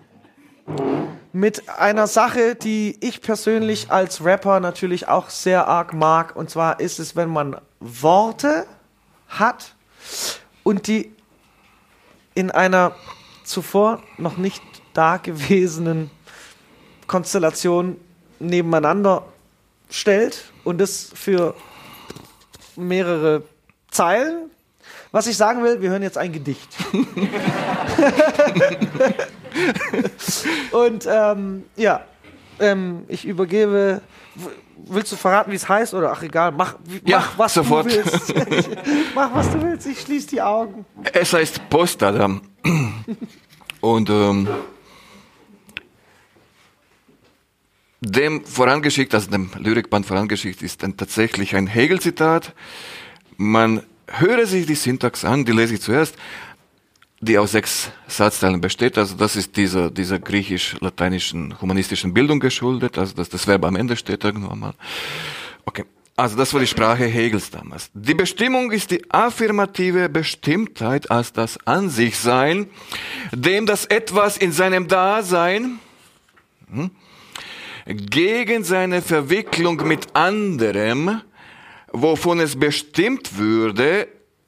mit 1.34 1.68
einer 1.68 2.06
Sache, 2.06 2.54
die 2.54 2.96
ich 3.00 3.20
persönlich 3.20 3.90
als 3.90 4.24
Rapper 4.24 4.60
natürlich 4.60 5.08
auch 5.08 5.30
sehr 5.30 5.66
arg 5.66 5.92
mag. 5.92 6.36
Und 6.36 6.48
zwar 6.48 6.78
ist 6.78 7.00
es, 7.00 7.16
wenn 7.16 7.28
man 7.28 7.56
Worte 7.80 8.66
hat 9.26 9.74
und 10.62 10.86
die 10.86 11.12
in 12.36 12.52
einer 12.52 12.94
zuvor 13.42 14.00
noch 14.16 14.36
nicht 14.36 14.62
dagewesenen 14.92 16.08
Konstellation 17.08 17.96
nebeneinander 18.38 19.24
stellt 19.90 20.52
und 20.62 20.78
das 20.78 21.10
für 21.14 21.56
mehrere 22.76 23.42
Zeilen. 23.90 24.50
Was 25.10 25.26
ich 25.26 25.36
sagen 25.36 25.64
will, 25.64 25.80
wir 25.80 25.90
hören 25.90 26.04
jetzt 26.04 26.16
ein 26.16 26.32
Gedicht. 26.32 26.68
und 30.72 31.06
ähm, 31.10 31.64
ja, 31.76 32.04
ähm, 32.58 33.04
ich 33.08 33.24
übergebe. 33.24 34.00
Willst 34.86 35.12
du 35.12 35.16
verraten, 35.16 35.50
wie 35.50 35.56
es 35.56 35.68
heißt? 35.68 35.94
Oder 35.94 36.12
ach 36.12 36.22
egal, 36.22 36.52
mach, 36.52 36.76
Ja, 37.04 37.18
mach 37.18 37.38
was 37.38 37.54
sofort. 37.54 37.86
du 37.86 37.90
willst. 37.90 38.34
mach 39.14 39.34
was 39.34 39.50
du 39.50 39.62
willst, 39.62 39.86
ich 39.86 40.00
schließe 40.00 40.28
die 40.28 40.42
Augen. 40.42 40.84
Es 41.12 41.32
heißt 41.32 41.68
Postadam. 41.70 42.42
Und 43.80 44.10
ähm, 44.10 44.48
dem 48.00 48.44
vorangeschickt, 48.44 49.14
also 49.14 49.30
dem 49.30 49.50
Lyrikband 49.58 50.06
vorangeschickt, 50.06 50.62
ist 50.62 50.82
dann 50.82 50.96
tatsächlich 50.96 51.54
ein 51.56 51.66
Hegel-Zitat. 51.66 52.54
Man 53.36 53.82
höre 54.08 54.46
sich 54.46 54.66
die 54.66 54.74
Syntax 54.74 55.24
an, 55.24 55.44
die 55.44 55.52
lese 55.52 55.74
ich 55.74 55.80
zuerst, 55.80 56.16
die 57.24 57.38
aus 57.38 57.52
sechs 57.52 57.90
Satzteilen 58.06 58.60
besteht. 58.60 58.98
Also 58.98 59.14
das 59.16 59.36
ist 59.36 59.56
dieser, 59.56 59.90
dieser 59.90 60.18
griechisch-lateinischen 60.18 61.60
humanistischen 61.60 62.14
Bildung 62.14 62.40
geschuldet, 62.40 62.98
also 62.98 63.14
dass 63.14 63.28
das 63.28 63.46
Verb 63.46 63.64
am 63.64 63.76
Ende 63.76 63.96
steht 63.96 64.24
irgendwann 64.24 64.58
mal. 64.58 64.74
Okay. 65.64 65.84
Also 66.16 66.36
das 66.36 66.52
war 66.52 66.60
die 66.60 66.68
Sprache 66.68 67.06
Hegels 67.06 67.50
damals. 67.50 67.90
Die 67.92 68.14
Bestimmung 68.14 68.70
ist 68.70 68.92
die 68.92 69.02
affirmative 69.10 70.08
Bestimmtheit 70.08 71.10
als 71.10 71.32
das 71.32 71.58
An 71.66 71.90
sich 71.90 72.18
Sein, 72.18 72.68
dem 73.32 73.66
das 73.66 73.86
Etwas 73.86 74.36
in 74.36 74.52
seinem 74.52 74.86
Dasein 74.86 75.80
hm, 76.70 76.92
gegen 77.86 78.62
seine 78.62 79.02
Verwicklung 79.02 79.88
mit 79.88 80.14
anderem, 80.14 81.20
wovon 81.92 82.38
es 82.38 82.54
bestimmt 82.54 83.36
würde, 83.36 84.06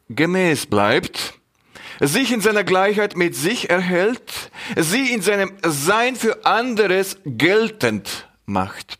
gemäß 0.09 0.67
bleibt, 0.67 1.36
sich 2.01 2.33
in 2.33 2.41
seiner 2.41 2.65
Gleichheit 2.65 3.17
mit 3.17 3.35
sich 3.35 3.71
erhält, 3.71 4.51
sie 4.77 5.13
in 5.13 5.23
seinem 5.23 5.53
Sein 5.65 6.17
für 6.17 6.45
anderes 6.45 7.19
geltend 7.25 8.29
macht. 8.45 8.99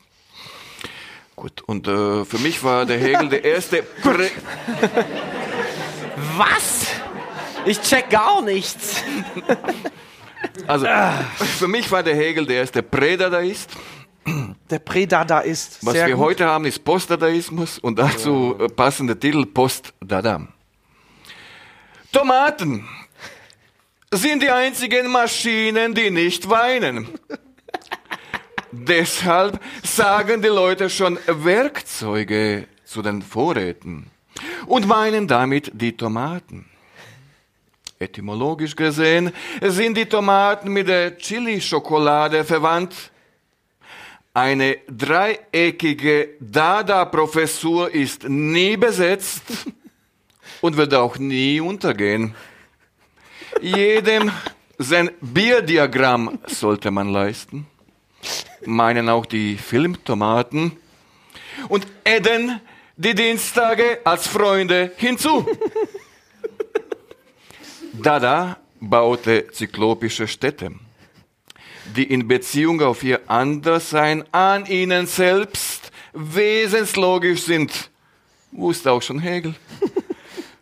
Gut, 1.35 1.63
und 1.67 1.87
äh, 1.87 2.25
für 2.25 2.39
mich 2.39 2.65
war 2.65 2.87
der 2.87 2.99
Hegel 2.99 3.29
der 3.29 3.45
erste. 3.45 3.83
Prä 4.03 4.31
Was? 6.37 6.87
Ich 7.67 7.81
check 7.83 8.09
gar 8.09 8.41
nichts. 8.41 9.03
also, 10.67 10.87
für 11.59 11.69
mich 11.69 11.91
war 11.91 12.03
der 12.03 12.15
Hegel 12.15 12.47
der 12.47 12.57
erste 12.57 12.83
Prädadaist. 12.83 13.71
Der 14.71 14.79
Prädadaist. 14.79 15.85
Was 15.85 15.95
wir 15.95 16.09
gut. 16.11 16.19
heute 16.19 16.47
haben, 16.47 16.65
ist 16.65 16.83
Postdadaismus 16.83 17.79
und 17.79 17.99
dazu 17.99 18.57
äh, 18.59 18.69
passende 18.69 19.19
Titel 19.19 19.45
Postdada. 19.47 20.49
Tomaten 22.17 22.89
sind 24.11 24.43
die 24.43 24.49
einzigen 24.49 25.09
Maschinen, 25.09 25.95
die 25.95 26.11
nicht 26.11 26.49
weinen. 26.49 27.09
Deshalb 28.73 29.61
sagen 29.83 30.41
die 30.41 30.49
Leute 30.49 30.89
schon 30.89 31.19
Werkzeuge 31.27 32.69
zu 32.87 33.03
den 33.03 33.21
Vorräten 33.21 34.11
und 34.65 34.87
meinen 34.87 35.29
damit 35.29 35.71
die 35.75 35.95
Tomaten. 35.95 36.65
Etymologisch 37.99 38.75
gesehen 38.75 39.31
sind 39.61 39.99
die 39.99 40.07
Tomaten 40.07 40.73
mit 40.73 40.89
der 40.89 41.19
Chili-Schokolade 41.19 42.45
verwandt. 42.45 42.95
Eine 44.33 44.79
dreieckige 44.89 46.31
Dada-Professur 46.41 47.91
ist 47.95 48.27
nie 48.27 48.79
besetzt 48.79 49.43
und 50.67 50.77
wird 50.77 50.95
auch 50.95 51.17
nie 51.17 51.61
untergehen. 51.61 52.35
Jedem 53.63 54.33
sein 54.79 55.11
Bierdiagramm 55.21 56.41
sollte 56.47 56.91
man 56.91 57.09
leisten. 57.09 57.67
Meinen 58.65 59.09
auch 59.09 59.27
die 59.27 59.57
Filmtomaten. 59.57 60.73
Und 61.69 61.87
adden 62.05 62.61
die 62.97 63.15
Dienstage 63.15 64.01
als 64.05 64.27
Freunde 64.27 64.91
hinzu. 64.97 65.47
Dada 67.93 68.59
baute 68.81 69.47
zyklopische 69.53 70.27
Städte, 70.27 70.73
die 71.95 72.05
in 72.05 72.27
Beziehung 72.27 72.83
auf 72.83 73.05
ihr 73.05 73.21
Anderssein 73.29 74.25
an 74.33 74.67
ihnen 74.67 75.07
selbst 75.07 75.93
wesenslogisch 76.13 77.43
sind. 77.43 77.91
Wusste 78.51 78.91
auch 78.91 79.03
schon 79.03 79.21
Hegel. 79.21 79.55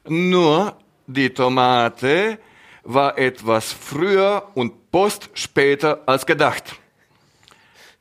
Nur 0.07 0.77
die 1.07 1.31
Tomate 1.31 2.39
war 2.83 3.17
etwas 3.17 3.73
früher 3.73 4.51
und 4.55 4.91
post 4.91 5.31
später 5.33 6.03
als 6.07 6.27
gedacht. 6.27 6.75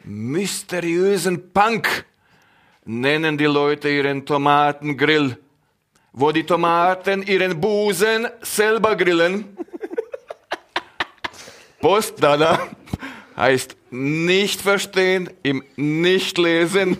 Mysteriösen 0.03 1.53
Punk 1.53 2.05
nennen 2.83 3.37
die 3.37 3.45
Leute 3.45 3.89
ihren 3.89 4.25
Tomatengrill, 4.25 5.37
wo 6.11 6.31
die 6.33 6.43
Tomaten 6.43 7.23
ihren 7.23 7.61
Busen 7.61 8.27
selber 8.41 8.97
grillen. 8.97 9.57
Postdada 11.79 12.67
heißt 13.37 13.77
nicht 13.91 14.61
verstehen, 14.61 15.29
im 15.41 15.63
Nicht-Lesen 15.77 16.97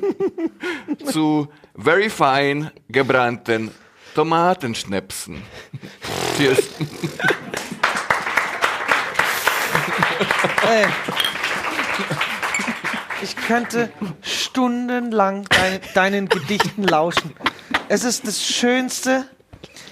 zu 1.06 1.50
very 1.76 2.10
fine 2.10 2.72
gebrannten 2.88 3.72
Tomatenschnäpsen. 4.13 5.41
Cheers. 6.38 6.60
Ey. 10.69 10.86
Ich 13.21 13.36
könnte 13.36 13.91
stundenlang 14.21 15.45
dein, 15.49 15.80
deinen 15.93 16.30
Gedichten 16.30 16.84
lauschen. 16.84 17.34
Es 17.88 18.04
ist 18.04 18.28
das 18.28 18.43
Schönste. 18.43 19.26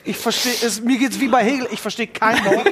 Ich 0.04 0.18
verstehe, 0.18 0.54
es, 0.64 0.82
mir 0.82 0.98
geht's 0.98 1.20
wie 1.20 1.28
bei 1.28 1.44
Hegel, 1.44 1.68
ich 1.72 1.80
verstehe 1.80 2.08
kein 2.08 2.44
Wort. 2.46 2.68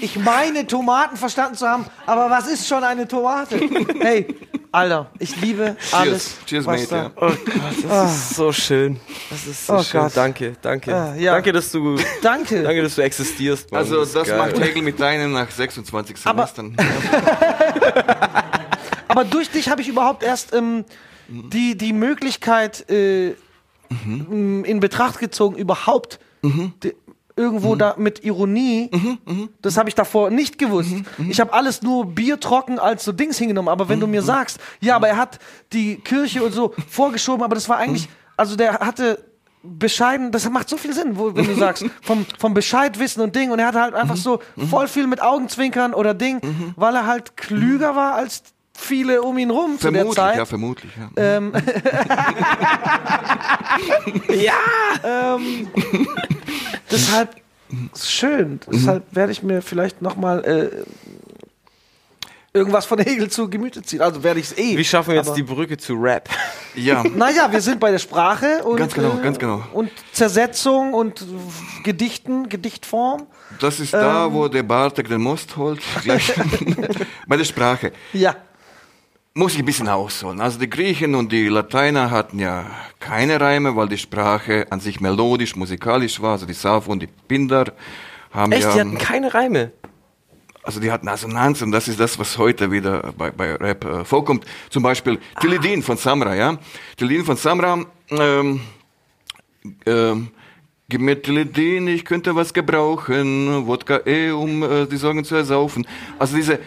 Ich 0.00 0.16
meine, 0.16 0.66
Tomaten 0.66 1.16
verstanden 1.16 1.56
zu 1.56 1.68
haben, 1.68 1.84
aber 2.06 2.30
was 2.30 2.46
ist 2.46 2.66
schon 2.66 2.84
eine 2.84 3.06
Tomate? 3.06 3.60
Hey, 4.00 4.34
Alter, 4.70 5.10
ich 5.18 5.34
liebe 5.40 5.76
alles. 5.92 6.36
Cheers, 6.46 6.66
was 6.66 6.80
mate, 6.82 6.90
da- 6.90 7.02
ja. 7.04 7.10
Oh 7.16 7.30
Gott, 7.30 7.84
das 7.88 8.12
ist 8.12 8.34
so 8.36 8.52
schön. 8.52 9.00
Das 9.30 9.46
ist 9.46 9.66
so 9.66 9.74
Oh 9.76 9.82
schön. 9.82 10.00
Gott. 10.02 10.12
Danke, 10.16 10.52
danke. 10.60 10.94
Ah, 10.94 11.14
ja. 11.14 11.32
Danke, 11.32 11.52
dass 11.52 11.72
du, 11.72 11.96
Danke. 12.22 12.62
danke, 12.62 12.82
dass 12.82 12.94
du 12.94 13.02
existierst. 13.02 13.72
Mann. 13.72 13.78
Also 13.80 14.04
das 14.04 14.28
geil. 14.28 14.36
macht 14.36 14.60
Hegel 14.60 14.82
mit 14.82 15.00
deinen 15.00 15.32
nach 15.32 15.50
26 15.50 16.16
Aber- 16.26 16.46
Semestern. 16.46 16.76
Aber 19.08 19.24
durch 19.24 19.50
dich 19.50 19.70
habe 19.70 19.80
ich 19.80 19.88
überhaupt 19.88 20.22
erst 20.22 20.52
ähm, 20.54 20.84
die, 21.28 21.76
die 21.76 21.92
Möglichkeit 21.94 22.88
äh, 22.90 23.30
m, 23.90 24.64
in 24.64 24.80
Betracht 24.80 25.18
gezogen, 25.18 25.56
überhaupt 25.56 26.20
die, 26.42 26.94
irgendwo 27.38 27.76
da 27.76 27.94
mit 27.96 28.24
Ironie, 28.24 28.90
das 29.62 29.76
habe 29.76 29.88
ich 29.88 29.94
davor 29.94 30.30
nicht 30.30 30.58
gewusst. 30.58 30.92
Ich 31.28 31.40
habe 31.40 31.52
alles 31.52 31.82
nur 31.82 32.06
biertrocken 32.06 32.78
als 32.78 33.04
so 33.04 33.12
Dings 33.12 33.38
hingenommen. 33.38 33.68
Aber 33.68 33.88
wenn 33.88 34.00
du 34.00 34.06
mir 34.06 34.22
sagst, 34.22 34.58
ja, 34.80 34.96
aber 34.96 35.08
er 35.08 35.16
hat 35.16 35.38
die 35.72 35.96
Kirche 35.96 36.42
und 36.42 36.52
so 36.52 36.74
vorgeschoben, 36.88 37.42
aber 37.42 37.54
das 37.54 37.68
war 37.68 37.78
eigentlich, 37.78 38.08
also 38.36 38.56
der 38.56 38.80
hatte 38.80 39.24
bescheiden, 39.62 40.30
das 40.30 40.48
macht 40.50 40.68
so 40.68 40.76
viel 40.76 40.92
Sinn, 40.92 41.16
wo, 41.16 41.34
wenn 41.34 41.46
du 41.46 41.54
sagst, 41.58 41.84
vom, 42.02 42.26
vom 42.38 42.54
Bescheid 42.54 42.98
wissen 42.98 43.20
und 43.20 43.34
Ding. 43.34 43.50
Und 43.50 43.58
er 43.58 43.68
hatte 43.68 43.80
halt 43.80 43.94
einfach 43.94 44.16
so 44.16 44.40
voll 44.68 44.88
viel 44.88 45.06
mit 45.06 45.22
Augenzwinkern 45.22 45.94
oder 45.94 46.14
Ding, 46.14 46.40
weil 46.76 46.94
er 46.94 47.06
halt 47.06 47.36
klüger 47.36 47.96
war 47.96 48.14
als 48.14 48.42
viele 48.78 49.22
um 49.22 49.36
ihn 49.38 49.50
rum 49.50 49.78
zu 49.78 49.90
der 49.90 50.00
Vermutlich, 50.00 50.14
Zeit. 50.16 50.36
ja, 50.36 50.44
vermutlich. 50.46 50.92
Ja. 51.16 51.36
Ähm, 51.36 51.52
Ja! 54.28 54.54
ähm, 55.04 55.68
deshalb 56.90 57.36
schön. 58.00 58.60
Deshalb 58.70 59.04
werde 59.14 59.32
ich 59.32 59.42
mir 59.42 59.62
vielleicht 59.62 60.02
nochmal. 60.02 60.44
Äh, 60.44 60.70
irgendwas 62.54 62.86
von 62.86 62.98
Hegel 62.98 63.28
zu 63.30 63.48
Gemüte 63.48 63.82
ziehen. 63.82 64.00
Also 64.00 64.22
werde 64.24 64.40
ich 64.40 64.46
es 64.46 64.58
eh. 64.58 64.76
Wie 64.76 64.84
schaffen 64.84 65.10
wir 65.10 65.16
jetzt 65.16 65.34
die 65.36 65.42
Brücke 65.44 65.76
zu 65.76 65.94
Rap? 65.94 66.28
Ja, 66.74 67.04
Naja, 67.14 67.52
wir 67.52 67.60
sind 67.60 67.78
bei 67.78 67.90
der 67.92 67.98
Sprache 67.98 68.64
und, 68.64 68.78
Ganz 68.78 68.94
genau, 68.94 69.16
äh, 69.18 69.22
ganz 69.22 69.38
genau. 69.38 69.62
und 69.74 69.90
Zersetzung 70.12 70.92
und 70.94 71.24
Gedichten, 71.84 72.48
Gedichtform. 72.48 73.26
das 73.60 73.78
ist 73.78 73.92
da, 73.92 74.26
Ähm. 74.26 74.32
wo 74.32 74.48
der 74.48 74.62
Bartek 74.64 75.08
den 75.08 75.20
Most 75.20 75.56
holt. 75.56 75.80
Bei 77.28 77.36
der 77.36 77.44
Sprache. 77.44 77.92
Ja. 78.12 78.34
Muss 79.38 79.54
ich 79.54 79.60
ein 79.60 79.66
bisschen 79.66 79.88
ausholen. 79.88 80.40
Also 80.40 80.58
die 80.58 80.68
Griechen 80.68 81.14
und 81.14 81.30
die 81.30 81.46
Lateiner 81.46 82.10
hatten 82.10 82.40
ja 82.40 82.66
keine 82.98 83.40
Reime, 83.40 83.76
weil 83.76 83.88
die 83.88 83.96
Sprache 83.96 84.66
an 84.70 84.80
sich 84.80 85.00
melodisch, 85.00 85.54
musikalisch 85.54 86.20
war. 86.20 86.32
Also 86.32 86.44
die 86.44 86.54
Sappho 86.54 86.90
und 86.90 87.00
die 87.00 87.06
Pindar 87.06 87.66
haben 88.32 88.50
Echt, 88.50 88.64
ja... 88.64 88.72
die 88.72 88.80
hatten 88.80 88.98
keine 88.98 89.32
Reime. 89.32 89.70
Also 90.64 90.80
die 90.80 90.90
hatten 90.90 91.06
Assonanz 91.06 91.62
und 91.62 91.70
das 91.70 91.86
ist 91.86 92.00
das, 92.00 92.18
was 92.18 92.36
heute 92.36 92.72
wieder 92.72 93.14
bei, 93.16 93.30
bei 93.30 93.54
Rap 93.54 93.84
äh, 93.84 94.04
vorkommt. 94.04 94.44
Zum 94.70 94.82
Beispiel 94.82 95.20
Tilidin 95.40 95.84
von 95.84 95.96
Samra, 95.96 96.34
ja. 96.34 96.58
Tilidin 96.96 97.24
von 97.24 97.36
Samra, 97.36 97.84
ähm, 98.10 98.60
ähm, 99.86 100.32
gib 100.88 101.00
mir 101.00 101.22
Tilidin, 101.22 101.86
ich 101.86 102.04
könnte 102.04 102.34
was 102.34 102.52
gebrauchen, 102.52 103.68
Wodka 103.68 104.00
eh, 104.04 104.32
um 104.32 104.64
äh, 104.64 104.86
die 104.86 104.96
Sorgen 104.96 105.22
zu 105.22 105.36
ersaufen. 105.36 105.86
Also 106.18 106.34
diese 106.34 106.58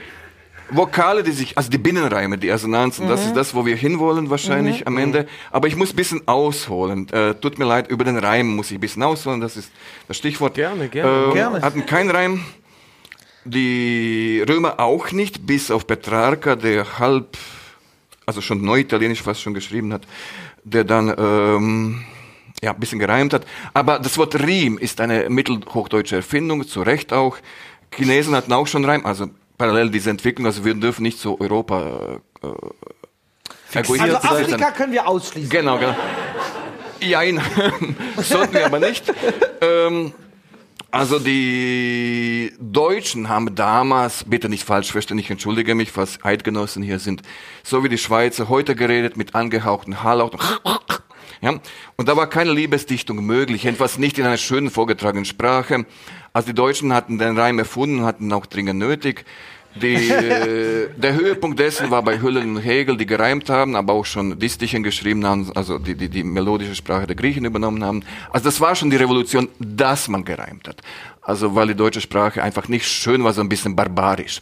Vokale, 0.72 1.24
die 1.24 1.32
sich, 1.32 1.58
also 1.58 1.70
die 1.70 1.78
Binnenreime, 1.78 2.38
die 2.38 2.52
Assonanzen, 2.52 3.08
das 3.08 3.26
ist 3.26 3.36
das, 3.36 3.54
wo 3.54 3.66
wir 3.66 3.76
hinwollen 3.76 4.30
wahrscheinlich 4.30 4.88
am 4.88 4.98
Ende. 4.98 5.28
Aber 5.52 5.68
ich 5.68 5.76
muss 5.76 5.92
ein 5.92 5.96
bisschen 5.98 6.28
ausholen. 6.28 7.10
Äh, 7.10 7.36
tut 7.36 7.60
mir 7.60 7.66
leid, 7.66 7.90
über 7.90 8.06
den 8.06 8.18
Reim 8.18 8.56
muss 8.56 8.72
ich 8.72 8.78
ein 8.78 8.82
bisschen 8.82 9.04
ausholen, 9.04 9.42
das 9.42 9.58
ist 9.58 9.72
das 10.08 10.18
Stichwort. 10.18 10.56
Gerne, 10.56 10.88
gerne. 10.88 11.32
Äh, 11.32 11.34
Gerne. 11.34 11.62
Hatten 11.62 11.86
keinen 11.86 12.10
Reim. 12.10 12.44
Die 13.44 14.44
Römer 14.48 14.80
auch 14.80 15.12
nicht, 15.12 15.46
bis 15.46 15.72
auf 15.72 15.88
Petrarca, 15.88 16.56
der 16.56 17.00
halb, 17.00 17.38
also 18.26 18.40
schon 18.40 18.64
Neuitalienisch 18.64 19.24
fast 19.24 19.42
schon 19.42 19.54
geschrieben 19.54 19.92
hat, 19.92 20.04
der 20.64 20.84
dann 20.84 21.14
ähm, 21.18 22.06
ja, 22.62 22.72
ein 22.72 22.80
bisschen 22.80 23.00
gereimt 23.00 23.34
hat. 23.34 23.46
Aber 23.74 24.00
das 24.00 24.18
Wort 24.18 24.40
Riem 24.40 24.78
ist 24.78 25.02
eine 25.02 25.30
mittelhochdeutsche 25.30 26.18
Erfindung, 26.18 26.68
zu 26.68 26.82
Recht 26.82 27.12
auch. 27.12 27.38
Chinesen 27.94 28.36
hatten 28.36 28.54
auch 28.54 28.68
schon 28.68 28.86
Reim, 28.86 29.06
also 29.06 29.28
parallel 29.62 29.92
diese 29.92 30.10
Entwicklung, 30.10 30.48
also 30.48 30.66
wir 30.66 30.74
dürfen 30.74 31.04
nicht 31.04 31.20
so 31.20 31.40
Europa 31.40 32.20
äh, 32.42 32.48
egoistisch 33.78 34.02
Also 34.02 34.28
sein. 34.28 34.56
Afrika 34.56 34.72
können 34.72 34.92
wir 34.92 35.08
ausschließen. 35.08 35.52
Genau, 35.52 35.78
genau. 35.78 35.96
Jein, 37.00 37.40
sollten 38.18 38.56
wir 38.56 38.66
aber 38.66 38.80
nicht. 38.80 39.14
Ähm, 39.62 40.14
also 40.90 41.20
die 41.20 42.54
Deutschen 42.60 43.30
haben 43.30 43.54
damals, 43.54 44.24
bitte 44.24 44.50
nicht 44.50 44.64
falsch 44.64 44.92
verstehen, 44.92 45.20
ich 45.20 45.30
entschuldige 45.30 45.76
mich, 45.76 45.92
falls 45.92 46.26
Eidgenossen 46.26 46.82
hier 46.82 46.98
sind, 46.98 47.22
so 47.62 47.84
wie 47.84 47.90
die 47.90 48.00
Schweizer 48.00 48.50
heute 48.50 48.74
geredet 48.74 49.16
mit 49.16 49.36
angehauchten 49.36 50.02
Haarlauten. 50.02 50.40
Ja, 51.42 51.60
und 51.98 52.08
da 52.08 52.16
war 52.16 52.28
keine 52.28 52.54
Liebesdichtung 52.54 53.26
möglich, 53.26 53.64
jedenfalls 53.64 53.98
nicht 53.98 54.20
in 54.20 54.26
einer 54.26 54.38
schönen 54.38 54.70
vorgetragenen 54.70 55.26
Sprache. 55.26 55.86
Also 56.34 56.48
die 56.48 56.54
Deutschen 56.54 56.94
hatten 56.94 57.18
den 57.18 57.38
Reim 57.38 57.58
erfunden, 57.58 58.04
hatten 58.04 58.32
auch 58.32 58.46
dringend 58.46 58.80
nötig. 58.80 59.26
Die, 59.74 59.96
äh, 60.10 60.90
der 60.96 61.14
Höhepunkt 61.14 61.58
dessen 61.60 61.90
war 61.90 62.04
bei 62.04 62.22
Hüllen 62.22 62.58
und 62.58 62.62
Hegel, 62.62 62.96
die 62.98 63.06
gereimt 63.06 63.50
haben, 63.50 63.76
aber 63.76 63.94
auch 63.94 64.06
schon 64.06 64.38
Distichen 64.38 64.84
geschrieben 64.84 65.26
haben, 65.26 65.52
also 65.56 65.80
die, 65.80 65.96
die, 65.96 66.10
die 66.10 66.24
melodische 66.24 66.76
Sprache 66.76 67.08
der 67.08 67.16
Griechen 67.16 67.46
übernommen 67.46 67.84
haben. 67.84 68.04
Also 68.32 68.46
das 68.46 68.62
war 68.62 68.76
schon 68.76 68.90
die 68.90 68.98
Revolution, 68.98 69.48
dass 69.60 70.08
man 70.10 70.24
gereimt 70.24 70.68
hat. 70.68 70.82
Also 71.22 71.56
weil 71.56 71.68
die 71.68 71.76
deutsche 71.76 72.02
Sprache 72.02 72.44
einfach 72.44 72.68
nicht 72.68 72.86
schön 72.86 73.24
war, 73.24 73.34
so 73.34 73.42
ein 73.42 73.50
bisschen 73.50 73.76
barbarisch. 73.76 74.42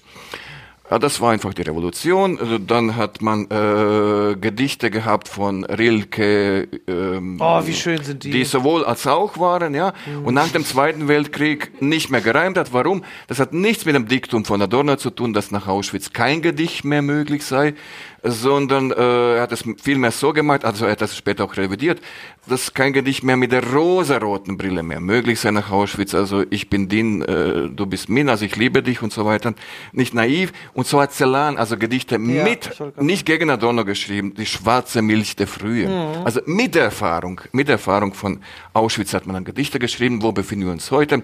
Ja, 0.91 0.97
das 0.97 1.21
war 1.21 1.31
einfach 1.31 1.53
die 1.53 1.61
Revolution. 1.61 2.39
Also 2.39 2.57
dann 2.57 2.95
hat 2.95 3.21
man 3.21 3.45
äh, 3.51 4.35
Gedichte 4.35 4.89
gehabt 4.89 5.27
von 5.27 5.63
Rilke, 5.63 6.67
ähm, 6.87 7.37
Oh, 7.39 7.61
wie 7.65 7.73
schön 7.73 8.01
sind 8.03 8.23
die. 8.23 8.31
die 8.31 8.43
sowohl 8.43 8.83
als 8.83 9.05
auch 9.05 9.37
waren, 9.37 9.75
ja. 9.75 9.93
Und 10.23 10.33
nach 10.33 10.47
dem 10.47 10.65
Zweiten 10.65 11.07
Weltkrieg 11.07 11.79
nicht 11.79 12.09
mehr 12.09 12.21
gereimt 12.21 12.57
hat. 12.57 12.73
Warum? 12.73 13.03
Das 13.27 13.39
hat 13.39 13.53
nichts 13.53 13.85
mit 13.85 13.93
dem 13.93 14.07
Diktum 14.07 14.45
von 14.45 14.59
Adorno 14.63 14.95
zu 14.95 15.11
tun, 15.11 15.31
dass 15.33 15.51
nach 15.51 15.67
Auschwitz 15.67 16.11
kein 16.11 16.41
Gedicht 16.41 16.83
mehr 16.85 17.03
möglich 17.03 17.45
sei, 17.45 17.75
sondern 18.23 18.91
äh, 18.91 19.35
er 19.35 19.41
hat 19.41 19.51
es 19.51 19.63
vielmehr 19.81 20.11
so 20.11 20.33
gemeint, 20.33 20.65
also 20.65 20.85
er 20.85 20.91
hat 20.91 21.01
das 21.01 21.15
später 21.15 21.43
auch 21.43 21.57
revidiert, 21.57 22.01
dass 22.47 22.73
kein 22.73 22.93
Gedicht 22.93 23.23
mehr 23.23 23.37
mit 23.37 23.51
der 23.51 23.63
rosaroten 23.63 24.57
Brille 24.57 24.83
mehr 24.83 24.99
möglich 24.99 25.39
sei 25.39 25.51
nach 25.51 25.71
Auschwitz. 25.71 26.13
Also 26.15 26.43
ich 26.49 26.69
bin 26.69 26.89
din, 26.89 27.21
äh, 27.21 27.69
du 27.69 27.85
bist 27.85 28.09
min, 28.09 28.29
also 28.29 28.45
ich 28.45 28.55
liebe 28.55 28.83
dich 28.83 29.01
und 29.01 29.13
so 29.13 29.25
weiter. 29.25 29.53
Nicht 29.91 30.13
naiv. 30.13 30.51
Und 30.73 30.87
so 30.87 31.01
hat 31.01 31.13
Celan 31.13 31.57
also 31.57 31.77
Gedichte 31.77 32.17
mit, 32.17 32.71
nicht 32.97 33.25
gegen 33.25 33.49
Adorno 33.49 33.85
geschrieben, 33.85 34.33
die 34.33 34.45
schwarze 34.45 35.01
Milch 35.01 35.35
der 35.35 35.47
Frühe. 35.47 35.87
Also 36.23 36.41
mit 36.45 36.75
der 36.75 36.83
Erfahrung, 36.85 37.41
mit 37.51 37.67
der 37.67 37.75
Erfahrung 37.75 38.13
von 38.13 38.39
Auschwitz 38.73 39.13
hat 39.13 39.25
man 39.25 39.35
dann 39.35 39.45
Gedichte 39.45 39.79
geschrieben. 39.79 40.21
Wo 40.21 40.31
befinden 40.31 40.65
wir 40.65 40.71
uns 40.71 40.91
heute? 40.91 41.23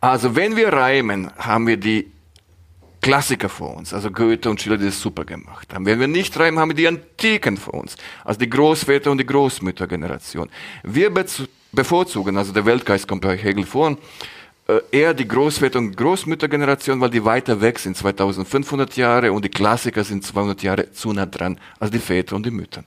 Also 0.00 0.36
wenn 0.36 0.56
wir 0.56 0.72
reimen, 0.72 1.30
haben 1.38 1.66
wir 1.66 1.76
die 1.76 2.12
Klassiker 3.00 3.48
vor 3.48 3.76
uns, 3.76 3.94
also 3.94 4.10
Goethe 4.10 4.50
und 4.50 4.60
Schiller, 4.60 4.76
die 4.76 4.86
das 4.86 5.00
super 5.00 5.24
gemacht 5.24 5.72
haben. 5.72 5.86
Wenn 5.86 6.00
wir 6.00 6.08
nicht 6.08 6.38
reimen, 6.38 6.58
haben 6.58 6.70
wir 6.70 6.76
die 6.76 6.88
Antiken 6.88 7.56
vor 7.56 7.74
uns, 7.74 7.96
also 8.24 8.38
die 8.38 8.50
Großväter 8.50 9.10
und 9.10 9.18
die 9.18 9.26
Großmüttergeneration. 9.26 10.50
Wir 10.82 11.12
bevorzugen, 11.72 12.36
also 12.36 12.52
der 12.52 12.66
Weltgeist 12.66 13.06
kommt 13.06 13.22
bei 13.22 13.36
Hegel 13.36 13.64
vor, 13.64 13.96
äh, 14.68 14.80
eher 14.90 15.14
die 15.14 15.26
Großväter 15.26 15.78
und 15.78 15.96
Großmüttergeneration, 15.96 17.00
weil 17.00 17.10
die 17.10 17.24
weiter 17.24 17.60
weg 17.60 17.78
sind, 17.78 17.96
2500 17.96 18.96
Jahre 18.96 19.32
und 19.32 19.44
die 19.44 19.48
Klassiker 19.48 20.04
sind 20.04 20.24
200 20.24 20.62
Jahre 20.62 20.92
zu 20.92 21.12
nah 21.12 21.26
dran, 21.26 21.58
als 21.78 21.90
die 21.90 21.98
Väter 21.98 22.36
und 22.36 22.44
die 22.44 22.50
Mütter. 22.50 22.84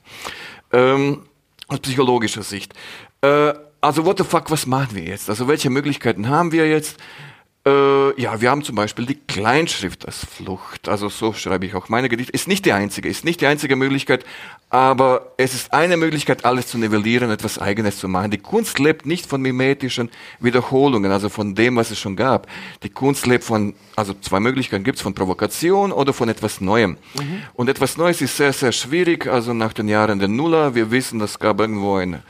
Ähm, 0.72 1.22
aus 1.66 1.80
psychologischer 1.80 2.42
Sicht. 2.42 2.74
Äh, 3.20 3.54
also 3.80 4.04
what 4.04 4.18
the 4.18 4.24
fuck, 4.24 4.48
was 4.50 4.64
machen 4.64 4.94
wir 4.94 5.02
jetzt? 5.02 5.28
Also 5.28 5.48
welche 5.48 5.70
Möglichkeiten 5.70 6.28
haben 6.28 6.52
wir 6.52 6.68
jetzt? 6.68 6.98
Äh, 7.64 8.20
ja, 8.20 8.40
wir 8.40 8.50
haben 8.50 8.64
zum 8.64 8.74
Beispiel 8.74 9.06
die 9.06 9.14
Kleinschrift 9.14 10.04
als 10.04 10.24
Flucht. 10.26 10.88
Also 10.88 11.08
so 11.08 11.32
schreibe 11.32 11.64
ich 11.64 11.76
auch 11.76 11.88
meine 11.88 12.08
Gedichte. 12.08 12.32
Ist 12.32 12.48
nicht 12.48 12.64
die 12.64 12.72
einzige, 12.72 13.08
ist 13.08 13.24
nicht 13.24 13.40
die 13.40 13.46
einzige 13.46 13.76
Möglichkeit, 13.76 14.24
aber 14.68 15.32
es 15.36 15.54
ist 15.54 15.72
eine 15.72 15.96
Möglichkeit, 15.96 16.44
alles 16.44 16.66
zu 16.66 16.76
nivellieren, 16.76 17.30
etwas 17.30 17.60
Eigenes 17.60 17.98
zu 17.98 18.08
machen. 18.08 18.32
Die 18.32 18.38
Kunst 18.38 18.80
lebt 18.80 19.06
nicht 19.06 19.26
von 19.26 19.40
mimetischen 19.40 20.10
Wiederholungen, 20.40 21.12
also 21.12 21.28
von 21.28 21.54
dem, 21.54 21.76
was 21.76 21.92
es 21.92 22.00
schon 22.00 22.16
gab. 22.16 22.48
Die 22.82 22.88
Kunst 22.88 23.26
lebt 23.26 23.44
von, 23.44 23.74
also 23.94 24.12
zwei 24.14 24.40
Möglichkeiten 24.40 24.82
gibt's 24.82 25.02
von 25.02 25.14
Provokation 25.14 25.92
oder 25.92 26.12
von 26.12 26.28
etwas 26.28 26.60
Neuem. 26.60 26.96
Und 27.54 27.68
etwas 27.68 27.96
Neues 27.96 28.20
ist 28.22 28.36
sehr, 28.36 28.52
sehr 28.52 28.72
schwierig. 28.72 29.28
Also 29.28 29.54
nach 29.54 29.72
den 29.72 29.86
Jahren 29.86 30.18
der 30.18 30.28
Nuller, 30.28 30.74
wir 30.74 30.90
wissen, 30.90 31.20
es 31.20 31.38
gab 31.38 31.60
irgendwo 31.60 31.94
eine 31.94 32.24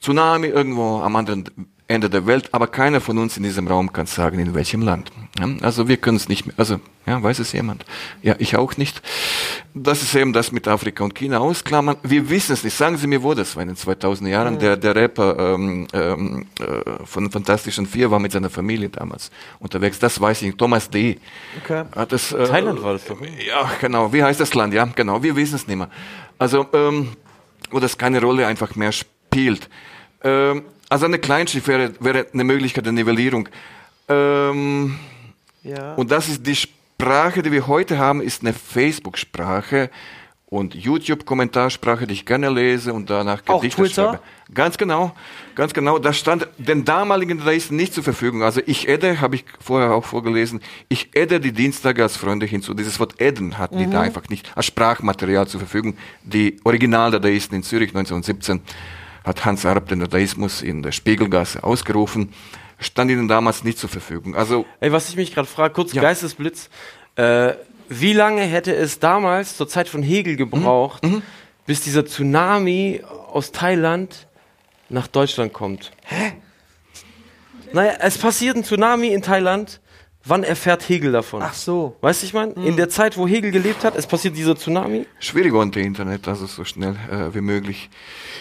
Tsunami 0.00 0.46
irgendwo 0.46 1.00
am 1.00 1.16
anderen 1.16 1.50
Ende 1.88 2.10
der 2.10 2.26
Welt, 2.26 2.48
aber 2.52 2.66
keiner 2.66 3.00
von 3.00 3.16
uns 3.18 3.36
in 3.36 3.44
diesem 3.44 3.68
Raum 3.68 3.92
kann 3.92 4.06
sagen, 4.06 4.40
in 4.40 4.54
welchem 4.54 4.82
Land. 4.82 5.12
Ja, 5.38 5.48
also 5.62 5.86
wir 5.86 5.96
können 5.98 6.16
es 6.16 6.28
nicht 6.28 6.46
mehr, 6.46 6.54
also 6.58 6.80
ja, 7.06 7.22
weiß 7.22 7.38
es 7.38 7.52
jemand? 7.52 7.84
Ja, 8.22 8.34
ich 8.38 8.56
auch 8.56 8.76
nicht. 8.76 9.00
Das 9.74 10.02
ist 10.02 10.12
eben 10.16 10.32
das 10.32 10.50
mit 10.50 10.66
Afrika 10.66 11.04
und 11.04 11.14
China 11.14 11.38
ausklammern. 11.38 11.96
Wir 12.02 12.28
wissen 12.28 12.52
es 12.54 12.64
nicht. 12.64 12.76
Sagen 12.76 12.96
Sie 12.96 13.06
mir, 13.06 13.22
wo 13.22 13.32
das 13.32 13.54
war 13.54 13.62
in 13.62 13.68
den 13.68 13.76
2000er 13.76 14.26
Jahren. 14.26 14.58
Der, 14.58 14.76
der 14.76 14.96
Rapper 14.96 15.54
ähm, 15.54 15.86
ähm, 15.92 16.46
äh, 16.58 17.04
von 17.04 17.30
Fantastischen 17.30 17.86
Vier 17.86 18.10
war 18.10 18.18
mit 18.18 18.32
seiner 18.32 18.50
Familie 18.50 18.88
damals 18.88 19.30
unterwegs. 19.60 20.00
Das 20.00 20.20
weiß 20.20 20.42
ich. 20.42 20.56
Thomas 20.56 20.90
D. 20.90 21.20
Okay. 21.62 21.84
Hat 21.94 22.10
das, 22.10 22.32
äh, 22.32 22.48
Thailand 22.48 22.82
war 22.82 22.94
das 22.94 23.04
doch. 23.04 23.20
ja, 23.20 23.70
genau. 23.80 24.12
Wie 24.12 24.24
heißt 24.24 24.40
das 24.40 24.52
Land? 24.54 24.74
Ja, 24.74 24.86
genau. 24.86 25.22
Wir 25.22 25.36
wissen 25.36 25.54
es 25.54 25.68
nicht 25.68 25.76
mehr. 25.76 25.90
Also, 26.38 26.66
ähm, 26.72 27.10
wo 27.70 27.78
das 27.78 27.96
keine 27.96 28.20
Rolle 28.20 28.48
einfach 28.48 28.74
mehr 28.74 28.90
spielt. 28.90 29.68
Ähm, 30.24 30.62
also 30.88 31.06
eine 31.06 31.18
Kleinschrift 31.18 31.68
wäre, 31.68 31.92
wäre 32.00 32.26
eine 32.32 32.44
Möglichkeit 32.44 32.84
der 32.86 32.92
Nivellierung. 32.92 33.48
Ähm, 34.08 34.96
Ja. 35.62 35.94
und 35.94 36.10
das 36.10 36.28
ist 36.28 36.46
die 36.46 36.54
Sprache, 36.56 37.42
die 37.42 37.50
wir 37.52 37.66
heute 37.66 37.98
haben, 37.98 38.20
ist 38.20 38.42
eine 38.42 38.52
Facebook-Sprache 38.52 39.90
und 40.48 40.76
YouTube-Kommentarsprache, 40.76 42.06
die 42.06 42.14
ich 42.14 42.24
gerne 42.24 42.48
lese 42.48 42.92
und 42.94 43.10
danach 43.10 43.42
Auch 43.46 43.60
Gedichte 43.60 43.82
Twitter? 43.82 44.10
schreibe. 44.12 44.22
Ganz 44.54 44.78
genau, 44.78 45.10
ganz 45.56 45.74
genau. 45.74 45.98
Das 45.98 46.16
stand 46.18 46.46
den 46.56 46.84
damaligen 46.84 47.38
Dadaisten 47.38 47.76
nicht 47.76 47.92
zur 47.92 48.04
Verfügung. 48.04 48.44
Also 48.44 48.60
ich 48.64 48.88
adde, 48.88 49.20
habe 49.20 49.34
ich 49.34 49.44
vorher 49.58 49.92
auch 49.92 50.04
vorgelesen, 50.04 50.60
ich 50.88 51.10
adde 51.16 51.40
die 51.40 51.50
Dienstage 51.50 52.00
als 52.00 52.16
Freunde 52.16 52.46
hinzu. 52.46 52.74
Dieses 52.74 53.00
Wort 53.00 53.20
adden 53.20 53.58
hatten 53.58 53.76
die 53.78 53.90
da 53.90 54.02
einfach 54.02 54.28
nicht 54.28 54.56
als 54.56 54.66
Sprachmaterial 54.66 55.48
zur 55.48 55.58
Verfügung. 55.58 55.96
Die 56.22 56.60
Original-Dadaisten 56.62 57.56
in 57.56 57.64
Zürich 57.64 57.88
1917 57.88 58.60
hat 59.26 59.44
Hans 59.44 59.66
Arp 59.66 59.88
den 59.88 60.00
Dadaismus 60.00 60.62
in 60.62 60.82
der 60.82 60.92
Spiegelgasse 60.92 61.62
ausgerufen, 61.64 62.32
stand 62.78 63.10
ihnen 63.10 63.28
damals 63.28 63.64
nicht 63.64 63.76
zur 63.78 63.90
Verfügung. 63.90 64.34
Also 64.36 64.64
Ey, 64.80 64.92
was 64.92 65.08
ich 65.10 65.16
mich 65.16 65.34
gerade 65.34 65.48
frage, 65.48 65.74
kurz 65.74 65.92
Ja. 65.92 66.00
Geistesblitz. 66.00 66.70
Äh, 67.16 67.54
wie 67.88 68.12
lange 68.12 68.42
hätte 68.42 68.74
es 68.74 68.98
damals 68.98 69.56
zur 69.56 69.68
Zeit 69.68 69.88
von 69.88 70.02
Hegel 70.02 70.36
gebraucht, 70.36 71.02
Mhm. 71.04 71.22
bis 71.66 71.80
dieser 71.82 72.06
Tsunami 72.06 73.02
aus 73.32 73.52
Thailand 73.52 74.26
nach 74.88 75.06
Deutschland 75.08 75.52
kommt? 75.52 75.92
Hä? 76.04 76.32
Naja, 77.72 77.94
es 78.00 78.18
passiert 78.18 78.56
ein 78.56 78.62
Tsunami 78.64 79.08
in 79.08 79.22
Thailand. 79.22 79.80
Wann 80.28 80.42
erfährt 80.42 80.88
Hegel 80.88 81.12
davon? 81.12 81.40
Ach 81.40 81.54
so. 81.54 81.94
Weißt 82.00 82.22
du, 82.22 82.26
ich 82.26 82.34
meine, 82.34 82.52
in 82.54 82.76
der 82.76 82.88
Zeit, 82.88 83.16
wo 83.16 83.28
Hegel 83.28 83.52
gelebt 83.52 83.84
hat, 83.84 83.94
es 83.94 84.08
passiert 84.08 84.36
dieser 84.36 84.56
Tsunami. 84.56 85.06
Schwierig 85.20 85.52
unter 85.52 85.78
Internet, 85.80 86.26
also 86.26 86.46
so 86.46 86.64
schnell 86.64 86.96
äh, 87.10 87.32
wie 87.32 87.40
möglich. 87.40 87.88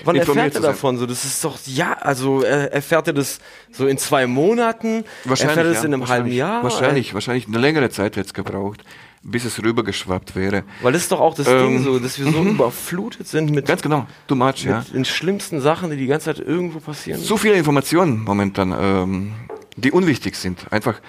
Wann 0.04 0.16
informiert 0.16 0.48
erfährt 0.48 0.64
er 0.64 0.72
davon? 0.72 0.98
So, 0.98 1.06
das 1.06 1.24
ist 1.24 1.44
doch, 1.44 1.60
ja, 1.68 1.94
also 1.94 2.44
äh, 2.44 2.72
erfährt 2.72 3.08
er 3.08 3.14
das 3.14 3.40
so 3.72 3.86
in 3.86 4.00
zwei 4.00 4.26
Monaten? 4.26 5.04
Wahrscheinlich. 5.26 5.58
Erfährt 5.58 5.68
er 5.68 5.74
das 5.74 5.84
ja, 5.84 5.88
in 5.88 5.94
einem 5.94 6.08
halben 6.08 6.26
wahrscheinlich. 6.26 6.38
Jahr? 6.38 6.64
Wahrscheinlich, 6.64 7.14
wahrscheinlich 7.14 7.48
eine 7.48 7.60
längere 7.60 7.90
Zeit 7.92 8.16
hätte 8.16 8.28
es 8.28 8.34
gebraucht, 8.34 8.84
bis 9.22 9.46
es 9.46 9.62
rübergeschwappt 9.62 10.36
wäre. 10.36 10.64
Weil 10.82 10.94
das 10.94 11.04
ist 11.04 11.12
doch 11.12 11.20
auch 11.20 11.36
das 11.36 11.48
Ähm, 11.48 11.68
Ding 11.68 11.84
so, 11.84 12.00
dass 12.00 12.18
wir 12.18 12.32
so 12.32 12.42
überflutet 12.44 13.28
sind 13.28 13.52
mit, 13.52 13.68
Ganz 13.68 13.84
genau, 13.84 14.08
too 14.28 14.34
much, 14.34 14.64
ja. 14.64 14.80
mit 14.80 14.92
den 14.96 15.06
schlimmsten 15.06 15.62
Sachen, 15.62 15.92
die 15.92 15.98
die 15.98 16.08
ganze 16.08 16.34
Zeit 16.34 16.40
irgendwo 16.40 16.80
passieren. 16.80 17.22
So 17.22 17.38
viele 17.38 17.56
Informationen 17.56 18.24
momentan, 18.24 18.74
ähm, 18.76 19.34
die 19.76 19.92
unwichtig 19.92 20.36
sind. 20.36 20.66
Einfach, 20.72 21.00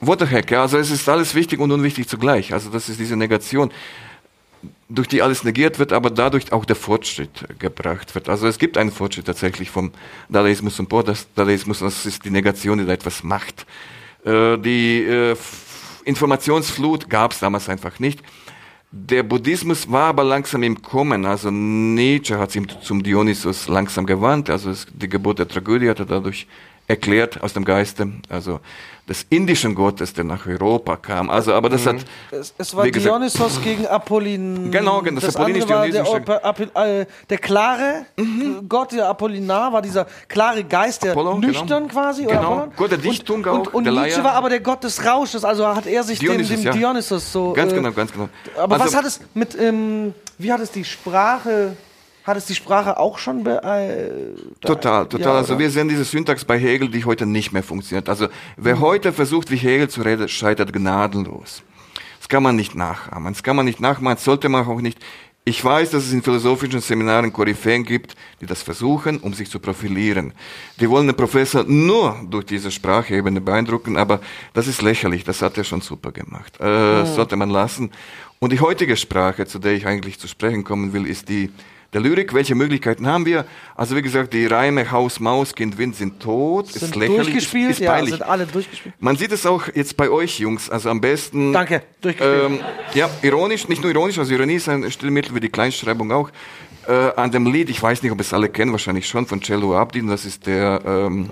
what 0.00 0.20
the 0.20 0.26
heck, 0.26 0.50
ja, 0.50 0.62
also 0.62 0.78
es 0.78 0.90
ist 0.90 1.08
alles 1.08 1.34
wichtig 1.34 1.60
und 1.60 1.70
unwichtig 1.72 2.08
zugleich. 2.08 2.52
Also 2.52 2.70
das 2.70 2.88
ist 2.88 3.00
diese 3.00 3.16
Negation, 3.16 3.70
durch 4.88 5.08
die 5.08 5.22
alles 5.22 5.44
negiert 5.44 5.78
wird, 5.78 5.92
aber 5.92 6.10
dadurch 6.10 6.52
auch 6.52 6.64
der 6.64 6.76
Fortschritt 6.76 7.58
gebracht 7.58 8.14
wird. 8.14 8.28
Also 8.28 8.46
es 8.46 8.58
gibt 8.58 8.78
einen 8.78 8.90
Fortschritt 8.90 9.26
tatsächlich 9.26 9.70
vom 9.70 9.92
Dadaismus 10.28 10.76
zum 10.76 10.86
Post-Dadaismus, 10.86 11.80
das 11.80 12.06
ist 12.06 12.24
die 12.24 12.30
Negation, 12.30 12.78
die 12.78 12.86
da 12.86 12.92
etwas 12.92 13.22
macht. 13.22 13.66
Äh, 14.24 14.56
die 14.58 15.02
äh, 15.02 15.36
Informationsflut 16.04 17.10
gab 17.10 17.32
es 17.32 17.40
damals 17.40 17.68
einfach 17.68 17.98
nicht. 17.98 18.20
Der 18.90 19.22
Buddhismus 19.22 19.90
war 19.90 20.06
aber 20.08 20.24
langsam 20.24 20.62
im 20.62 20.80
Kommen. 20.80 21.26
Also 21.26 21.50
Nietzsche 21.50 22.38
hat 22.38 22.52
sich 22.52 22.66
zum 22.80 23.02
Dionysus 23.02 23.68
langsam 23.68 24.06
gewandt. 24.06 24.48
Also 24.48 24.72
die 24.94 25.08
Geburt 25.10 25.38
der 25.38 25.48
Tragödie 25.48 25.90
hat 25.90 25.98
er 25.98 26.06
dadurch 26.06 26.46
erklärt 26.88 27.40
aus 27.42 27.52
dem 27.52 27.64
Geiste. 27.64 28.08
Also 28.28 28.60
des 29.08 29.24
indischen 29.30 29.74
Gottes, 29.74 30.12
der 30.12 30.24
nach 30.24 30.46
Europa 30.46 30.96
kam. 30.96 31.30
Also, 31.30 31.54
aber 31.54 31.70
das 31.70 31.86
hat 31.86 31.96
Es, 32.30 32.52
es 32.58 32.76
war 32.76 32.84
gesagt- 32.90 33.06
Dionysos 33.06 33.62
gegen 33.62 33.86
Apollin. 33.86 34.70
Genau, 34.70 35.00
genau, 35.00 35.18
das 35.20 35.32
das 35.34 35.36
andere 35.36 35.66
war 35.66 35.86
der, 35.88 36.02
Apollinisch-Dionysische- 36.02 36.42
Apo- 36.42 36.64
Apo- 36.74 36.84
äh, 37.00 37.06
der 37.30 37.38
klare 37.38 38.06
Gott, 38.68 38.92
der 38.92 39.08
Apollinar, 39.08 39.72
war 39.72 39.80
dieser 39.80 40.06
klare 40.28 40.62
Geist, 40.62 41.04
der 41.04 41.12
Apollo, 41.12 41.38
nüchtern 41.38 41.88
genau. 41.88 41.92
quasi. 42.02 42.24
Genau. 42.24 42.38
Oder 42.38 42.46
Apollon. 42.48 42.72
Gott 42.76 42.90
der 42.90 42.98
Dichtung 42.98 43.36
und, 43.36 43.48
auch, 43.48 43.58
Und, 43.58 43.74
und 43.74 43.84
der 43.84 43.92
Nietzsche 43.94 44.16
Leier. 44.16 44.24
war 44.24 44.32
aber 44.34 44.50
der 44.50 44.60
Gott 44.60 44.84
des 44.84 45.02
Rausches, 45.02 45.42
also 45.42 45.66
hat 45.66 45.86
er 45.86 46.02
sich 46.04 46.18
Dionysus, 46.18 46.48
dem, 46.48 46.56
dem 46.58 46.64
ja. 46.66 46.72
Dionysos 46.72 47.32
so. 47.32 47.54
Ganz 47.54 47.72
äh, 47.72 47.76
genau, 47.76 47.92
ganz 47.92 48.12
genau. 48.12 48.28
Aber 48.58 48.74
Also- 48.74 48.86
was 48.88 48.94
hat 48.94 49.04
es 49.06 49.20
mit, 49.32 49.58
ähm, 49.58 50.12
wie 50.36 50.52
hat 50.52 50.60
es 50.60 50.70
die 50.70 50.84
Sprache, 50.84 51.74
hat 52.28 52.36
es 52.36 52.46
die 52.46 52.54
Sprache 52.54 52.98
auch 52.98 53.18
schon 53.18 53.44
äh, 53.46 54.10
Total, 54.60 55.06
total. 55.06 55.20
Ja, 55.26 55.32
also 55.34 55.58
wir 55.58 55.70
sehen 55.70 55.88
diese 55.88 56.04
Syntax 56.04 56.44
bei 56.44 56.58
Hegel, 56.58 56.88
die 56.88 57.04
heute 57.04 57.26
nicht 57.26 57.52
mehr 57.52 57.62
funktioniert. 57.62 58.08
Also 58.08 58.28
wer 58.56 58.78
heute 58.80 59.12
versucht, 59.12 59.50
wie 59.50 59.56
Hegel 59.56 59.88
zu 59.88 60.02
reden, 60.02 60.28
scheitert 60.28 60.72
gnadenlos. 60.72 61.62
Das 62.20 62.28
kann 62.28 62.42
man 62.42 62.56
nicht 62.56 62.74
nachahmen. 62.74 63.32
Das 63.32 63.42
kann 63.42 63.56
man 63.56 63.64
nicht 63.64 63.80
nachmachen, 63.80 64.16
das 64.16 64.24
sollte 64.24 64.48
man 64.48 64.66
auch 64.66 64.80
nicht. 64.80 64.98
Ich 65.44 65.64
weiß, 65.64 65.92
dass 65.92 66.04
es 66.04 66.12
in 66.12 66.22
philosophischen 66.22 66.82
Seminaren 66.82 67.32
Koryphäen 67.32 67.82
gibt, 67.82 68.16
die 68.42 68.44
das 68.44 68.62
versuchen, 68.62 69.18
um 69.20 69.32
sich 69.32 69.48
zu 69.48 69.58
profilieren. 69.58 70.34
Die 70.78 70.90
wollen 70.90 71.06
den 71.06 71.16
Professor 71.16 71.64
nur 71.64 72.20
durch 72.28 72.44
diese 72.44 72.70
Sprachebene 72.70 73.40
beeindrucken, 73.40 73.96
aber 73.96 74.20
das 74.52 74.66
ist 74.66 74.82
lächerlich. 74.82 75.24
Das 75.24 75.40
hat 75.40 75.56
er 75.56 75.64
schon 75.64 75.80
super 75.80 76.12
gemacht. 76.12 76.60
Äh, 76.60 76.64
Das 76.64 77.14
sollte 77.14 77.36
man 77.36 77.48
lassen. 77.48 77.90
Und 78.40 78.52
die 78.52 78.60
heutige 78.60 78.94
Sprache, 78.98 79.46
zu 79.46 79.58
der 79.58 79.72
ich 79.72 79.86
eigentlich 79.86 80.18
zu 80.18 80.28
sprechen 80.28 80.64
kommen 80.64 80.92
will, 80.92 81.06
ist 81.06 81.30
die 81.30 81.50
der 81.92 82.00
Lyrik. 82.00 82.34
Welche 82.34 82.54
Möglichkeiten 82.54 83.06
haben 83.06 83.26
wir? 83.26 83.44
Also 83.74 83.96
wie 83.96 84.02
gesagt, 84.02 84.32
die 84.34 84.46
Reime 84.46 84.90
Haus, 84.90 85.20
Maus, 85.20 85.54
Kind, 85.54 85.78
Wind 85.78 85.96
sind 85.96 86.20
tot. 86.20 86.68
sind 86.68 86.82
ist 86.82 86.96
lächerlich. 86.96 87.24
durchgespielt, 87.24 87.70
ist, 87.70 87.80
ist 87.80 87.84
ja, 87.84 87.92
peinlich. 87.92 88.14
sind 88.14 88.22
alle 88.22 88.46
durchgespielt. 88.46 88.94
Man 89.00 89.16
sieht 89.16 89.32
es 89.32 89.46
auch 89.46 89.68
jetzt 89.74 89.96
bei 89.96 90.10
euch, 90.10 90.38
Jungs. 90.38 90.68
Also 90.70 90.90
am 90.90 91.00
besten. 91.00 91.52
Danke, 91.52 91.82
durchgespielt. 92.00 92.50
Ähm, 92.50 92.60
ja, 92.94 93.08
ironisch, 93.22 93.68
nicht 93.68 93.82
nur 93.82 93.90
ironisch, 93.90 94.18
also 94.18 94.32
Ironie 94.32 94.54
ist 94.54 94.68
ein 94.68 94.90
Stilmittel 94.90 95.34
wie 95.34 95.40
die 95.40 95.50
Kleinschreibung 95.50 96.12
auch. 96.12 96.30
Äh, 96.86 97.12
an 97.16 97.30
dem 97.30 97.46
Lied, 97.46 97.68
ich 97.68 97.82
weiß 97.82 98.02
nicht, 98.02 98.12
ob 98.12 98.20
es 98.20 98.32
alle 98.32 98.48
kennen, 98.48 98.72
wahrscheinlich 98.72 99.06
schon, 99.06 99.26
von 99.26 99.42
Cello 99.42 99.76
Abdin, 99.76 100.06
das 100.06 100.24
ist 100.24 100.46
der, 100.46 100.80
ähm, 100.86 101.28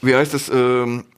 wie 0.00 0.14
heißt 0.14 0.34
das, 0.34 0.48
ähm, 0.48 1.04
äh, 1.04 1.11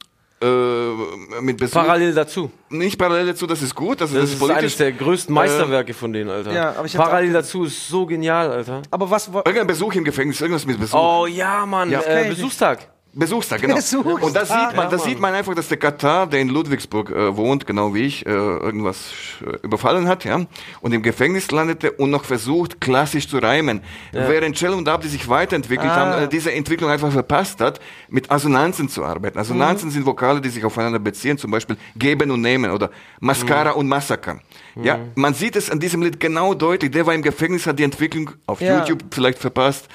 mit 1.40 1.56
Besuch. 1.58 1.74
Parallel 1.74 2.14
dazu. 2.14 2.50
Nicht 2.70 2.98
parallel 2.98 3.26
dazu, 3.26 3.46
das 3.46 3.62
ist 3.62 3.74
gut, 3.74 4.00
Das, 4.00 4.12
das, 4.12 4.24
ist 4.30 4.38
politisch. 4.38 4.58
eines 4.62 4.76
der 4.76 4.92
größten 4.92 5.34
Meisterwerke 5.34 5.94
von 5.94 6.12
denen, 6.12 6.30
Alter. 6.30 6.52
Ja, 6.52 6.70
aber 6.76 6.86
ich 6.86 6.94
Parallel 6.96 7.30
auch- 7.30 7.40
dazu 7.40 7.64
ist 7.64 7.88
so 7.88 8.06
genial, 8.06 8.50
Alter. 8.50 8.82
Aber 8.90 9.10
was, 9.10 9.32
wa- 9.32 9.42
Irgendein 9.44 9.66
Besuch 9.66 9.94
im 9.94 10.04
Gefängnis, 10.04 10.40
irgendwas 10.40 10.66
mit 10.66 10.78
Besuch. 10.80 10.98
Oh 10.98 11.26
ja, 11.26 11.64
Mann, 11.66 11.90
Ja. 11.90 12.00
äh. 12.02 12.28
Besuchstag. 12.28 12.88
Besuchstag, 13.14 13.60
genau. 13.60 13.76
Besuchstag. 13.76 14.22
Und 14.22 14.34
da 14.36 14.44
sieht 14.44 14.56
man, 14.56 14.74
Ja, 14.76 14.86
da 14.88 14.98
sieht 14.98 15.20
man 15.20 15.34
einfach, 15.34 15.54
dass 15.54 15.68
der 15.68 15.76
Katar, 15.78 16.26
der 16.26 16.40
in 16.40 16.48
Ludwigsburg 16.48 17.10
äh, 17.10 17.36
wohnt, 17.36 17.66
genau 17.66 17.94
wie 17.94 18.02
ich, 18.02 18.26
äh, 18.26 18.30
irgendwas 18.30 19.10
äh, 19.46 19.56
überfallen 19.64 20.08
hat, 20.08 20.24
ja, 20.24 20.40
und 20.80 20.92
im 20.92 21.02
Gefängnis 21.02 21.50
landete 21.50 21.92
und 21.92 22.10
noch 22.10 22.24
versucht, 22.24 22.80
klassisch 22.80 23.28
zu 23.28 23.38
reimen. 23.38 23.80
Während 24.12 24.58
Shell 24.58 24.72
und 24.72 24.88
Abdi 24.88 25.08
sich 25.08 25.28
weiterentwickelt 25.28 25.90
Ah. 25.90 25.96
haben, 25.96 26.22
äh, 26.24 26.28
diese 26.28 26.52
Entwicklung 26.52 26.90
einfach 26.90 27.12
verpasst 27.12 27.60
hat, 27.60 27.80
mit 28.08 28.30
Assonanzen 28.30 28.88
zu 28.88 29.04
arbeiten. 29.04 29.38
Assonanzen 29.38 29.90
sind 29.90 30.04
Vokale, 30.06 30.40
die 30.40 30.48
sich 30.48 30.64
aufeinander 30.64 30.98
beziehen, 30.98 31.38
zum 31.38 31.50
Beispiel 31.50 31.76
geben 31.96 32.30
und 32.30 32.40
nehmen 32.40 32.70
oder 32.70 32.90
Mascara 33.20 33.70
und 33.70 33.86
Massaker. 33.88 34.40
Ja, 34.82 34.98
man 35.14 35.34
sieht 35.34 35.54
es 35.56 35.70
an 35.70 35.78
diesem 35.78 36.02
Lied 36.02 36.18
genau 36.18 36.52
deutlich. 36.54 36.90
Der 36.90 37.06
war 37.06 37.14
im 37.14 37.22
Gefängnis, 37.22 37.66
hat 37.66 37.78
die 37.78 37.84
Entwicklung 37.84 38.30
auf 38.46 38.60
Ja. 38.60 38.78
YouTube 38.80 39.02
vielleicht 39.12 39.38
verpasst. 39.38 39.86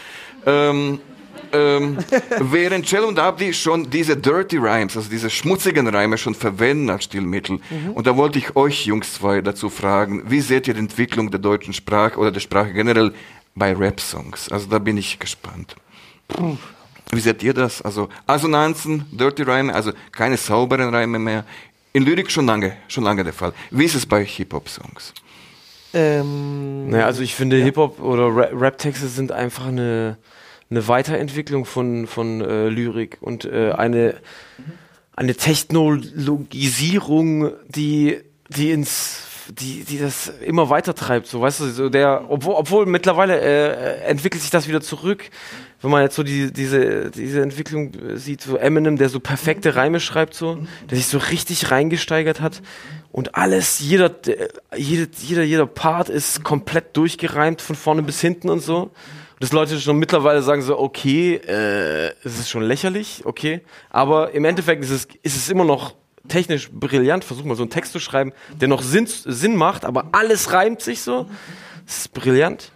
Ähm, 0.46 1.00
ähm, 1.54 1.98
während 2.40 2.88
Cell 2.88 3.04
und 3.04 3.20
Abdi 3.20 3.54
schon 3.54 3.90
diese 3.90 4.16
Dirty 4.18 4.58
Rhymes, 4.58 4.96
also 4.98 5.10
diese 5.10 5.30
schmutzigen 5.30 5.88
Reime 5.88 6.18
schon 6.18 6.36
verwenden 6.36 6.90
als 6.90 7.06
Stilmittel. 7.06 7.60
Und 7.96 8.08
da 8.08 8.16
wollte 8.18 8.40
ich 8.40 8.56
euch 8.56 8.86
Jungs 8.86 9.14
zwei 9.16 9.42
dazu 9.42 9.70
fragen, 9.70 10.24
wie 10.30 10.42
seht 10.42 10.68
ihr 10.68 10.74
die 10.74 10.80
Entwicklung 10.80 11.32
der 11.32 11.40
deutschen 11.40 11.74
Sprache 11.74 12.18
oder 12.20 12.32
der 12.32 12.40
Sprache 12.40 12.74
generell 12.74 13.14
bei 13.56 13.74
Rap-Songs? 13.74 14.52
Also 14.52 14.68
da 14.68 14.80
bin 14.80 14.98
ich 14.98 15.20
gespannt. 15.20 15.76
Wie 17.12 17.20
seht 17.20 17.42
ihr 17.44 17.54
das? 17.54 17.82
Also 17.82 18.10
Assonanzen, 18.28 19.06
Dirty 19.12 19.44
Reime, 19.44 19.74
also 19.74 19.92
keine 20.12 20.38
sauberen 20.38 20.94
Reime 20.94 21.18
mehr. 21.20 21.44
In 21.92 22.04
Lyrik 22.06 22.30
schon 22.30 22.46
lange, 22.46 22.78
schon 22.88 23.04
lange 23.04 23.24
der 23.24 23.34
Fall. 23.34 23.52
Wie 23.72 23.86
ist 23.86 23.96
es 23.96 24.06
bei 24.06 24.24
Hip-Hop-Songs? 24.24 25.14
ähm, 25.94 26.90
Naja, 26.90 27.06
also 27.08 27.22
ich 27.24 27.34
finde 27.36 27.58
Hip-Hop 27.58 28.00
oder 28.00 28.28
Ra- 28.28 28.50
Rap-Texte 28.54 29.08
sind 29.08 29.32
einfach 29.32 29.66
eine, 29.68 30.18
eine 30.70 30.88
Weiterentwicklung 30.88 31.66
von, 31.66 32.08
von 32.08 32.42
äh, 32.42 32.70
Lyrik 32.70 33.18
und 33.22 33.46
äh, 33.46 33.72
eine, 33.72 34.16
eine 35.16 35.36
Technologisierung, 35.36 37.52
die, 37.68 38.22
die 38.50 38.72
ins 38.72 39.26
die, 39.52 39.84
die 39.84 39.98
das 39.98 40.32
immer 40.46 40.70
weiter 40.70 40.94
treibt, 40.94 41.28
so 41.28 41.42
weißt 41.42 41.62
du, 41.62 41.70
so 41.70 41.90
der, 41.90 42.26
obwohl, 42.30 42.54
obwohl 42.54 42.86
mittlerweile 42.86 43.40
äh, 43.40 44.02
entwickelt 44.04 44.42
sich 44.42 44.52
das 44.52 44.68
wieder 44.68 44.82
zurück, 44.82 45.30
wenn 45.82 45.92
man 45.92 46.04
jetzt 46.04 46.16
so 46.16 46.24
die, 46.24 46.52
diese, 46.52 47.10
diese 47.10 47.42
Entwicklung 47.42 47.94
äh, 47.94 48.18
sieht, 48.18 48.42
so 48.42 48.58
Eminem, 48.58 48.98
der 48.98 49.10
so 49.10 49.20
perfekte 49.20 49.76
Reime 49.76 50.00
schreibt, 50.00 50.34
so, 50.34 50.60
der 50.90 50.98
sich 50.98 51.08
so 51.08 51.18
richtig 51.18 51.72
reingesteigert 51.72 52.42
hat 52.42 52.62
und 53.12 53.36
alles, 53.36 53.80
jeder, 53.80 54.12
äh, 54.28 54.50
jede, 54.76 55.10
jeder, 55.20 55.44
jeder 55.44 55.66
Part 55.66 56.10
ist 56.10 56.44
komplett 56.44 56.96
durchgereimt 56.96 57.62
von 57.62 57.76
vorne 57.76 58.04
bis 58.04 58.22
hinten 58.22 58.50
und 58.50 58.62
so. 58.62 58.92
Dass 59.40 59.54
Leute 59.54 59.80
schon 59.80 59.98
mittlerweile 59.98 60.42
sagen 60.42 60.62
so, 60.62 60.78
okay, 60.78 61.36
äh, 61.36 62.14
es 62.24 62.40
ist 62.40 62.50
schon 62.50 62.64
lächerlich, 62.64 63.22
okay, 63.26 63.62
aber 63.90 64.32
im 64.32 64.44
Endeffekt 64.46 64.84
ist 64.84 64.90
es, 64.90 65.08
ist 65.24 65.38
es 65.38 65.50
immer 65.50 65.64
noch 65.64 65.96
technisch 66.28 66.70
brillant. 66.72 67.24
Versuch 67.24 67.46
mal 67.46 67.56
so 67.56 67.64
einen 67.64 67.70
Text 67.70 67.94
zu 67.94 68.00
schreiben, 68.00 68.34
der 68.60 68.68
noch 68.68 68.82
Sinn, 68.82 69.08
Sinn 69.08 69.56
macht, 69.56 69.86
aber 69.86 70.10
alles 70.12 70.52
reimt 70.52 70.82
sich 70.82 71.02
so. 71.02 71.30
Das 71.86 72.00
ist 72.00 72.14
brillant. 72.14 72.72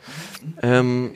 Ähm, 0.61 1.15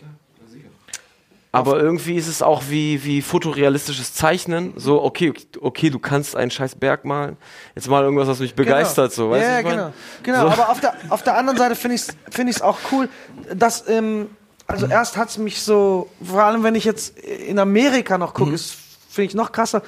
aber 1.52 1.80
irgendwie 1.80 2.16
ist 2.16 2.28
es 2.28 2.42
auch 2.42 2.64
wie, 2.70 3.04
wie 3.04 3.22
fotorealistisches 3.22 4.14
Zeichnen. 4.14 4.74
So, 4.76 5.02
okay, 5.02 5.34
okay, 5.60 5.90
du 5.90 5.98
kannst 5.98 6.36
einen 6.36 6.52
scheiß 6.52 6.76
Berg 6.76 7.06
malen. 7.06 7.38
Jetzt 7.74 7.90
mal 7.90 8.04
irgendwas, 8.04 8.28
was 8.28 8.40
mich 8.40 8.54
begeistert. 8.54 9.12
So, 9.14 9.32
weißt 9.32 9.48
du, 9.48 9.52
ja, 9.52 9.62
genau. 9.62 9.84
mein? 9.86 9.94
Genau, 10.24 10.42
So. 10.42 10.48
aber 10.50 10.70
auf 10.70 10.80
der, 10.82 10.94
auf 11.10 11.24
der 11.24 11.38
anderen 11.38 11.58
Seite 11.58 11.76
finde 11.76 11.96
ich 11.96 12.02
es 12.02 12.16
find 12.30 12.50
ich's 12.50 12.62
auch 12.62 12.78
cool, 12.92 13.10
dass, 13.56 13.88
ähm, 13.90 14.30
also 14.68 14.86
erst 14.88 15.18
hat 15.18 15.30
es 15.30 15.38
mich 15.38 15.62
so, 15.62 16.10
vor 16.24 16.44
allem 16.44 16.64
wenn 16.64 16.76
ich 16.76 16.84
jetzt 16.84 17.18
in 17.20 17.58
Amerika 17.60 18.18
noch 18.18 18.34
Mhm. 18.34 18.38
gucke, 18.38 18.54
ist 18.54 18.76
finde 19.10 19.30
ich 19.30 19.36
noch 19.36 19.52
krasser, 19.52 19.82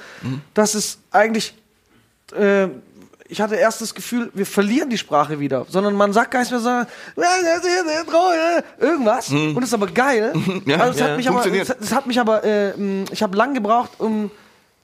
dass 0.54 0.74
es 0.74 0.98
eigentlich, 1.12 1.54
äh, 2.36 2.66
ich 3.28 3.40
hatte 3.40 3.54
erst 3.54 3.80
das 3.80 3.94
Gefühl, 3.94 4.28
wir 4.34 4.44
verlieren 4.44 4.90
die 4.90 4.98
Sprache 4.98 5.38
wieder, 5.38 5.64
sondern 5.68 5.94
man 5.94 6.12
sagt 6.12 6.32
gar 6.32 6.40
nicht 6.40 6.50
mehr 6.50 6.58
so, 6.60 6.68
irgendwas 8.80 9.30
und 9.30 9.62
ist 9.62 9.72
aber 9.74 9.86
geil. 9.86 10.32
Ja, 10.66 10.78
also 10.78 10.94
es 10.94 10.98
ja. 10.98 11.06
hat 11.10 11.16
mich 11.16 11.28
aber, 11.28 11.46
es, 11.46 11.70
es 11.70 11.92
hat 11.92 12.06
mich 12.08 12.18
aber, 12.18 12.42
äh, 12.42 12.72
ich 13.12 13.22
habe 13.22 13.36
lang 13.36 13.54
gebraucht, 13.54 13.92
um 13.98 14.32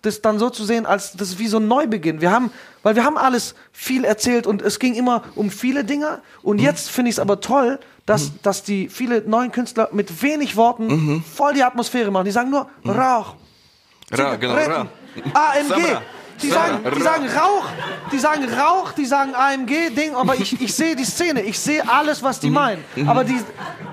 das 0.03 0.23
dann 0.23 0.39
so 0.39 0.51
zu 0.51 0.65
sehen, 0.65 0.87
als 0.87 1.13
das 1.13 1.31
ist 1.31 1.39
wie 1.39 1.49
so 1.49 1.59
ein 1.59 1.69
Neubeginn. 1.69 2.21
Wir 2.21 2.31
haben, 2.31 2.51
weil 2.83 2.95
wir 2.97 3.05
haben 3.05 3.17
alles 3.19 3.55
viel 3.73 4.05
erzählt 4.05 4.47
und 4.47 4.63
es 4.63 4.79
ging 4.79 4.95
immer 4.95 5.23
um 5.35 5.51
viele 5.51 5.85
Dinge. 5.85 6.21
Und 6.43 6.61
jetzt 6.61 6.91
finde 6.91 7.09
ich 7.09 7.17
es 7.17 7.19
aber 7.19 7.41
toll, 7.41 7.81
dass, 8.05 8.31
dass 8.43 8.63
die 8.63 8.89
viele 8.89 9.23
neuen 9.23 9.51
Künstler 9.51 9.89
mit 9.93 10.23
wenig 10.23 10.57
Worten 10.57 11.25
voll 11.35 11.55
die 11.55 11.65
Atmosphäre 11.65 12.11
machen. 12.11 12.27
Die 12.27 12.31
sagen 12.31 12.51
nur 12.51 12.69
Rauch, 12.85 13.35
Ra, 14.13 14.37
genau, 14.37 14.55
Ra. 14.55 14.87
AMG, 15.35 15.69
Samra. 15.69 16.03
Die 16.43 16.51
sagen, 16.51 16.81
die 16.97 17.03
sagen 17.03 17.29
Rauch, 17.29 17.67
die 18.13 18.19
sagen 18.19 18.45
Rauch, 18.53 18.93
die 18.93 19.07
sagen 19.07 19.35
AMG, 19.35 19.91
Ding, 19.91 20.15
aber 20.15 20.35
ich, 20.35 20.61
ich 20.61 20.75
sehe 20.75 20.95
die 20.95 21.05
Szene, 21.05 21.43
ich 21.43 21.59
sehe 21.59 21.89
alles, 21.89 22.23
was 22.23 22.41
die 22.41 22.51
meinen. 22.51 22.85
Aber 23.07 23.25
die, 23.25 23.39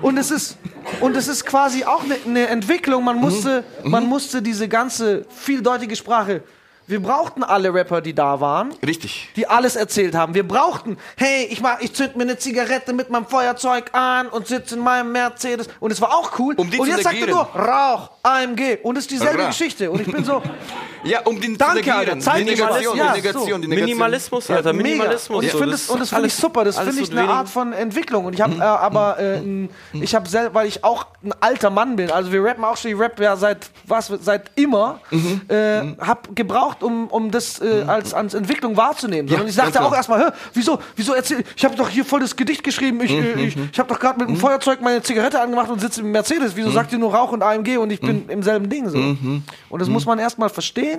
und 0.02 0.18
es 0.18 0.30
ist, 0.30 0.58
und 1.00 1.16
es 1.16 1.28
ist 1.28 1.46
quasi 1.46 1.84
auch 1.84 2.02
eine 2.04 2.16
eine 2.26 2.46
Entwicklung. 2.48 3.04
Man 3.04 3.16
musste, 3.16 3.64
man 3.82 4.06
musste 4.06 4.42
diese 4.42 4.68
ganze 4.68 5.24
vieldeutige 5.30 5.96
Sprache. 5.96 6.42
Wir 6.86 7.00
brauchten 7.00 7.42
alle 7.42 7.72
Rapper, 7.72 8.02
die 8.02 8.14
da 8.14 8.40
waren. 8.40 8.70
Richtig. 8.86 9.30
Die 9.36 9.46
alles 9.46 9.74
erzählt 9.74 10.14
haben. 10.14 10.34
Wir 10.34 10.46
brauchten, 10.46 10.98
hey, 11.16 11.46
ich 11.46 11.62
mach, 11.62 11.80
ich 11.80 11.94
zünd 11.94 12.14
mir 12.16 12.24
eine 12.24 12.36
Zigarette 12.36 12.92
mit 12.92 13.08
meinem 13.08 13.24
Feuerzeug 13.24 13.94
an 13.94 14.26
und 14.28 14.46
sitze 14.46 14.74
in 14.74 14.82
meinem 14.82 15.10
Mercedes. 15.10 15.68
Und 15.80 15.92
es 15.92 16.00
war 16.02 16.10
auch 16.10 16.38
cool. 16.38 16.54
Um 16.56 16.70
die 16.70 16.78
und 16.78 16.86
zu 16.86 16.92
jetzt 16.92 17.04
sagt 17.04 17.16
er 17.16 17.26
nur 17.26 17.46
Rauch, 17.54 18.10
AMG. 18.22 18.80
Und 18.82 18.98
es 18.98 19.04
ist 19.04 19.12
dieselbe 19.12 19.44
Ra. 19.44 19.46
Geschichte. 19.46 19.90
Und 19.90 20.02
ich 20.02 20.12
bin 20.12 20.24
so, 20.24 20.42
Ja, 21.04 21.20
um 21.24 21.40
den 21.40 21.56
Danke. 21.58 21.94
Alter. 21.94 22.18
Zeit 22.18 22.40
die 22.40 22.44
Negation, 22.44 22.96
ja, 22.96 23.12
die 23.12 23.20
Negation, 23.20 23.42
so. 23.42 23.58
die 23.58 23.68
Negation. 23.68 23.68
Minimalismus, 23.68 24.50
Alter. 24.50 24.72
Minimalismus. 24.72 25.38
Und 25.38 25.44
ich 25.44 25.52
so, 25.52 25.58
finde 25.58 25.72
das 25.72 25.82
es, 25.82 25.90
und 25.90 26.00
das 26.00 26.08
finde 26.10 26.26
ich 26.26 26.34
super. 26.34 26.64
Das 26.64 26.78
finde 26.78 27.00
ich 27.02 27.10
eine 27.10 27.28
Art 27.28 27.48
von 27.48 27.72
Entwicklung. 27.72 28.24
Und 28.26 28.34
ich 28.34 28.40
habe 28.40 28.54
äh, 28.56 28.62
aber, 28.62 29.18
äh, 29.18 29.36
n- 29.38 29.68
ich 29.92 30.14
habe 30.14 30.28
selber, 30.28 30.54
weil 30.54 30.66
ich 30.66 30.82
auch 30.84 31.06
ein 31.22 31.32
alter 31.40 31.70
Mann 31.70 31.96
bin. 31.96 32.10
Also 32.10 32.32
wir 32.32 32.42
rappen 32.44 32.64
auch 32.64 32.76
schon, 32.76 32.90
ich 32.92 32.98
rap 32.98 33.18
ja 33.20 33.36
seit 33.36 33.70
was, 33.86 34.12
seit 34.22 34.50
immer. 34.56 35.00
Äh, 35.48 35.94
hab 35.98 36.34
gebraucht, 36.34 36.82
um, 36.82 37.08
um 37.08 37.30
das 37.30 37.60
äh, 37.60 37.84
als, 37.86 38.14
als 38.14 38.34
Entwicklung 38.34 38.76
wahrzunehmen. 38.76 39.28
Ja, 39.28 39.40
und 39.40 39.48
ich 39.48 39.56
ganz 39.56 39.76
auch 39.76 39.94
erstmal, 39.94 40.26
hä, 40.26 40.32
wieso, 40.54 40.78
wieso 40.96 41.12
erzähl, 41.14 41.44
ich 41.56 41.64
habe 41.64 41.76
doch 41.76 41.88
hier 41.88 42.04
voll 42.04 42.20
das 42.20 42.34
Gedicht 42.36 42.62
geschrieben. 42.64 43.00
Ich, 43.02 43.10
äh, 43.10 43.32
ich, 43.46 43.56
ich 43.72 43.78
habe 43.78 43.88
doch 43.92 44.00
gerade 44.00 44.18
mit 44.20 44.28
dem 44.28 44.36
Feuerzeug 44.36 44.80
meine 44.80 45.02
Zigarette 45.02 45.40
angemacht 45.40 45.70
und 45.70 45.80
sitze 45.80 46.00
im 46.00 46.10
Mercedes. 46.12 46.52
Wieso 46.56 46.70
sagt 46.70 46.92
ihr 46.92 46.98
nur 46.98 47.14
Rauch 47.14 47.32
und 47.32 47.42
AMG 47.42 47.76
und 47.78 47.90
ich 47.90 48.00
bin 48.00 48.28
im 48.28 48.42
selben 48.42 48.68
Ding 48.68 48.88
so? 48.88 48.98
Und 48.98 49.78
das 49.80 49.88
muss 49.88 50.06
man 50.06 50.18
erstmal 50.18 50.48
verstehen 50.48 50.93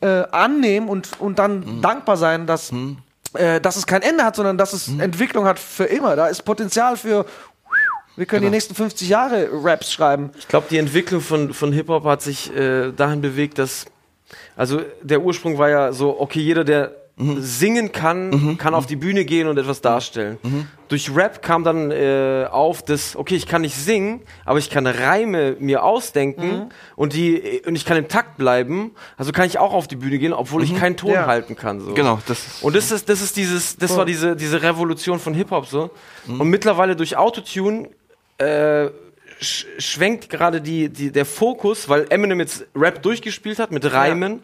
äh, 0.00 0.06
annehmen 0.30 0.88
und, 0.88 1.20
und 1.20 1.38
dann 1.38 1.82
dankbar 1.82 2.16
sein, 2.16 2.46
dass, 2.46 2.72
äh, 3.34 3.60
dass 3.60 3.76
es 3.76 3.86
kein 3.86 4.02
Ende 4.02 4.24
hat, 4.24 4.36
sondern 4.36 4.58
dass 4.58 4.72
es 4.72 4.88
Entwicklung 4.88 5.44
hat 5.44 5.58
für 5.58 5.84
immer. 5.84 6.16
Da 6.16 6.28
ist 6.28 6.42
Potenzial 6.44 6.96
für. 6.96 7.26
Wir 8.16 8.26
können 8.26 8.42
die 8.42 8.50
nächsten 8.50 8.74
50 8.74 9.08
Jahre 9.08 9.48
Raps 9.52 9.92
schreiben. 9.92 10.30
Ich 10.38 10.48
glaube, 10.48 10.66
die 10.68 10.78
Entwicklung 10.78 11.20
von, 11.20 11.54
von 11.54 11.72
Hip-Hop 11.72 12.04
hat 12.04 12.22
sich 12.22 12.54
äh, 12.54 12.92
dahin 12.92 13.20
bewegt, 13.20 13.58
dass. 13.58 13.86
Also, 14.56 14.82
der 15.02 15.22
Ursprung 15.22 15.58
war 15.58 15.68
ja 15.68 15.92
so, 15.92 16.20
okay, 16.20 16.40
jeder, 16.40 16.64
der 16.64 16.94
singen 17.16 17.92
kann, 17.92 18.56
kann 18.56 18.72
auf 18.74 18.86
die 18.86 18.96
Bühne 18.96 19.24
gehen 19.26 19.46
und 19.46 19.58
etwas 19.58 19.82
darstellen. 19.82 20.38
Durch 20.88 21.14
Rap 21.14 21.42
kam 21.42 21.64
dann 21.64 21.90
äh, 21.90 22.46
auf, 22.50 22.82
dass, 22.82 23.14
okay, 23.14 23.36
ich 23.36 23.46
kann 23.46 23.60
nicht 23.62 23.76
singen, 23.76 24.22
aber 24.46 24.58
ich 24.58 24.70
kann 24.70 24.86
Reime 24.86 25.56
mir 25.60 25.84
ausdenken 25.84 26.70
und, 26.96 27.12
die, 27.12 27.60
und 27.66 27.76
ich 27.76 27.84
kann 27.84 27.98
im 27.98 28.08
Takt 28.08 28.38
bleiben. 28.38 28.92
Also 29.18 29.32
kann 29.32 29.46
ich 29.46 29.58
auch 29.58 29.74
auf 29.74 29.86
die 29.86 29.96
Bühne 29.96 30.18
gehen, 30.18 30.32
obwohl 30.32 30.62
ich 30.64 30.74
keinen 30.74 30.96
Ton 30.96 31.12
Ja. 31.12 31.26
halten 31.26 31.56
kann. 31.56 31.80
So. 31.80 31.92
Genau, 31.92 32.18
das 32.26 32.38
ist- 32.46 32.62
Und 32.64 32.74
das 32.74 32.90
ist, 32.90 33.08
das 33.08 33.20
ist 33.20 33.36
dieses, 33.36 33.76
das 33.76 33.96
war 33.96 34.06
diese, 34.06 34.34
diese 34.34 34.62
Revolution 34.62 35.18
von 35.18 35.34
Hip-Hop 35.34 35.66
so. 35.66 35.90
Und 36.26 36.48
mittlerweile 36.48 36.96
durch 36.96 37.16
Autotune 37.18 37.90
äh, 38.38 38.88
sch 39.40 39.66
schwenkt 39.78 40.28
gerade 40.28 40.60
die, 40.60 40.88
die, 40.90 41.10
der 41.10 41.24
Fokus, 41.24 41.88
weil 41.88 42.06
Eminem 42.10 42.40
jetzt 42.40 42.66
Rap 42.74 43.02
durchgespielt 43.02 43.58
hat 43.58 43.70
mit 43.72 43.90
Reimen, 43.90 44.40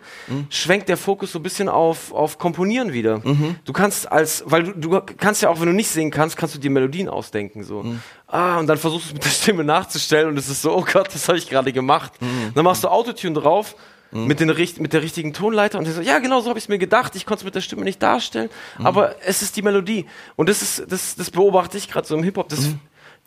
schwenkt 0.48 0.88
der 0.88 0.96
Fokus 0.96 1.32
so 1.32 1.38
ein 1.38 1.42
bisschen 1.42 1.68
auf, 1.68 2.12
auf 2.12 2.38
Komponieren 2.38 2.92
wieder. 2.92 3.20
Du 3.64 3.72
kannst 3.72 4.10
als, 4.10 4.42
weil 4.46 4.64
du, 4.64 4.72
du 4.72 5.00
kannst 5.00 5.42
ja 5.42 5.50
auch, 5.50 5.60
wenn 5.60 5.66
du 5.66 5.74
nicht 5.74 5.90
singen 5.90 6.10
kannst, 6.10 6.36
kannst 6.36 6.54
du 6.54 6.58
dir 6.58 6.70
Melodien 6.70 7.08
ausdenken, 7.08 7.62
so. 7.62 7.84
Ah, 8.26 8.58
und 8.58 8.66
dann 8.66 8.78
versuchst 8.78 9.06
du 9.06 9.08
es 9.08 9.14
mit 9.14 9.24
der 9.24 9.30
Stimme 9.30 9.64
nachzustellen 9.64 10.28
und 10.28 10.38
es 10.38 10.48
ist 10.48 10.62
so, 10.62 10.74
oh 10.76 10.84
Gott, 10.90 11.08
das 11.14 11.28
habe 11.28 11.38
ich 11.38 11.48
gerade 11.48 11.72
gemacht. 11.72 12.12
Dann 12.54 12.64
machst 12.64 12.82
du 12.84 12.88
Autotune 12.88 13.40
drauf. 13.40 13.76
Mit, 14.12 14.38
den, 14.40 14.46
mit 14.78 14.92
der 14.92 15.02
richtigen 15.02 15.32
Tonleiter 15.34 15.78
und 15.78 15.84
so, 15.84 16.00
ja 16.00 16.20
genau 16.20 16.40
so 16.40 16.48
habe 16.48 16.58
ich 16.58 16.66
es 16.66 16.68
mir 16.68 16.78
gedacht, 16.78 17.16
ich 17.16 17.26
konnte 17.26 17.40
es 17.40 17.44
mit 17.44 17.54
der 17.56 17.60
Stimme 17.60 17.82
nicht 17.82 18.00
darstellen, 18.02 18.48
aber 18.78 19.16
es 19.26 19.42
ist 19.42 19.56
die 19.56 19.62
Melodie. 19.62 20.06
Und 20.36 20.48
das 20.48 20.62
ist 20.62 20.84
das, 20.88 21.16
das 21.16 21.30
beobachte 21.30 21.76
ich 21.76 21.90
gerade 21.90 22.06
so 22.06 22.16
im 22.16 22.22
Hip 22.22 22.36
Hop, 22.38 22.48
das 22.48 22.60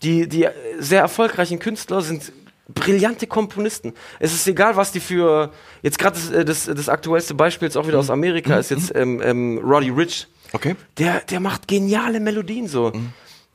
die, 0.03 0.27
die 0.27 0.47
sehr 0.79 1.01
erfolgreichen 1.01 1.59
Künstler 1.59 2.01
sind 2.01 2.31
brillante 2.73 3.27
Komponisten. 3.27 3.93
Es 4.19 4.33
ist 4.33 4.47
egal, 4.47 4.75
was 4.75 4.91
die 4.91 4.99
für. 4.99 5.51
Jetzt 5.81 5.97
gerade 5.97 6.17
das, 6.19 6.31
äh, 6.31 6.45
das, 6.45 6.65
das 6.65 6.89
aktuellste 6.89 7.33
Beispiel 7.33 7.67
ist 7.67 7.75
auch 7.77 7.87
wieder 7.87 7.99
aus 7.99 8.09
Amerika, 8.09 8.57
ist 8.57 8.71
jetzt 8.71 8.93
ähm, 8.95 9.21
ähm, 9.23 9.59
Roddy 9.63 9.89
Rich. 9.89 10.27
Okay. 10.53 10.75
Der, 10.97 11.21
der 11.21 11.39
macht 11.39 11.67
geniale 11.67 12.19
Melodien 12.19 12.67
so. 12.67 12.91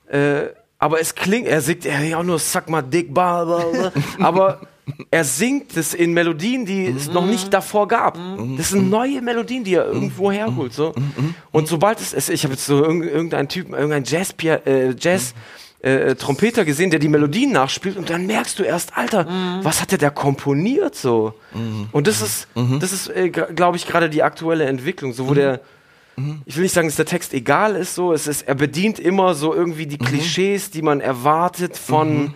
Äh, 0.09 0.47
aber 0.79 1.01
es 1.01 1.15
klingt, 1.15 1.47
er 1.47 1.61
singt 1.61 1.87
er 1.87 2.03
ja 2.03 2.19
auch 2.19 2.23
nur 2.25 2.39
Suck 2.39 2.69
mal 2.69 2.83
Dick, 2.83 3.15
bla, 3.15 3.45
bla, 3.45 3.65
bla. 3.65 3.93
aber 4.27 4.61
er 5.11 5.25
singt 5.25 5.77
es 5.77 5.95
in 5.95 6.13
Melodien, 6.13 6.67
die 6.67 6.87
es 6.87 7.09
noch 7.11 7.25
nicht 7.25 7.53
davor 7.55 7.89
gab. 7.89 8.19
Das 8.59 8.69
sind 8.71 8.91
neue 8.91 9.23
Melodien, 9.23 9.65
die 9.65 9.75
er 9.75 9.87
irgendwo 9.87 10.31
herholt. 10.31 10.75
So. 10.75 10.95
Und 11.53 11.69
sobald 11.69 12.01
es, 12.01 12.13
es 12.13 12.29
ich 12.29 12.45
habe 12.45 12.55
jetzt 12.55 12.67
so 12.67 12.85
irgend- 12.85 13.07
irgendeinen 13.07 13.49
Typen, 13.49 13.73
irgendeinen 13.73 14.05
Jazz, 14.05 14.35
äh, 14.43 14.95
Jazz 14.99 15.35
äh, 15.85 16.15
Trompeter 16.15 16.65
gesehen, 16.65 16.91
der 16.91 16.99
die 16.99 17.09
Melodien 17.09 17.53
nachspielt 17.53 17.97
und 17.97 18.09
dann 18.09 18.27
merkst 18.27 18.59
du 18.59 18.63
erst, 18.63 18.97
Alter, 18.97 19.27
was 19.63 19.81
hat 19.83 19.91
der 19.91 19.99
da 19.99 20.11
komponiert 20.11 20.95
so? 20.95 21.35
Und 21.93 22.07
das 22.07 22.23
ist, 22.23 22.49
das 22.81 22.93
ist, 22.93 23.09
äh, 23.09 23.29
glaube 23.31 23.77
ich, 23.77 23.87
gerade 23.87 24.09
die 24.09 24.23
aktuelle 24.23 24.65
Entwicklung, 24.65 25.13
so 25.13 25.29
wo 25.29 25.35
der 25.35 25.61
ich 26.47 26.55
will 26.57 26.63
nicht 26.63 26.73
sagen, 26.73 26.87
dass 26.87 26.97
der 26.97 27.07
Text 27.07 27.35
egal 27.35 27.75
ist, 27.75 27.97
so. 27.97 28.13
Es 28.13 28.29
ist, 28.29 28.43
er 28.43 28.55
bedient 28.55 29.01
immer 29.01 29.35
so 29.35 29.53
irgendwie 29.53 29.87
die 29.87 29.99
Klischees, 29.99 30.71
die 30.71 30.81
man 30.83 31.01
erwartet 31.01 31.77
von 31.77 32.35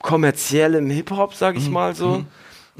kommerziellem 0.00 0.88
Hip-Hop, 0.88 1.34
sag 1.34 1.56
ich 1.56 1.68
mal 1.68 1.94
so. 1.94 2.24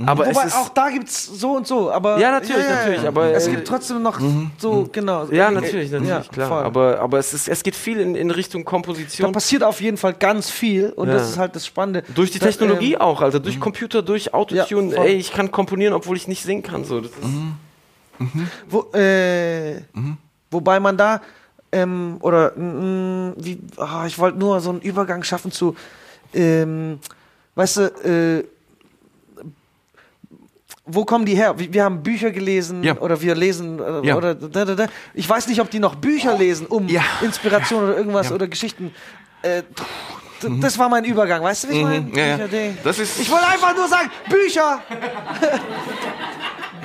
Aber 0.07 0.27
Wobei 0.27 0.41
es 0.41 0.47
ist, 0.47 0.57
auch 0.57 0.69
da 0.71 0.89
gibt's 0.89 1.27
so 1.27 1.53
und 1.57 1.67
so, 1.67 1.91
aber. 1.91 2.19
Ja, 2.19 2.31
natürlich, 2.31 2.67
natürlich, 2.69 3.07
aber, 3.07 3.33
Es 3.35 3.47
äh, 3.47 3.51
gibt 3.51 3.69
trotzdem 3.69 4.03
noch 4.03 4.19
so, 4.59 4.89
genau. 4.91 5.27
ja, 5.27 5.51
natürlich, 5.51 5.91
natürlich, 5.91 6.09
Ja, 6.09 6.21
klar. 6.33 6.49
voll. 6.49 6.63
Aber, 6.65 7.01
aber 7.01 7.19
es, 7.19 7.35
ist, 7.35 7.49
es 7.49 7.63
geht 7.63 7.77
viel 7.77 8.01
in, 8.01 8.15
in 8.15 8.31
Richtung 8.31 8.65
Da 8.65 8.71
Komposition. 8.71 9.33
passiert 9.33 9.63
auf 9.63 9.81
jeden 9.81 9.97
Fall 9.99 10.15
ganz 10.15 10.49
viel 10.51 10.91
und 10.91 11.09
Ja. 11.09 11.15
das 11.15 11.31
ist 11.31 11.39
halt 11.39 11.55
das 11.55 11.67
Spannende. 11.67 12.03
Durch 12.15 12.31
die 12.31 12.39
Da, 12.39 12.47
Technologie 12.47 12.95
ähm, 12.95 13.01
auch, 13.01 13.21
also 13.21 13.39
durch 13.39 13.61
Computer, 13.61 14.01
durch 14.03 14.33
Autotune. 14.33 14.95
Ja. 14.95 15.03
Ey, 15.05 15.17
ich 15.17 15.33
kann 15.33 15.51
komponieren, 15.51 15.93
obwohl 15.93 16.17
ich 16.17 16.27
nicht 16.29 16.43
singen 16.43 16.63
kann. 16.63 16.85
So. 16.85 17.01
Das 17.01 17.11
ist, 17.11 17.17
Wo, 18.69 18.91
äh, 18.97 19.81
Wobei 20.51 20.81
man 20.81 20.97
da, 20.97 21.21
ähm, 21.73 22.17
oder, 22.21 22.53
mm, 22.57 23.35
wie, 23.37 23.61
ah, 23.77 24.05
ich 24.07 24.19
wollte 24.19 24.39
nur 24.39 24.61
so 24.61 24.71
einen 24.71 24.81
Übergang 24.81 25.23
schaffen 25.23 25.53
zu, 25.53 25.77
ähm, 26.35 26.99
weißt 27.55 27.77
du, 27.77 27.83
äh, 28.05 28.45
wo 30.95 31.05
kommen 31.05 31.27
die 31.27 31.35
her? 31.35 31.55
Wir 31.57 31.85
haben 31.85 32.03
Bücher 32.03 32.31
gelesen 32.31 32.83
Ja. 32.83 32.97
oder 32.99 33.21
wir 33.21 33.35
lesen 33.35 33.79
äh, 33.81 34.07
Ja. 34.07 34.17
oder 34.17 34.35
da, 34.35 34.65
da, 34.65 34.75
da. 34.75 34.87
ich 35.15 35.29
weiß 35.29 35.49
nicht, 35.49 35.61
ob 35.61 35.71
die 35.71 35.79
noch 35.79 35.95
Bücher 35.97 36.37
lesen, 36.37 36.67
um 36.67 36.89
Ja. 36.89 37.03
Inspiration 37.23 37.85
oder 37.85 37.97
irgendwas 37.97 38.33
oder 38.33 38.49
Geschichten. 38.49 38.93
Äh, 39.43 39.63
d- 40.43 40.61
das 40.61 40.79
war 40.79 40.89
mein 40.89 41.05
Übergang, 41.05 41.43
weißt 41.43 41.65
du, 41.65 41.69
wie 41.71 41.77
ich 41.79 41.83
meine? 41.83 42.01
Mhm. 42.01 42.51
Ding. 42.51 42.79
Das 42.85 42.99
ist- 42.99 43.21
ich 43.21 43.31
wollte 43.31 43.49
einfach 43.49 43.75
nur 43.77 43.89
sagen, 43.89 44.11
Bücher! 44.29 44.81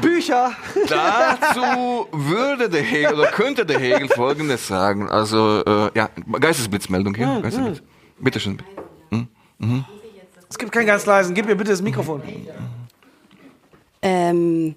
Bücher! 0.01 0.51
Dazu 0.87 2.07
würde 2.11 2.69
der 2.69 2.81
Hegel 2.83 3.13
oder 3.13 3.27
könnte 3.31 3.65
der 3.65 3.79
Hegel 3.79 4.07
Folgendes 4.09 4.67
sagen. 4.67 5.09
Also, 5.09 5.63
äh, 5.65 5.89
ja, 5.97 6.09
Geistesblitzmeldung 6.39 7.15
hier. 7.15 7.39
Geistesblitz. 7.41 7.81
Bitte 8.19 8.39
schön. 8.39 8.61
Es 10.49 10.57
gibt 10.57 10.71
keinen 10.71 10.85
ganz 10.85 11.05
leisen. 11.05 11.33
Gib 11.33 11.45
mir 11.45 11.55
bitte 11.55 11.71
das 11.71 11.81
Mikrofon. 11.81 12.21
Ähm, 14.05 14.75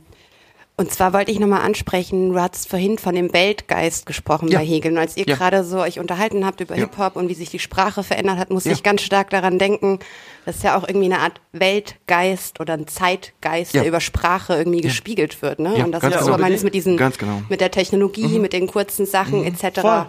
und 0.81 0.93
zwar 0.93 1.12
wollte 1.12 1.33
ich 1.33 1.41
nochmal 1.41 1.62
ansprechen, 1.62 2.31
du 2.33 2.41
hast 2.41 2.68
vorhin 2.68 2.99
von 2.99 3.12
dem 3.14 3.33
Weltgeist 3.33 4.07
gesprochen 4.07 4.47
Ja. 4.49 4.61
bei 4.61 4.64
Hegel. 4.64 4.93
Und 4.93 4.99
als 4.99 5.16
ihr 5.16 5.24
Ja. 5.26 5.35
gerade 5.35 5.64
so 5.64 5.81
euch 5.81 5.99
unterhalten 5.99 6.47
habt 6.47 6.61
über 6.61 6.76
Ja. 6.76 6.83
Hip-Hop 6.83 7.16
und 7.16 7.29
wie 7.29 7.35
sich 7.35 7.51
die 7.51 7.59
Sprache 7.59 8.05
verändert 8.05 8.39
hat, 8.39 8.51
musste 8.51 8.70
ich 8.70 8.85
ganz 8.85 9.03
stark 9.03 9.31
daran 9.31 9.59
denken, 9.59 9.99
dass 10.47 10.62
ja 10.62 10.79
auch 10.79 10.87
irgendwie 10.87 11.07
eine 11.12 11.18
Art 11.18 11.41
Weltgeist 11.53 12.61
oder 12.61 12.74
ein 12.74 12.87
Zeitgeist, 12.87 13.74
der 13.74 13.87
über 13.87 14.01
Sprache 14.01 14.55
irgendwie 14.55 14.81
gespiegelt 14.81 15.43
wird. 15.43 15.59
Ne? 15.59 15.74
Und 15.85 15.91
das 15.91 16.03
ist 16.05 16.11
genau. 16.12 16.24
so 16.24 16.39
meines 16.39 16.62
mit 16.62 16.74
diesen, 16.74 16.97
Ganz 16.97 17.18
genau. 17.18 17.43
mit 17.49 17.61
der 17.61 17.72
Technologie, 17.72 18.39
mit 18.39 18.53
den 18.53 18.68
kurzen 18.68 19.05
Sachen 19.05 19.45
etc. 19.45 19.81
Voll. 19.81 20.07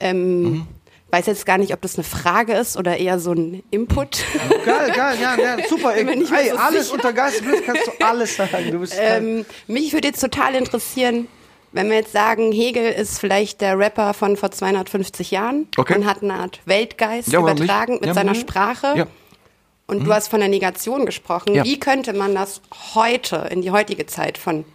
Ähm, 0.00 0.66
Weiß 1.10 1.24
jetzt 1.26 1.46
gar 1.46 1.56
nicht, 1.56 1.72
ob 1.72 1.80
das 1.80 1.94
eine 1.96 2.04
Frage 2.04 2.52
ist 2.52 2.76
oder 2.76 2.98
eher 2.98 3.18
so 3.18 3.32
ein 3.32 3.62
Input. 3.70 4.18
Geil, 4.66 4.92
geil, 4.94 5.16
ja, 5.20 5.36
ja 5.38 5.56
super. 5.68 5.94
Nicht 5.94 6.30
mehr 6.30 6.40
Ey, 6.40 6.50
so 6.50 6.56
alles 6.56 6.84
sicher. 6.84 6.94
unter 6.96 7.12
Geistesblitz 7.14 7.62
kannst 7.64 7.86
du 7.86 8.04
alles 8.04 8.36
sagen. 8.36 8.70
Du 8.70 8.78
bist 8.80 8.94
Ähm, 8.98 9.46
mich 9.66 9.92
würde 9.94 10.08
jetzt 10.08 10.20
total 10.20 10.54
interessieren, 10.54 11.26
wenn 11.72 11.88
wir 11.88 11.96
jetzt 11.96 12.12
sagen, 12.12 12.52
Hegel 12.52 12.92
ist 12.92 13.18
vielleicht 13.20 13.62
der 13.62 13.78
Rapper 13.78 14.12
von 14.12 14.36
vor 14.36 14.50
250 14.50 15.30
Jahren 15.30 15.68
Okay. 15.78 15.96
und 15.96 16.04
hat 16.06 16.22
eine 16.22 16.34
Art 16.34 16.60
Weltgeist 16.66 17.28
Ja, 17.32 17.40
übertragen 17.40 17.94
mit 17.94 18.06
Ja, 18.06 18.14
seiner 18.14 18.34
mhm. 18.34 18.40
Sprache. 18.40 18.92
Ja. 18.96 19.06
Und 19.86 20.04
du 20.06 20.12
hast 20.12 20.28
von 20.28 20.40
der 20.40 20.50
Negation 20.50 21.06
gesprochen. 21.06 21.54
Ja. 21.54 21.64
Wie 21.64 21.80
könnte 21.80 22.12
man 22.12 22.34
das 22.34 22.60
heute, 22.94 23.48
in 23.50 23.62
die 23.62 23.70
heutige 23.70 24.04
Zeit 24.04 24.36
von 24.36 24.66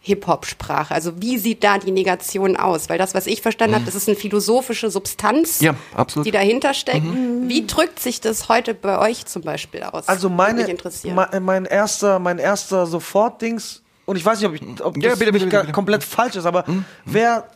Hip-Hop-Sprache, 0.00 0.94
also 0.94 1.20
wie 1.20 1.38
sieht 1.38 1.64
da 1.64 1.78
die 1.78 1.90
Negation 1.90 2.56
aus? 2.56 2.88
Weil 2.88 2.98
das, 2.98 3.14
was 3.14 3.26
ich 3.26 3.42
verstanden 3.42 3.74
habe, 3.74 3.84
das 3.84 3.94
ist 3.94 4.08
eine 4.08 4.16
philosophische 4.16 4.90
Substanz, 4.90 5.60
Mhm. 5.60 5.66
Ja, 5.66 5.74
absolut. 5.94 6.24
Mhm. 6.24 6.28
die 6.28 6.30
dahinter 6.32 6.72
steckt. 6.74 7.02
Wie 7.04 7.66
drückt 7.66 7.98
sich 8.00 8.20
das 8.20 8.48
heute 8.48 8.74
bei 8.74 8.98
euch 8.98 9.26
zum 9.26 9.42
Beispiel 9.42 9.82
aus? 9.82 10.08
Also 10.08 10.28
meine, 10.30 10.60
mich 10.62 10.68
interessieren. 10.70 11.14
me- 11.16 11.40
mein 11.40 11.64
erster, 11.64 12.18
mein 12.18 12.38
erster 12.38 12.86
Sofortdings 12.86 13.82
und 14.06 14.16
ich 14.16 14.24
weiß 14.24 14.40
nicht, 14.40 14.48
ob, 14.48 14.54
ich, 14.54 14.84
ob 14.84 14.96
Ja, 15.02 15.10
das 15.10 15.18
bitte, 15.18 15.32
bitte, 15.32 15.46
bitte. 15.46 15.72
komplett 15.72 16.04
falsch 16.04 16.36
ist, 16.36 16.46
aber 16.46 16.64
wer 17.04 17.48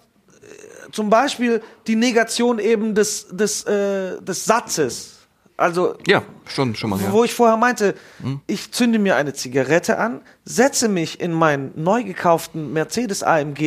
äh, 0.42 0.90
zum 0.92 1.08
Beispiel 1.08 1.62
die 1.86 1.96
Negation 1.96 2.58
eben 2.58 2.94
des, 2.94 3.28
des, 3.30 3.62
äh, 3.64 4.20
des 4.20 4.44
Satzes, 4.44 5.18
also 5.62 5.96
Ja, 6.06 6.22
schon, 6.46 6.74
schon 6.74 6.90
mal. 6.90 7.00
Ja. 7.00 7.12
wo 7.12 7.24
ich 7.24 7.32
vorher 7.34 7.56
meinte, 7.56 7.94
ich 8.46 8.72
zünde 8.72 8.98
mir 8.98 9.16
eine 9.16 9.32
Zigarette 9.32 9.98
an, 9.98 10.20
setze 10.44 10.88
mich 10.88 11.20
in 11.20 11.32
meinen 11.32 11.72
neu 11.76 12.02
gekauften 12.04 12.72
Mercedes 12.72 13.22
AMG 13.22 13.60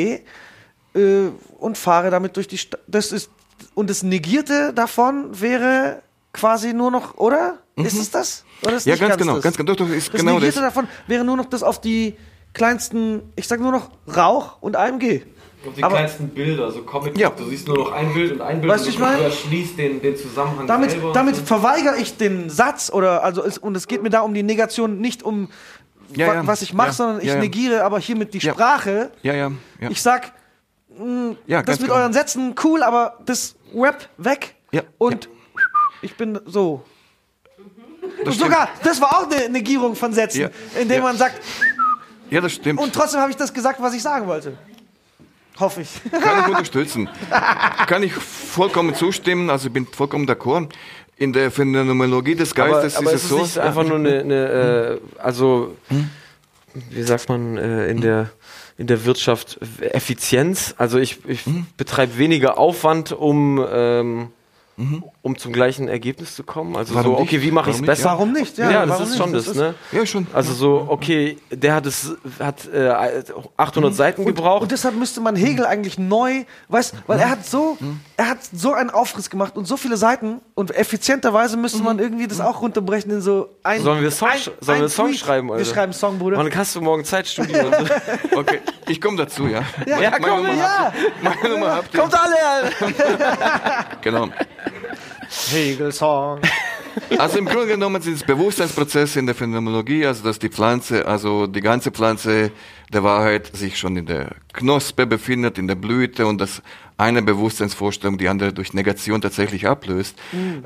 äh, 0.94 1.28
und 1.60 1.78
fahre 1.78 2.12
damit 2.12 2.36
durch 2.38 2.48
die 2.48 2.58
Stadt. 2.58 2.82
Das 2.88 3.12
ist 3.12 3.30
und 3.74 3.90
das 3.90 4.04
Negierte 4.04 4.74
davon 4.74 5.40
wäre 5.42 6.02
quasi 6.34 6.74
nur 6.74 6.92
noch, 6.92 7.16
oder? 7.18 7.60
Ist 7.78 7.98
es 7.98 8.12
das? 8.12 8.44
Oder 8.62 8.76
ist 8.76 8.86
Ja, 8.86 8.94
nicht 8.94 9.02
ganz 9.02 9.18
genau, 9.18 9.36
das? 9.36 9.44
ganz 9.44 9.58
genau. 9.58 9.74
Doch, 9.76 9.90
ist 9.90 10.14
das 10.14 10.20
genau 10.20 10.34
Negierte 10.36 10.60
das. 10.62 10.74
davon 10.74 10.88
wäre 11.08 11.24
nur 11.24 11.38
noch 11.38 11.46
das 11.46 11.64
auf 11.64 11.80
die 11.82 12.16
kleinsten, 12.54 13.22
ich 13.36 13.48
sag 13.48 13.60
nur 13.60 13.72
noch 13.72 13.90
Rauch 14.16 14.62
und 14.62 14.76
AMG. 14.76 15.24
Und 15.66 15.78
die 15.78 15.84
Aber- 15.84 15.96
kleinsten 15.96 16.30
Bilder, 16.30 16.72
so 16.72 16.82
Comic. 16.84 17.18
Ja. 17.18 17.30
Du 17.30 17.46
siehst 17.46 17.68
nur 17.68 17.78
noch 17.78 17.92
ein 17.92 18.14
Bild 18.14 18.34
und 18.34 18.42
ein 18.42 18.62
Bild 18.62 18.72
Weißt 18.74 18.84
du, 18.86 18.88
und 18.90 18.94
ich 18.94 19.00
meine? 19.00 19.20
überschließt 19.22 19.78
den, 19.78 20.02
den 20.02 20.16
Zusammenhang 20.18 20.68
Damit, 20.68 20.92
selber. 20.92 21.12
damit 21.14 21.36
verweigere 21.38 21.98
ich 21.98 22.18
den 22.18 22.50
Satz 22.50 22.92
oder 22.94 23.24
also 23.24 23.44
es, 23.44 23.58
und 23.58 23.76
es 23.76 23.88
geht 23.88 24.04
mir 24.04 24.10
da 24.10 24.22
um 24.22 24.34
die 24.34 24.44
Negation 24.44 25.00
nicht 25.00 25.24
um 25.24 25.50
Ja, 26.16 26.28
wa- 26.28 26.34
ja. 26.36 26.48
was 26.48 26.62
ich 26.62 26.74
mache, 26.74 26.88
Ja, 26.90 26.94
sondern 26.94 27.20
ich 27.20 27.26
ja, 27.28 27.34
ja. 27.36 27.40
negiere 27.40 27.84
aber 27.84 28.00
hiermit 28.00 28.34
die 28.34 28.40
Ja. 28.40 28.54
Sprache. 28.54 29.12
Ja, 29.24 29.34
ja, 29.34 29.52
ja. 29.80 29.90
Ich 29.90 30.02
sag, 30.02 30.34
mh, 30.98 31.36
Ja, 31.48 31.64
das 31.64 31.80
mit 31.80 31.88
genau. 31.90 32.00
euren 32.00 32.14
Sätzen 32.14 32.54
cool, 32.64 32.84
aber 32.84 33.18
das 33.26 33.56
Rap 33.76 34.08
weg 34.18 34.56
Ja, 34.72 34.84
und 35.00 35.28
ich 36.02 36.16
bin 36.16 36.40
so. 36.46 36.84
Das 38.24 38.38
sogar, 38.38 38.70
das 38.84 39.02
war 39.02 39.18
auch 39.18 39.30
eine 39.32 39.50
Negierung 39.50 39.96
von 39.96 40.14
Sätzen, 40.14 40.42
Ja. 40.42 40.50
indem 40.80 40.98
Ja. 40.98 41.04
man 41.04 41.18
sagt, 41.18 41.42
Ja, 42.30 42.40
das 42.42 42.54
stimmt. 42.54 42.80
und 42.80 42.94
trotzdem 42.94 43.20
habe 43.20 43.32
ich 43.32 43.38
das 43.38 43.54
gesagt, 43.54 43.82
was 43.82 43.94
ich 43.94 44.02
sagen 44.02 44.28
wollte. 44.28 44.58
Hoffe 45.60 45.82
ich. 45.82 45.90
Kann 46.12 46.42
ich 46.42 46.48
unterstützen. 46.48 47.10
Kann 47.88 48.04
ich 48.04 48.14
vollkommen 48.14 48.96
zustimmen, 48.96 49.50
also 49.50 49.68
ich 49.68 49.74
bin 49.74 49.88
vollkommen 49.88 50.28
d'accord. 50.28 50.70
In 51.18 51.32
der 51.32 51.50
Phänomenologie 51.50 52.36
des 52.36 52.52
aber, 52.52 52.72
Geistes 52.72 52.98
aber 52.98 53.14
ist 53.14 53.14
es 53.14 53.16
es 53.16 53.24
ist 53.24 53.30
so. 53.30 53.42
nicht 53.42 53.58
einfach 53.58 53.84
nur 53.86 53.98
eine, 53.98 54.20
eine 54.20 54.46
äh, 54.46 55.00
also 55.18 55.76
wie 56.90 57.04
sagt 57.04 57.30
man 57.30 57.58
äh, 57.58 57.88
in 57.88 58.02
der 58.02 58.32
in 58.78 58.88
der 58.88 59.06
Wirtschaft 59.06 59.58
Effizienz. 59.80 60.76
Also 60.78 61.00
ich, 61.00 61.20
ich 61.28 61.44
betreibe 61.78 62.18
weniger 62.18 62.58
Aufwand, 62.58 63.14
um 63.14 63.66
ähm, 63.72 64.30
um 65.22 65.38
zum 65.38 65.54
gleichen 65.54 65.88
Ergebnis 65.88 66.36
zu 66.36 66.44
kommen. 66.44 66.76
Also 66.76 66.96
Warum 66.96 67.16
so, 67.16 67.22
okay, 67.22 67.42
wie 67.42 67.52
mache 67.52 67.70
ich 67.70 67.78
es 67.78 67.82
besser? 67.82 68.06
Warum 68.10 68.34
nicht? 68.34 68.58
Ja, 68.58 68.70
Ja, 68.70 68.86
das 68.86 69.00
ist 69.00 69.10
nicht? 69.12 69.18
schon 69.18 69.32
Das 69.34 69.46
das, 69.46 69.54
ist- 69.56 69.62
ne? 69.62 69.74
Ja, 69.94 70.06
schon. 70.06 70.28
Also 70.34 70.54
so, 70.54 70.86
okay, 70.90 71.38
der 71.50 71.76
hat 71.76 71.86
es 71.86 72.12
hat 72.40 72.68
äh, 72.74 72.90
800 73.58 73.96
Seiten 73.96 74.26
gebraucht. 74.26 74.64
Und 74.64 74.72
deshalb 74.72 74.96
müsste 74.96 75.22
man 75.22 75.36
Hegel 75.36 75.66
eigentlich 75.66 75.98
neu, 75.98 76.44
weißt, 76.68 76.94
weil 77.08 77.20
er 77.20 77.30
hat 77.30 77.46
so, 77.46 77.78
er 78.18 78.30
hat 78.30 78.40
so 78.54 78.74
einen 78.74 78.90
Aufriss 78.90 79.30
gemacht 79.30 79.56
und 79.56 79.66
so 79.66 79.78
viele 79.78 79.96
Seiten 79.98 80.42
und 80.56 80.72
effizienterweise 80.76 81.56
müsste 81.58 81.82
man 81.82 82.00
irgendwie 82.00 82.28
das 82.28 82.42
auch 82.42 82.62
runterbrechen 82.62 83.12
in 83.12 83.22
so 83.22 83.50
ein. 83.64 83.82
Sollen 83.82 84.02
wir 84.02 84.12
Song, 84.12 84.30
ein, 84.30 84.38
sch- 84.40 84.52
sollen 84.60 84.80
wir 84.80 84.86
ein 84.86 84.90
Song 84.90 85.08
Tweet. 85.08 85.20
schreiben, 85.20 85.52
Alter? 85.52 85.66
Wir 85.66 85.74
schreiben 85.74 85.94
Song, 85.94 86.20
Bruder. 86.20 86.38
Wann 86.38 86.54
hast 86.56 86.76
du 86.76 86.82
morgen 86.82 87.06
Zeit, 87.06 87.34
und 87.40 87.50
so? 87.50 88.38
Okay, 88.38 88.60
ich 88.90 89.00
komme 89.00 89.18
dazu, 89.18 89.48
ja. 89.48 89.64
ja, 89.86 90.00
Ja, 90.02 90.12
komm, 90.12 90.24
komm, 90.24 90.38
Nummer 90.48 90.54
ja. 90.54 90.94
Meine 91.22 91.50
Nummer 91.50 91.76
habt 91.76 91.94
ihr. 91.94 92.00
Kommt 92.02 92.14
alle! 92.14 92.36
Alter. 92.82 93.86
Genau. 94.02 94.28
Hegel-Song. 95.52 96.40
Also 97.18 97.40
im 97.40 97.46
Grunde 97.46 97.68
genommen 97.68 98.02
sind 98.02 98.14
es 98.14 98.24
Bewusstseinsprozesse 98.24 99.20
in 99.20 99.26
der 99.26 99.36
Phänomenologie, 99.36 100.06
also 100.06 100.24
dass 100.24 100.40
die 100.40 100.50
Pflanze, 100.50 101.06
also 101.06 101.46
die 101.46 101.62
ganze 101.62 101.92
Pflanze 101.92 102.52
der 102.94 103.04
Wahrheit 103.04 103.56
sich 103.56 103.78
schon 103.78 103.98
in 103.98 104.06
der 104.06 104.36
Knospe 104.54 105.06
befindet, 105.06 105.58
in 105.58 105.68
der 105.68 105.76
Blüte 105.76 106.26
und 106.26 106.40
dass 106.40 106.62
eine 106.98 107.22
Bewusstseinsvorstellung 107.22 108.18
die 108.18 108.30
andere 108.30 108.54
durch 108.54 108.74
Negation 108.74 109.22
tatsächlich 109.22 109.68
ablöst. 109.68 110.18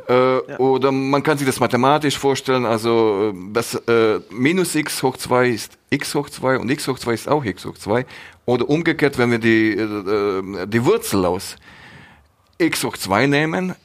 Äh, 0.07 0.13
Oder 0.57 0.91
man 0.91 1.23
kann 1.23 1.37
sich 1.39 1.47
das 1.47 1.59
mathematisch 1.59 2.17
vorstellen, 2.17 2.65
also 2.65 3.33
äh, 3.33 3.53
dass 3.53 3.73
äh, 3.73 4.19
minus 4.29 4.75
x 4.75 5.01
hoch 5.01 5.17
2 5.17 5.49
ist 5.49 5.77
x 5.89 6.13
hoch 6.13 6.29
2 6.29 6.59
und 6.59 6.69
x 6.69 6.87
hoch 6.87 6.99
2 6.99 7.13
ist 7.13 7.27
auch 7.27 7.43
x 7.43 7.65
hoch 7.65 7.77
2. 7.77 8.05
Oder 8.45 8.69
umgekehrt, 8.69 9.17
wenn 9.17 9.31
wir 9.31 9.39
die, 9.39 9.71
äh, 9.71 9.81
äh, 9.81 10.67
die 10.67 10.85
Wurzel 10.85 11.25
aus 11.25 11.55
x 12.59 12.83
hoch 12.83 12.97
2 12.97 13.25
nehmen, 13.25 13.75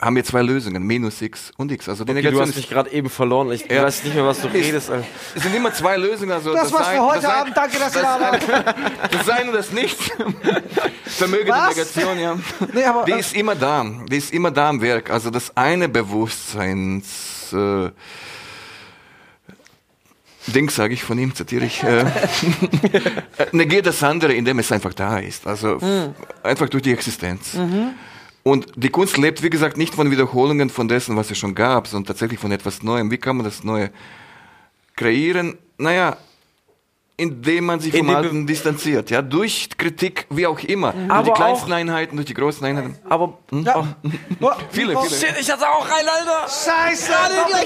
haben 0.00 0.14
wir 0.14 0.24
zwei 0.24 0.42
Lösungen, 0.42 0.84
minus 0.84 1.20
x 1.20 1.50
und 1.56 1.70
x. 1.72 1.88
Also 1.88 2.04
die 2.04 2.12
Okay, 2.12 2.20
du 2.22 2.28
Negation 2.28 2.42
hast 2.42 2.50
ist 2.50 2.56
mich 2.56 2.68
gerade 2.70 2.90
eben 2.92 3.10
verloren. 3.10 3.50
Ich 3.52 3.68
Ja. 3.68 3.82
weiß 3.82 4.04
nicht 4.04 4.14
mehr, 4.14 4.24
was 4.24 4.40
du 4.40 4.46
Ist- 4.48 4.54
redest. 4.54 4.88
Alter. 4.90 5.04
es 5.34 5.42
sind 5.42 5.54
immer 5.54 5.72
zwei 5.74 5.96
Lösungen. 5.96 6.30
Also 6.30 6.52
Das 6.54 6.72
war's 6.72 6.86
Sein- 6.86 6.96
für 6.96 7.02
heute 7.02 7.14
das 7.22 7.30
Sein- 7.30 7.40
Abend. 7.40 7.56
Danke, 7.56 7.78
dass 7.80 7.96
ihr 7.96 8.02
da 8.02 8.20
wart. 8.20 8.42
Das 9.12 9.26
Sein 9.26 9.48
und 9.48 9.54
das 9.54 9.72
Nichts. 9.72 10.10
Vermöge 11.04 11.50
Was? 11.50 11.74
der 11.74 11.84
Negation, 11.84 12.18
ja. 12.20 12.38
Nee, 12.72 12.84
aber, 12.84 13.04
Die 13.04 13.12
äh, 13.12 13.18
ist 13.20 13.34
immer 13.34 13.54
da. 13.56 13.84
Die 14.08 14.16
ist 14.16 14.32
immer 14.32 14.50
da 14.52 14.68
am 14.70 14.80
Werk. 14.80 15.10
Also 15.10 15.30
das 15.30 15.56
eine 15.56 15.88
Bewusstseins... 15.88 17.52
Äh, 17.52 17.90
Ding 20.46 20.68
sage 20.68 20.92
ich 20.92 21.02
von 21.02 21.18
ihm, 21.18 21.34
zitiere 21.34 21.64
ich. 21.64 21.82
Äh, 21.82 22.00
äh, 22.02 22.04
negiert 23.52 23.86
das 23.86 24.02
andere, 24.02 24.34
indem 24.34 24.58
es 24.58 24.70
einfach 24.70 24.92
da 24.92 25.18
ist. 25.18 25.46
Also 25.46 25.80
Hm. 25.80 26.14
einfach 26.42 26.68
durch 26.68 26.82
die 26.82 26.92
Existenz. 26.92 27.54
Mhm. 27.54 27.94
Und 28.44 28.66
die 28.76 28.90
Kunst 28.90 29.16
lebt, 29.16 29.42
wie 29.42 29.48
gesagt, 29.48 29.78
nicht 29.78 29.94
von 29.94 30.10
Wiederholungen 30.10 30.68
von 30.68 30.86
dessen, 30.86 31.16
was 31.16 31.30
es 31.30 31.38
schon 31.38 31.54
gab, 31.54 31.88
sondern 31.88 32.08
tatsächlich 32.08 32.38
von 32.38 32.52
etwas 32.52 32.82
Neuem. 32.82 33.10
Wie 33.10 33.16
kann 33.16 33.36
man 33.36 33.44
das 33.44 33.64
Neue 33.64 33.90
kreieren? 34.96 35.56
Naja, 35.78 36.18
indem 37.16 37.66
man 37.66 37.78
sich 37.80 37.96
vom 37.96 38.10
Alten 38.10 38.44
distanziert. 38.46 39.08
Ja, 39.10 39.22
durch 39.22 39.68
Kritik, 39.78 40.26
wie 40.30 40.46
auch 40.48 40.58
immer. 40.60 40.92
Durch 40.92 41.10
Aber 41.10 41.24
die 41.24 41.30
kleinsten 41.32 41.72
auch- 41.72 41.76
Einheiten, 41.76 42.16
durch 42.16 42.26
die 42.26 42.34
großen 42.34 42.66
Einheiten. 42.66 42.96
Aber 43.08 43.38
ja. 43.52 43.96
Oh, 44.40 44.50
Viele, 44.70 44.96
oh, 44.98 45.02
viele. 45.02 45.20
Shit, 45.20 45.40
ich 45.40 45.50
hatte 45.50 45.64
auch 45.68 45.84
rein, 45.88 46.04
Alter. 46.08 46.48
Scheiße! 46.48 47.12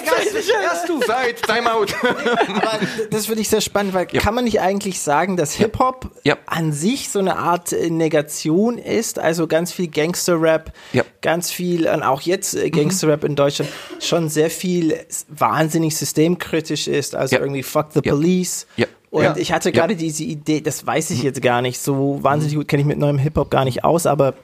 Erst, 0.05 0.51
erst 0.51 0.89
du. 0.89 1.01
Zeit, 1.01 1.41
Timeout. 1.43 1.87
Aber 2.03 2.79
das 3.11 3.27
finde 3.27 3.41
ich 3.41 3.49
sehr 3.49 3.61
spannend, 3.63 3.95
weil 3.95 4.07
kann 4.07 4.35
man 4.35 4.45
nicht 4.45 4.61
eigentlich 4.61 5.01
sagen, 5.01 5.37
dass 5.39 5.55
Hip-Hop 5.55 6.11
Ja. 6.25 6.37
an 6.47 6.73
sich 6.73 7.09
so 7.09 7.19
eine 7.19 7.37
Art 7.39 7.73
äh, 7.73 7.89
Negation 7.91 8.77
ist? 8.77 9.19
Also 9.19 9.47
ganz 9.47 9.73
viel 9.73 9.89
Gangster-Rap, 9.89 10.73
Ja. 10.93 11.05
ganz 11.23 11.51
viel, 11.51 11.89
und 11.89 12.03
auch 12.03 12.21
jetzt 12.21 12.55
äh, 12.55 12.69
Gangster-Rap 12.71 13.25
in 13.25 13.35
Deutschland, 13.37 13.71
schon 14.01 14.29
sehr 14.29 14.51
viel 14.51 14.99
wahnsinnig 15.29 15.97
systemkritisch 15.97 16.87
ist. 16.87 17.15
Also 17.15 17.37
Ja. 17.37 17.41
irgendwie 17.43 17.63
Fuck 17.63 17.89
the 17.95 18.01
Ja. 18.05 18.13
Police. 18.13 18.67
Ja. 19.11 19.19
Und 19.19 19.25
Ja. 19.25 19.37
ich 19.37 19.53
hatte 19.53 19.73
gerade 19.73 19.97
diese 19.97 20.25
Idee, 20.25 20.61
das 20.61 20.87
weiß 20.87 21.11
ich 21.11 21.23
jetzt 21.23 21.41
gar 21.43 21.63
nicht, 21.63 21.81
so 21.81 22.19
wahnsinnig 22.23 22.57
gut 22.57 22.69
kenne 22.69 22.83
ich 22.83 22.87
mit 22.87 22.99
neuem 22.99 23.19
Hip-Hop 23.19 23.51
gar 23.51 23.65
nicht 23.65 23.85
aus, 23.85 24.07
aber 24.07 24.35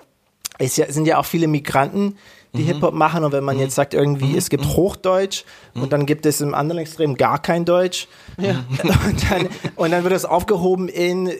es 0.58 0.76
ja, 0.76 0.90
sind 0.90 1.06
ja 1.06 1.18
auch 1.18 1.24
viele 1.26 1.48
Migranten, 1.48 2.16
die 2.56 2.62
Hip-Hop 2.62 2.94
machen 2.94 3.24
und 3.24 3.32
wenn 3.32 3.42
man 3.42 3.58
jetzt 3.58 3.74
sagt 3.74 3.94
irgendwie, 3.94 4.36
es 4.36 4.48
gibt 4.48 4.64
Hochdeutsch 4.64 5.42
und 5.74 5.92
dann 5.92 6.06
gibt 6.06 6.24
es 6.24 6.40
im 6.40 6.54
anderen 6.54 6.80
Extrem 6.82 7.16
gar 7.16 7.42
kein 7.42 7.64
Deutsch 7.64 8.06
und, 8.36 9.30
dann, 9.30 9.48
und 9.74 9.90
dann 9.90 10.04
wird 10.04 10.14
das 10.14 10.24
aufgehoben 10.24 10.88
in 10.88 11.30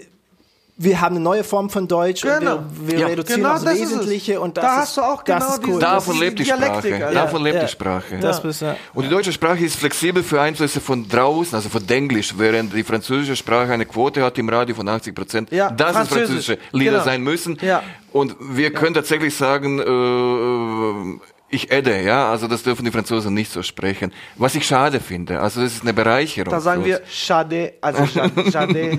wir 0.76 1.00
haben 1.00 1.14
eine 1.14 1.22
neue 1.24 1.44
Form 1.44 1.70
von 1.70 1.86
Deutsch 1.86 2.22
Genau. 2.22 2.56
und 2.56 2.86
wir, 2.88 2.92
wir 2.94 2.98
Ja. 2.98 3.06
reduzieren 3.06 3.42
Genau 3.42 3.54
das. 3.54 3.64
Wesentliche 3.64 4.40
und 4.40 4.56
das 4.56 4.64
Da 4.64 4.72
ist, 4.74 4.80
hast 4.82 4.96
du 4.96 5.00
auch 5.02 5.22
das 5.22 5.44
genau 5.44 5.54
ist 5.54 5.68
cool. 5.68 5.80
Davon 5.80 6.18
lebt 6.18 6.38
die 6.40 6.44
Sprache. 6.44 6.70
Alter. 6.72 7.10
Davon 7.12 7.42
lebt 7.44 7.56
Ja. 7.56 7.62
die 7.62 7.68
Sprache. 7.70 8.18
Das 8.20 8.42
bist. 8.42 8.64
Und 8.92 9.04
die 9.04 9.08
deutsche 9.08 9.32
Sprache 9.32 9.64
ist 9.64 9.76
flexibel 9.76 10.22
für 10.24 10.40
Einflüsse 10.40 10.80
von 10.80 11.08
draußen, 11.08 11.54
also 11.54 11.68
von 11.68 11.86
Denglisch, 11.86 12.34
während 12.36 12.74
die 12.74 12.82
französische 12.82 13.36
Sprache 13.36 13.72
eine 13.72 13.86
Quote 13.86 14.22
hat 14.24 14.36
im 14.38 14.48
Radio 14.48 14.74
von 14.74 14.88
80 14.88 15.14
Prozent. 15.14 15.52
Ja, 15.52 15.70
das 15.70 15.90
es 15.90 15.94
Französisch. 15.94 16.18
französische 16.46 16.58
Lieder 16.72 16.90
Genau. 16.92 17.04
sein 17.04 17.22
müssen. 17.22 17.56
Ja. 17.60 17.82
Und 18.12 18.34
wir 18.40 18.72
können 18.72 18.94
tatsächlich 18.94 19.36
sagen, 19.36 19.78
äh, 19.78 21.18
ich 21.50 21.70
edde, 21.70 22.02
ja, 22.02 22.30
also 22.30 22.48
das 22.48 22.64
dürfen 22.64 22.84
die 22.84 22.90
Franzosen 22.90 23.32
nicht 23.32 23.52
so 23.52 23.62
sprechen. 23.62 24.12
Was 24.36 24.56
ich 24.56 24.66
schade 24.66 24.98
finde, 24.98 25.38
also 25.40 25.60
das 25.62 25.74
ist 25.74 25.82
eine 25.82 25.94
Bereicherung. 25.94 26.50
Da 26.50 26.58
sagen 26.60 26.84
wir. 26.84 27.00
Schade, 27.08 27.74
also 27.80 28.06
Schade. 28.06 28.50
Schade. 28.52 28.98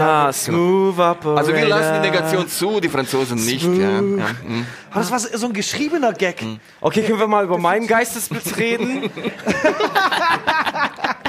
Ah, 0.00 0.32
smooth 0.32 0.98
operator. 0.98 1.38
Also 1.38 1.52
wir 1.54 1.66
lassen 1.66 2.02
die 2.02 2.10
Negation 2.10 2.48
zu, 2.48 2.80
die 2.80 2.88
Franzosen 2.88 3.36
nicht. 3.44 3.64
Ja. 3.64 3.90
Ja. 3.90 4.00
mm. 4.00 4.66
Aber 4.90 5.00
das 5.00 5.10
war 5.10 5.18
so 5.18 5.46
ein 5.46 5.52
geschriebener 5.52 6.12
Gag. 6.12 6.42
Okay, 6.80 7.02
können 7.02 7.18
wir 7.18 7.26
mal 7.26 7.44
über 7.44 7.58
meinen 7.58 7.86
Geistesblitz 7.86 8.56
reden? 8.56 9.10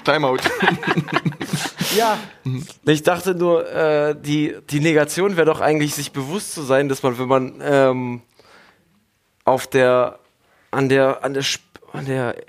Timeout. 0.04 0.38
Ja, 1.96 2.18
Ich 2.88 3.04
dachte 3.04 3.36
nur, 3.36 3.72
äh, 3.72 4.16
die, 4.20 4.56
die 4.72 4.80
Negation 4.80 5.38
wäre 5.38 5.46
doch 5.46 5.62
eigentlich, 5.62 5.94
sich 5.94 6.12
bewusst 6.12 6.56
zu 6.56 6.64
sein, 6.64 6.90
dass 6.90 7.04
man, 7.04 7.20
wenn 7.20 7.28
man 7.28 7.62
ähm, 7.64 8.22
auf 9.46 9.68
der, 9.68 10.18
an 10.72 10.90
der, 10.90 11.24
an 11.24 11.36
der, 11.36 11.42
Sp- 11.46 11.62
an 11.92 12.08
der, 12.08 12.36
äh, 12.40 12.42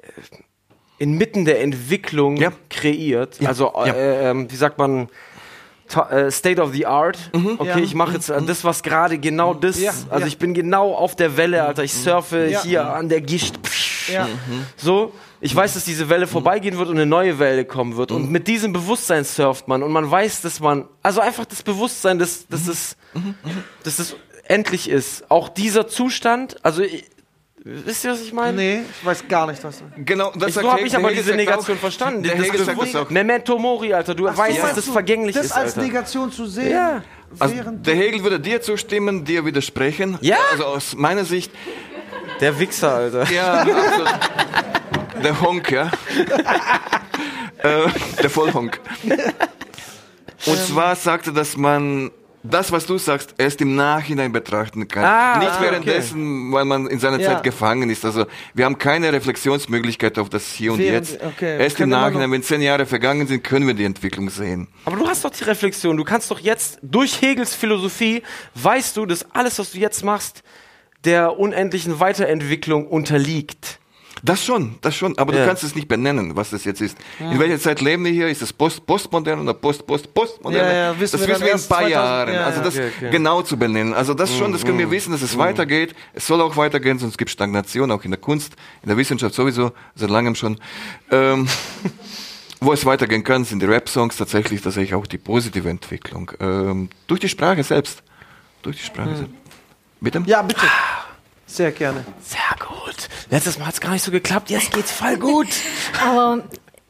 inmitten 0.96 1.44
der 1.44 1.60
Entwicklung 1.60 2.38
Ja. 2.38 2.52
kreiert, 2.70 3.38
Ja. 3.38 3.48
also, 3.50 3.70
Ja. 3.84 3.92
äh, 3.92 4.30
ähm, 4.30 4.50
wie 4.50 4.56
sagt 4.56 4.78
man, 4.78 5.02
äh, 5.02 5.06
State 6.30 6.60
of 6.60 6.72
the 6.72 6.86
Art. 6.86 7.18
Okay, 7.32 7.66
Ja. 7.68 7.76
ich 7.78 7.94
mache 7.94 8.14
jetzt 8.14 8.28
äh, 8.30 8.40
das, 8.42 8.64
was 8.64 8.82
gerade 8.82 9.18
genau 9.18 9.54
das. 9.54 9.80
Ja. 9.80 9.92
Also 10.08 10.20
Ja. 10.22 10.26
ich 10.26 10.38
bin 10.38 10.54
genau 10.54 10.92
auf 10.94 11.14
der 11.16 11.36
Welle, 11.36 11.62
Alter. 11.64 11.84
Ich 11.84 11.92
surfe 11.94 12.48
Ja. 12.48 12.62
hier 12.62 12.86
an 12.92 13.08
der 13.08 13.20
Gischt. 13.20 13.54
So, 14.76 15.12
Ich 15.40 15.54
weiß, 15.54 15.74
dass 15.74 15.84
diese 15.84 16.08
Welle 16.08 16.26
vorbeigehen 16.26 16.78
wird 16.78 16.88
und 16.88 16.96
eine 16.96 17.04
neue 17.04 17.38
Welle 17.38 17.66
kommen 17.66 17.96
wird. 17.98 18.12
Und 18.12 18.30
mit 18.30 18.48
diesem 18.48 18.72
Bewusstsein 18.72 19.24
surft 19.24 19.68
man 19.68 19.82
und 19.82 19.92
man 19.92 20.10
weiß, 20.10 20.40
dass 20.40 20.58
man, 20.58 20.88
also 21.02 21.20
einfach 21.20 21.44
das 21.44 21.62
Bewusstsein, 21.62 22.18
dass, 22.18 22.46
dass, 22.48 22.66
es, 22.66 22.96
dass 23.82 23.98
es 23.98 24.16
endlich 24.44 24.88
ist. 24.88 25.30
Auch 25.30 25.50
dieser 25.50 25.86
Zustand, 25.86 26.56
also 26.64 26.80
ich- 26.82 27.04
wisst 27.64 28.04
ihr, 28.04 28.12
was 28.12 28.20
ich 28.20 28.32
meine? 28.32 28.56
Nee, 28.56 28.80
ich 29.00 29.06
weiß 29.06 29.26
gar 29.28 29.46
nicht, 29.46 29.62
was 29.64 29.78
du. 29.78 29.84
Genau, 30.04 30.30
das 30.36 30.50
Ich, 30.50 30.54
so 30.54 30.70
habe 30.70 30.82
ich 30.82 30.94
aber 30.94 31.08
Hegel 31.08 31.22
diese 31.22 31.34
Negation 31.34 31.76
auch- 31.76 31.80
verstanden. 31.80 32.22
Der 32.22 32.36
Das 32.36 32.46
Hegel 32.46 32.64
sagt 32.64 32.80
das 32.82 32.96
auch. 32.96 33.10
Memento 33.10 33.58
Mori, 33.58 33.92
Alter. 33.94 34.14
Du 34.14 34.28
Ach 34.28 34.36
weißt, 34.36 34.62
dass 34.62 34.74
das 34.74 34.88
vergänglich 34.88 35.34
das 35.34 35.46
ist, 35.46 35.52
als 35.52 35.74
Alter. 35.76 35.82
Negation 35.86 36.30
zu 36.30 36.46
sehen? 36.46 36.70
Ja. 36.72 37.02
Also, 37.38 37.54
der 37.66 37.94
Hegel 37.96 38.22
würde 38.22 38.38
dir 38.38 38.60
zustimmen, 38.62 39.24
dir 39.24 39.44
widersprechen. 39.44 40.18
Ja. 40.20 40.36
Also 40.52 40.64
aus 40.66 40.94
meiner 40.94 41.24
Sicht, 41.24 41.50
Der 42.40 42.58
Wichser, 42.60 42.94
Alter. 42.94 43.24
ja, 43.32 43.62
absolut. 43.62 44.10
der 45.24 45.40
Honk, 45.40 45.70
ja. 45.72 45.86
äh, 47.58 47.88
der 48.22 48.30
Vollhonk. 48.30 48.80
Und 50.46 50.58
zwar 50.58 50.94
sagte, 50.96 51.32
dass 51.32 51.56
man 51.56 52.10
das, 52.46 52.70
was 52.70 52.84
du 52.84 52.98
sagst, 52.98 53.34
erst 53.38 53.60
im 53.62 53.74
Nachhinein 53.74 54.30
betrachten 54.30 54.86
kann. 54.86 55.02
Ah, 55.04 55.38
Nicht 55.38 55.50
ah, 55.50 55.62
währenddessen, 55.62 56.52
weil 56.52 56.64
man 56.66 56.86
in 56.86 56.98
seiner 56.98 57.18
Ja. 57.18 57.32
Zeit 57.34 57.42
gefangen 57.42 57.88
ist. 57.88 58.04
Also 58.04 58.26
wir 58.52 58.66
haben 58.66 58.76
keine 58.78 59.12
Reflexionsmöglichkeit 59.12 60.18
auf 60.18 60.28
das 60.28 60.52
Hier 60.52 60.72
und 60.74 60.78
Während- 60.78 61.08
Jetzt. 61.10 61.22
okay. 61.24 61.58
Erst 61.58 61.76
im 61.76 61.84
Können 61.84 61.90
mal 61.92 62.00
Nachhinein, 62.10 62.30
wenn 62.32 62.42
zehn 62.42 62.60
Jahre 62.60 62.84
vergangen 62.86 63.26
sind, 63.26 63.42
können 63.42 63.66
wir 63.66 63.74
die 63.74 63.84
Entwicklung 63.84 64.28
sehen. 64.28 64.68
Aber 64.84 64.96
du 64.96 65.08
hast 65.08 65.24
doch 65.24 65.30
die 65.30 65.44
Reflexion. 65.44 65.96
Du 65.96 66.04
kannst 66.04 66.30
doch 66.30 66.38
jetzt, 66.38 66.78
durch 66.82 67.20
Hegels 67.22 67.54
Philosophie, 67.54 68.22
weißt 68.54 68.96
du, 68.96 69.06
dass 69.06 69.24
alles, 69.32 69.58
was 69.58 69.72
du 69.72 69.78
jetzt 69.78 70.04
machst, 70.04 70.42
der 71.04 71.38
unendlichen 71.38 71.98
Weiterentwicklung 72.00 72.86
unterliegt. 72.86 73.78
Das 74.24 74.42
schon, 74.42 74.76
das 74.80 74.96
schon, 74.96 75.18
aber 75.18 75.34
Ja. 75.34 75.40
du 75.40 75.46
kannst 75.46 75.62
es 75.64 75.74
nicht 75.74 75.86
benennen, 75.86 76.34
was 76.34 76.48
das 76.48 76.64
jetzt 76.64 76.80
ist. 76.80 76.96
In 77.20 77.38
welcher 77.38 77.58
Zeit 77.58 77.82
leben 77.82 78.06
wir 78.06 78.10
hier? 78.10 78.28
Ist 78.28 78.40
es 78.40 78.54
Post 78.54 78.86
postmodern 78.86 79.40
oder 79.40 79.52
Post 79.52 79.86
Post 79.86 80.14
Postmodern? 80.14 80.60
Ja, 80.60 80.72
ja, 80.72 80.98
wissen 81.00 81.18
das 81.18 81.28
wir 81.28 81.34
wissen 81.34 81.44
wir 81.44 81.52
in 81.52 81.58
ein 81.58 81.68
paar 81.68 81.78
2000 81.80 81.90
Jahren. 81.90 82.34
ja, 82.34 82.44
also 82.46 82.58
ja. 82.60 82.64
das 82.64 82.74
Okay, 82.74 82.90
okay. 82.96 83.10
genau 83.10 83.42
zu 83.42 83.58
benennen. 83.58 83.92
Also 83.92 84.14
das 84.14 84.34
schon, 84.34 84.50
das 84.52 84.64
können 84.64 84.78
wir 84.78 84.90
wissen, 84.90 85.12
dass 85.12 85.20
es 85.20 85.36
weitergeht. 85.36 85.94
Es 86.14 86.26
soll 86.26 86.40
auch 86.40 86.56
weitergehen, 86.56 86.98
sonst 86.98 87.18
gibt 87.18 87.28
es 87.28 87.32
Stagnation, 87.34 87.90
auch 87.90 88.02
in 88.04 88.12
der 88.12 88.20
Kunst, 88.20 88.54
in 88.82 88.88
der 88.88 88.96
Wissenschaft 88.96 89.34
sowieso, 89.34 89.72
seit 89.94 90.08
langem 90.08 90.34
schon. 90.34 90.58
Ähm, 91.10 91.46
wo 92.60 92.72
es 92.72 92.86
weitergehen 92.86 93.24
kann, 93.24 93.44
sind 93.44 93.60
die 93.60 93.66
Rap-Songs 93.66 94.16
tatsächlich 94.16 94.62
tatsächlich 94.62 94.94
auch 94.94 95.06
die 95.06 95.18
positive 95.18 95.68
Entwicklung. 95.68 96.30
Ähm, 96.40 96.88
durch 97.08 97.20
die 97.20 97.28
Sprache 97.28 97.62
selbst. 97.62 98.02
Durch 98.62 98.78
die 98.78 98.84
Sprache 98.84 99.16
selbst. 99.16 99.34
Bitte? 100.00 100.22
Ja, 100.24 100.40
bitte. 100.40 100.62
Sehr 101.46 101.72
gerne. 101.72 102.04
Sehr 102.22 102.40
gut. 102.58 103.08
Letztes 103.30 103.58
Mal 103.58 103.66
hat 103.66 103.74
es 103.74 103.80
gar 103.80 103.92
nicht 103.92 104.02
so 104.02 104.10
geklappt, 104.10 104.50
jetzt 104.50 104.72
geht's 104.72 104.92
voll 104.92 105.16
gut. 105.16 105.48
Aber 106.04 106.42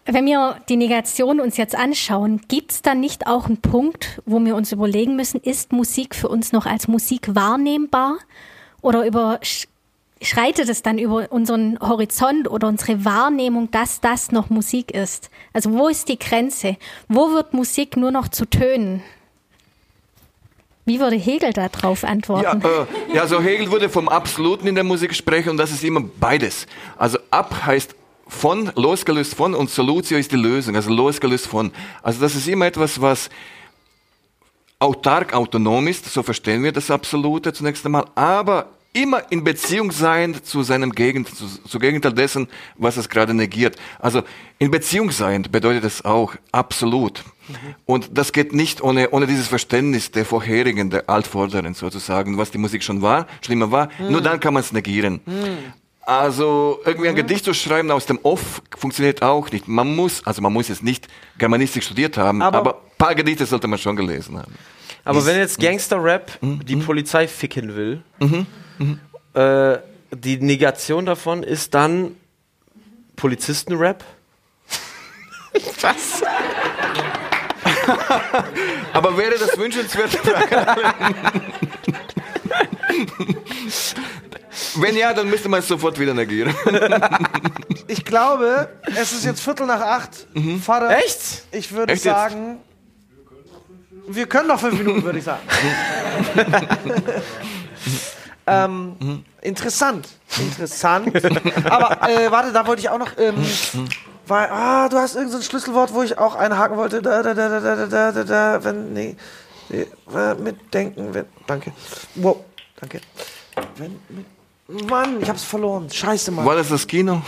wenn 0.06 0.26
wir 0.26 0.60
die 0.68 0.76
Negation 0.76 1.40
uns 1.40 1.56
jetzt 1.56 1.74
anschauen, 1.74 2.42
gibt 2.48 2.72
es 2.72 2.82
dann 2.82 3.00
nicht 3.00 3.26
auch 3.26 3.46
einen 3.46 3.58
Punkt, 3.58 4.20
wo 4.26 4.38
wir 4.44 4.54
uns 4.54 4.72
überlegen 4.72 5.16
müssen, 5.16 5.40
ist 5.40 5.72
Musik 5.72 6.14
für 6.14 6.28
uns 6.28 6.52
noch 6.52 6.66
als 6.66 6.88
Musik 6.88 7.34
wahrnehmbar? 7.34 8.18
Oder 8.82 9.06
überschreitet 9.06 10.68
es 10.68 10.82
dann 10.82 10.98
über 10.98 11.32
unseren 11.32 11.78
Horizont 11.80 12.50
oder 12.50 12.68
unsere 12.68 13.04
Wahrnehmung, 13.04 13.70
dass 13.70 14.00
das 14.02 14.30
noch 14.30 14.50
Musik 14.50 14.90
ist? 14.90 15.30
Also 15.54 15.72
wo 15.72 15.88
ist 15.88 16.08
die 16.08 16.18
Grenze? 16.18 16.76
Wo 17.08 17.32
wird 17.32 17.54
Musik 17.54 17.96
nur 17.96 18.10
noch 18.10 18.28
zu 18.28 18.44
Tönen? 18.44 19.02
Wie 20.86 21.00
würde 21.00 21.16
Hegel 21.16 21.52
darauf 21.52 22.02
Ja, 22.02 22.08
antworten? 22.08 22.62
äh, 22.62 23.14
ja, 23.16 23.22
also 23.22 23.40
Hegel 23.40 23.70
würde 23.72 23.88
vom 23.88 24.08
Absoluten 24.08 24.66
in 24.66 24.74
der 24.74 24.84
Musik 24.84 25.14
sprechen 25.14 25.50
und 25.50 25.56
das 25.56 25.70
ist 25.70 25.82
immer 25.82 26.02
beides. 26.20 26.66
Also 26.98 27.18
ab 27.30 27.54
heißt 27.64 27.94
von, 28.28 28.70
losgelöst 28.74 29.34
von 29.34 29.54
und 29.54 29.70
Solutio 29.70 30.18
ist 30.18 30.32
die 30.32 30.36
Lösung, 30.36 30.76
also 30.76 30.90
losgelöst 30.92 31.46
von. 31.46 31.72
Also 32.02 32.20
das 32.20 32.34
ist 32.34 32.48
immer 32.48 32.66
etwas, 32.66 33.00
was 33.00 33.30
autark, 34.78 35.32
autonom 35.32 35.86
ist, 35.88 36.04
so 36.06 36.22
verstehen 36.22 36.62
wir 36.62 36.72
das 36.72 36.90
Absolute 36.90 37.52
zunächst 37.52 37.84
einmal, 37.86 38.04
aber 38.14 38.66
immer 38.94 39.22
in 39.30 39.44
Beziehung 39.44 39.92
sein 39.92 40.42
zu 40.42 40.62
seinem 40.62 40.92
Gegend, 40.92 41.28
zu, 41.36 41.46
zu 41.46 41.78
Gegenteil 41.78 42.12
dessen, 42.14 42.48
was 42.76 42.96
es 42.96 43.08
gerade 43.10 43.34
negiert. 43.34 43.76
Also 43.98 44.22
in 44.58 44.70
Beziehung 44.70 45.10
sein 45.10 45.42
bedeutet 45.50 45.84
es 45.84 46.04
auch 46.04 46.34
absolut. 46.52 47.22
Und 47.84 48.08
das 48.16 48.32
geht 48.32 48.54
nicht 48.54 48.80
ohne, 48.82 49.10
ohne 49.10 49.26
dieses 49.26 49.48
Verständnis 49.48 50.10
der 50.10 50.24
vorherigen, 50.24 50.88
der 50.88 51.10
Altvorderen 51.10 51.74
sozusagen, 51.74 52.38
was 52.38 52.50
die 52.50 52.58
Musik 52.58 52.82
schon 52.82 53.02
war, 53.02 53.26
schlimmer 53.44 53.70
war. 53.70 53.90
Nur 54.08 54.22
dann 54.22 54.40
kann 54.40 54.54
man 54.54 54.62
es 54.62 54.72
negieren. 54.72 55.20
Also 56.06 56.80
irgendwie 56.84 57.08
ein 57.08 57.14
Gedicht 57.16 57.44
zu 57.44 57.54
schreiben 57.54 57.90
aus 57.90 58.06
dem 58.06 58.18
Off 58.22 58.62
funktioniert 58.76 59.22
auch 59.22 59.50
nicht. 59.50 59.68
Man 59.68 59.94
muss, 59.96 60.24
also 60.26 60.42
man 60.42 60.52
muss 60.52 60.68
jetzt 60.68 60.82
nicht 60.82 61.08
Germanistik 61.38 61.82
studiert 61.82 62.16
haben, 62.18 62.42
Aber- 62.42 62.58
aber, 62.58 62.74
ein 62.74 62.98
paar 62.98 63.14
Gedichte 63.14 63.44
sollte 63.46 63.66
man 63.68 63.78
schon 63.78 63.96
gelesen 63.96 64.36
haben. 64.38 64.54
Aber 65.06 65.24
wenn 65.26 65.36
jetzt 65.36 65.58
Gangster-Rap 65.60 66.38
die 66.42 66.76
Polizei 66.76 67.26
ficken 67.28 67.74
will, 67.74 68.02
äh, 69.34 69.78
die 70.12 70.38
Negation 70.38 71.06
davon 71.06 71.42
ist 71.42 71.74
dann 71.74 72.16
Polizisten-Rap? 73.16 74.04
Was? 75.80 76.22
Aber 78.92 79.16
wäre 79.16 79.38
das 79.38 79.56
wünschenswert? 79.58 80.18
Wenn 84.76 84.96
ja, 84.96 85.12
dann 85.14 85.28
müsste 85.30 85.48
man 85.48 85.60
es 85.60 85.68
sofort 85.68 85.98
wieder 85.98 86.14
negieren. 86.14 86.54
Ich 87.86 88.04
glaube, 88.04 88.68
es 88.96 89.12
ist 89.12 89.24
jetzt 89.24 89.40
Viertel 89.40 89.66
nach 89.66 89.80
acht. 89.80 90.26
Vater, 90.62 90.96
Echt? 90.98 91.44
ich 91.52 91.72
würde 91.72 91.92
Echt 91.92 92.04
jetzt? 92.04 92.14
sagen, 92.14 92.58
wir 94.08 94.26
können 94.26 94.48
noch 94.48 94.60
fünf 94.60 94.78
Minuten, 94.78 95.02
würde 95.04 95.18
ich 95.18 95.24
sagen. 95.24 95.42
ähm, 98.46 99.24
interessant, 99.40 100.08
interessant. 100.38 101.08
Aber 101.70 102.08
äh, 102.08 102.30
warte, 102.30 102.52
da 102.52 102.66
wollte 102.66 102.80
ich 102.80 102.88
auch 102.88 102.98
noch. 102.98 103.12
Ähm, 103.18 103.34
weil, 104.26 104.48
ah, 104.48 104.88
du 104.88 104.96
hast 104.96 105.16
irgendein 105.16 105.32
so 105.32 105.38
ein 105.38 105.42
Schlüsselwort, 105.42 105.92
wo 105.92 106.02
ich 106.02 106.16
auch 106.18 106.34
einhaken 106.34 106.76
wollte. 106.76 107.02
Da, 107.02 107.22
da, 107.22 107.34
da, 107.34 107.48
da, 107.48 107.60
da, 107.60 107.86
da, 107.86 108.12
da, 108.12 108.24
da, 108.24 108.64
wenn, 108.64 108.92
nee. 108.92 109.16
nee 109.68 109.86
äh, 110.14 110.34
mitdenken, 110.34 111.12
wenn, 111.12 111.26
danke. 111.46 111.72
Wow, 112.14 112.44
danke. 112.80 113.00
Wenn, 113.76 113.98
mit, 114.08 114.26
Mann, 114.88 115.20
ich 115.20 115.28
hab's 115.28 115.44
verloren. 115.44 115.90
Scheiße, 115.90 116.30
Mann. 116.30 116.46
War 116.46 116.56
das 116.56 116.68
das 116.68 116.86
Kino? 116.86 117.22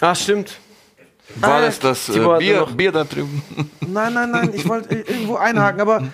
Ah, 0.00 0.14
stimmt. 0.14 0.58
War 1.36 1.54
Ah, 1.54 1.60
das 1.60 1.78
das 1.78 2.08
äh, 2.08 2.38
Bier, 2.38 2.66
Bier 2.66 2.92
da 2.92 3.04
drüben? 3.04 3.42
Nein, 3.80 4.14
nein, 4.14 4.30
nein, 4.30 4.52
ich 4.54 4.68
wollte 4.68 4.94
äh, 4.94 5.00
irgendwo 5.00 5.36
einhaken, 5.36 5.80
aber 5.80 6.04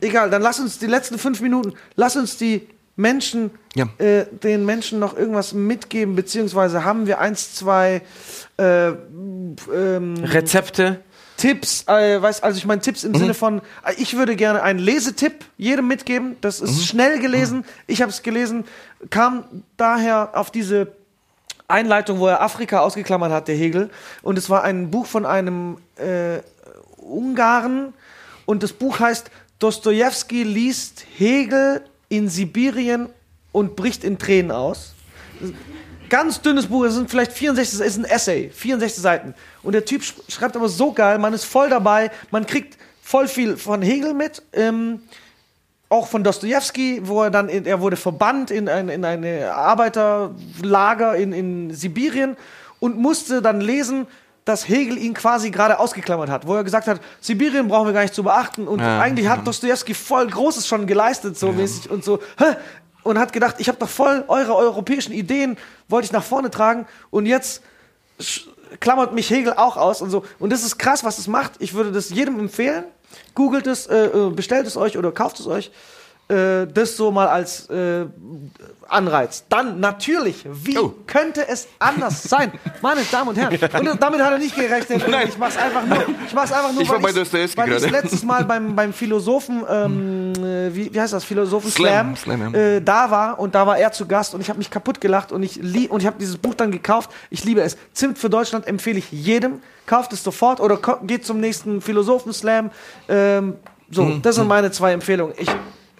egal, 0.00 0.30
dann 0.30 0.42
lass 0.42 0.60
uns 0.60 0.78
die 0.78 0.86
letzten 0.86 1.18
fünf 1.18 1.40
Minuten, 1.40 1.74
lass 1.96 2.16
uns 2.16 2.36
die 2.36 2.68
Menschen, 3.00 3.50
Ja. 3.74 3.86
äh, 3.98 4.26
den 4.42 4.64
Menschen 4.66 4.98
noch 4.98 5.16
irgendwas 5.16 5.52
mitgeben, 5.52 6.14
beziehungsweise 6.16 6.84
haben 6.84 7.06
wir 7.06 7.18
eins, 7.20 7.54
zwei 7.54 8.02
äh, 8.58 8.88
ähm, 8.88 10.14
Rezepte? 10.22 11.00
Tipps, 11.36 11.84
äh, 11.88 12.20
weiß, 12.20 12.42
also 12.42 12.58
ich 12.58 12.66
meine 12.66 12.82
Tipps 12.82 13.02
Mhm. 13.02 13.14
im 13.14 13.20
Sinne 13.20 13.34
von, 13.34 13.58
äh, 13.84 13.94
ich 13.96 14.16
würde 14.16 14.36
gerne 14.36 14.62
einen 14.62 14.78
Lesetipp 14.78 15.44
jedem 15.56 15.88
mitgeben, 15.88 16.36
das 16.42 16.60
Mhm. 16.60 16.66
ist 16.66 16.86
schnell 16.86 17.18
gelesen, 17.20 17.64
ich 17.86 18.02
habe 18.02 18.10
es 18.10 18.22
gelesen, 18.22 18.64
kam 19.08 19.44
daher 19.78 20.30
auf 20.34 20.50
diese 20.50 20.88
Einleitung, 21.66 22.18
wo 22.18 22.26
er 22.26 22.42
Afrika 22.42 22.80
ausgeklammert 22.80 23.32
hat, 23.32 23.48
der 23.48 23.54
Hegel, 23.56 23.88
und 24.22 24.36
es 24.36 24.50
war 24.50 24.64
ein 24.64 24.90
Buch 24.90 25.06
von 25.06 25.24
einem 25.24 25.78
äh, 25.96 26.40
Ungarn 26.98 27.94
und 28.44 28.62
das 28.62 28.72
Buch 28.74 29.00
heißt 29.00 29.30
Dostoevsky 29.60 30.42
liest 30.42 31.04
Hegel 31.16 31.82
in 32.10 32.28
Sibirien 32.28 33.08
und 33.52 33.76
bricht 33.76 34.04
in 34.04 34.18
Tränen 34.18 34.50
aus. 34.50 34.92
Ganz 36.10 36.42
dünnes 36.42 36.66
Buch, 36.66 36.84
es 36.84 36.94
sind 36.94 37.08
vielleicht 37.08 37.32
64, 37.32 37.80
es 37.80 37.86
ist 37.86 37.98
ein 37.98 38.04
Essay, 38.04 38.50
64 38.52 39.00
Seiten. 39.00 39.34
Und 39.62 39.72
der 39.72 39.84
Typ 39.84 40.02
sch- 40.02 40.14
schreibt 40.28 40.56
aber 40.56 40.68
so 40.68 40.92
geil, 40.92 41.18
man 41.18 41.32
ist 41.32 41.44
voll 41.44 41.70
dabei, 41.70 42.10
man 42.32 42.46
kriegt 42.46 42.76
voll 43.00 43.28
viel 43.28 43.56
von 43.56 43.80
Hegel 43.80 44.12
mit, 44.12 44.42
ähm, 44.52 45.00
auch 45.88 46.08
von 46.08 46.22
Dostoevsky, 46.24 47.00
wo 47.04 47.22
er 47.22 47.30
dann, 47.30 47.48
er 47.48 47.80
wurde 47.80 47.96
verbannt 47.96 48.50
in 48.50 48.68
ein 48.68 48.88
in 48.88 49.04
eine 49.04 49.52
Arbeiterlager 49.54 51.16
in, 51.16 51.32
in 51.32 51.74
Sibirien 51.74 52.36
und 52.80 52.96
musste 52.98 53.40
dann 53.42 53.60
lesen, 53.60 54.06
dass 54.44 54.68
Hegel 54.68 54.98
ihn 54.98 55.14
quasi 55.14 55.50
gerade 55.50 55.78
ausgeklammert 55.78 56.30
hat, 56.30 56.46
wo 56.46 56.54
er 56.54 56.64
gesagt 56.64 56.86
hat, 56.86 57.00
Sibirien 57.20 57.68
brauchen 57.68 57.86
wir 57.86 57.92
gar 57.92 58.02
nicht 58.02 58.14
zu 58.14 58.22
beachten 58.22 58.66
und 58.66 58.80
Ja, 58.80 59.00
eigentlich 59.00 59.28
hat 59.28 59.46
Dostoevsky 59.46 59.94
voll 59.94 60.26
Großes 60.26 60.66
schon 60.66 60.86
geleistet, 60.86 61.38
so 61.38 61.52
mäßig 61.52 61.90
und 61.90 62.04
so. 62.04 62.20
Hä? 62.38 62.56
Und 63.02 63.18
hat 63.18 63.32
gedacht, 63.32 63.56
ich 63.58 63.68
habe 63.68 63.78
doch 63.78 63.88
voll 63.88 64.24
eure 64.28 64.54
europäischen 64.54 65.12
Ideen, 65.12 65.56
wollte 65.88 66.06
ich 66.06 66.12
nach 66.12 66.24
vorne 66.24 66.50
tragen 66.50 66.86
und 67.10 67.26
jetzt 67.26 67.62
klammert 68.78 69.12
mich 69.14 69.30
Hegel 69.30 69.54
auch 69.54 69.76
aus 69.76 70.02
und 70.02 70.10
so. 70.10 70.24
Und 70.38 70.50
das 70.50 70.62
ist 70.64 70.78
krass, 70.78 71.02
was 71.04 71.18
es 71.18 71.26
macht. 71.26 71.52
Ich 71.58 71.74
würde 71.74 71.92
das 71.92 72.10
jedem 72.10 72.38
empfehlen. 72.38 72.84
Googelt 73.34 73.66
es, 73.66 73.86
äh, 73.86 74.06
äh, 74.06 74.30
bestellt 74.30 74.66
es 74.66 74.76
euch 74.76 74.96
oder 74.96 75.12
kauft 75.12 75.40
es 75.40 75.46
euch. 75.46 75.72
Äh, 76.30 76.66
das 76.72 76.96
so 76.96 77.10
mal 77.10 77.26
als 77.28 77.68
äh, 77.70 78.06
Anreiz. 78.88 79.44
Dann 79.48 79.80
natürlich, 79.80 80.44
wie 80.50 80.78
Oh. 80.78 80.94
könnte 81.06 81.46
es 81.48 81.68
anders 81.78 82.22
sein? 82.28 82.52
Meine 82.82 83.02
Damen 83.10 83.28
und 83.30 83.36
Herren. 83.36 83.88
Und 83.88 84.02
damit 84.02 84.20
hat 84.20 84.32
er 84.32 84.38
nicht 84.38 84.54
gerechnet. 84.54 85.06
Nein. 85.10 85.28
Ich 85.28 85.38
mach's 85.38 85.56
einfach 85.56 85.84
nur. 85.86 85.98
Ich 86.26 86.34
mach's 86.34 86.52
einfach 86.52 86.72
nur, 86.72 86.82
Ich 86.82 86.90
weil 86.90 87.12
Dostoevsky 87.12 87.56
weil 87.58 87.70
letztes 87.90 88.22
Mal 88.24 88.44
beim, 88.44 88.74
beim 88.74 88.92
Philosophen, 88.92 89.62
ähm, 89.68 90.32
äh, 90.36 90.74
wie, 90.74 90.92
wie 90.94 91.00
heißt 91.00 91.12
das, 91.12 91.24
Philosophen 91.24 91.70
Slam, 91.70 92.16
Slam, 92.16 92.38
Slam, 92.40 92.54
ja. 92.54 92.60
äh, 92.60 92.80
da 92.82 93.10
war 93.10 93.38
und 93.38 93.54
da 93.54 93.66
war 93.66 93.78
er 93.78 93.92
zu 93.92 94.06
Gast 94.06 94.34
und 94.34 94.40
ich 94.40 94.48
habe 94.48 94.58
mich 94.58 94.70
kaputt 94.70 95.00
gelacht 95.00 95.32
und 95.32 95.42
ich 95.42 95.56
lie 95.56 95.88
und 95.88 96.00
ich 96.00 96.06
habe 96.06 96.16
dieses 96.18 96.36
Buch 96.36 96.54
dann 96.54 96.70
gekauft. 96.70 97.10
Ich 97.30 97.44
liebe 97.44 97.60
es. 97.62 97.76
Zimt 97.92 98.18
für 98.18 98.30
Deutschland 98.30 98.66
empfehle 98.66 98.98
ich 98.98 99.10
jedem. 99.12 99.60
Kauft 99.86 100.12
es 100.12 100.22
sofort 100.22 100.60
oder 100.60 100.78
geht 101.04 101.24
zum 101.26 101.40
nächsten 101.40 101.80
Philosophen 101.80 102.32
Slam. 102.32 102.70
Ähm, 103.08 103.54
so, 103.90 104.04
Mhm. 104.04 104.22
das 104.22 104.36
sind 104.36 104.46
meine 104.46 104.70
zwei 104.70 104.92
Empfehlungen. 104.92 105.34
Ich 105.36 105.48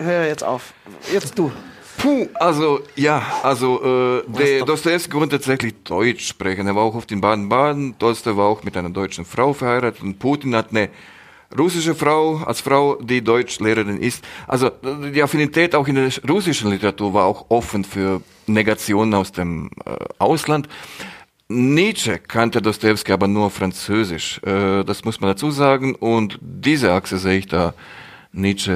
höre 0.01 0.27
jetzt 0.27 0.45
auf. 0.45 0.73
Jetzt 1.13 1.39
du. 1.39 1.53
Puh, 1.99 2.29
also 2.35 2.81
ja, 2.97 3.23
also 3.43 4.23
äh, 4.25 4.39
der 4.39 4.65
Dostoevsky 4.65 5.11
konnte 5.11 5.37
tatsächlich 5.37 5.75
Deutsch 5.85 6.27
sprechen. 6.27 6.67
Er 6.67 6.75
war 6.75 6.85
auch 6.85 6.95
oft 6.95 7.13
in 7.13 7.21
Baden-Baden. 7.21 7.97
Dostoevsky 7.99 8.39
war 8.39 8.47
auch 8.47 8.63
mit 8.63 8.77
einer 8.77 8.89
deutschen 8.89 9.27
Frau 9.27 9.53
verheiratet 9.53 10.03
und 10.03 10.19
Putin 10.19 10.57
hat 10.57 10.71
eine 10.71 10.89
russische 11.57 11.95
Frau 11.95 12.37
als 12.37 12.61
Frau, 12.61 12.97
die 13.03 13.23
Deutschlehrerin 13.23 13.99
ist. 13.99 14.25
Also 14.47 14.71
die 15.13 15.23
Affinität 15.23 15.75
auch 15.75 15.87
in 15.89 15.97
der 15.97 16.11
russischen 16.29 16.71
Literatur 16.71 17.13
war 17.13 17.27
auch 17.27 17.47
offen 17.51 17.85
für 17.85 18.23
Negationen 18.47 19.15
aus 19.15 19.33
dem 19.33 19.71
äh, 19.85 19.97
Ausland. 20.19 20.69
Nietzsche 21.49 22.19
kannte 22.19 22.63
Dostoevsky 22.63 23.13
aber 23.13 23.27
nur 23.27 23.51
Französisch. 23.51 24.41
Äh, 24.45 24.85
das 24.85 25.05
muss 25.05 25.21
man 25.21 25.31
dazu 25.31 25.51
sagen. 25.51 25.97
Und 25.97 26.39
diese 26.41 26.93
Achse 26.93 27.19
sehe 27.19 27.39
ich 27.39 27.47
da. 27.47 27.75
Nietzsche, 28.33 28.73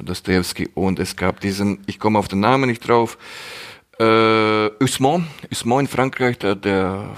äh, 0.00 0.02
Dostoevsky 0.02 0.70
und 0.74 0.98
es 0.98 1.16
gab 1.16 1.40
diesen, 1.40 1.82
ich 1.86 1.98
komme 1.98 2.18
auf 2.18 2.28
den 2.28 2.40
Namen 2.40 2.68
nicht 2.70 2.86
drauf, 2.88 3.18
äh, 4.00 4.66
Usman, 4.82 5.26
Usman 5.50 5.80
in 5.80 5.88
Frankreich, 5.88 6.38
der, 6.38 6.54
der 6.54 7.10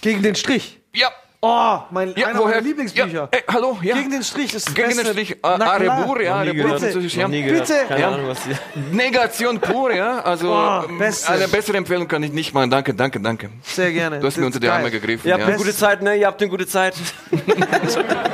Gegen 0.00 0.22
den 0.22 0.34
Strich. 0.34 0.80
Ja. 0.94 1.08
Oh, 1.46 1.78
mein 1.90 2.14
Ja, 2.16 2.28
einer 2.28 2.38
woher- 2.38 2.52
meiner 2.54 2.60
Lieblingsbücher. 2.62 3.06
Ja, 3.06 3.28
ey, 3.30 3.42
hallo, 3.52 3.76
ja. 3.82 3.96
Gegen 3.96 4.10
den 4.12 4.22
Strich 4.22 4.54
ist 4.54 4.66
das 4.66 4.74
Gegen 4.74 4.88
den 4.88 4.96
Beste. 4.96 5.12
Strich, 5.12 5.32
äh. 5.32 5.46
Arebur, 5.46 6.22
ja, 6.22 6.36
Arebur. 6.36 6.70
Französisch, 6.70 7.16
ja. 7.16 7.28
Bitte. 7.28 7.74
Keine 7.86 8.00
Ja. 8.00 8.10
Ahnung. 8.12 8.34
Negation 8.92 9.60
pur, 9.60 9.92
ja, 9.92 10.20
also 10.20 10.46
Boah, 10.46 10.86
ähm, 10.88 10.96
Beste. 10.96 11.28
eine 11.30 11.46
bessere 11.48 11.76
Empfehlung 11.76 12.08
kann 12.08 12.22
ich 12.22 12.32
nicht 12.32 12.54
machen. 12.54 12.70
Danke, 12.70 12.94
danke, 12.94 13.20
danke. 13.20 13.50
Sehr 13.62 13.92
gerne. 13.92 14.20
Du 14.20 14.26
hast 14.26 14.38
mir 14.38 14.44
Das 14.44 14.46
unter 14.46 14.56
ist 14.56 14.62
die. 14.62 14.68
Arme 14.70 14.90
gegriffen. 14.90 15.26
Ihr 15.28 15.34
habt 15.34 15.42
ja. 15.42 15.48
eine 15.48 15.56
gute 15.58 15.74
Zeit, 15.76 16.00
ne? 16.00 16.16
Ihr 16.16 16.26
habt 16.26 16.40
eine 16.40 16.50
gute 16.50 16.66
Zeit. 16.66 16.94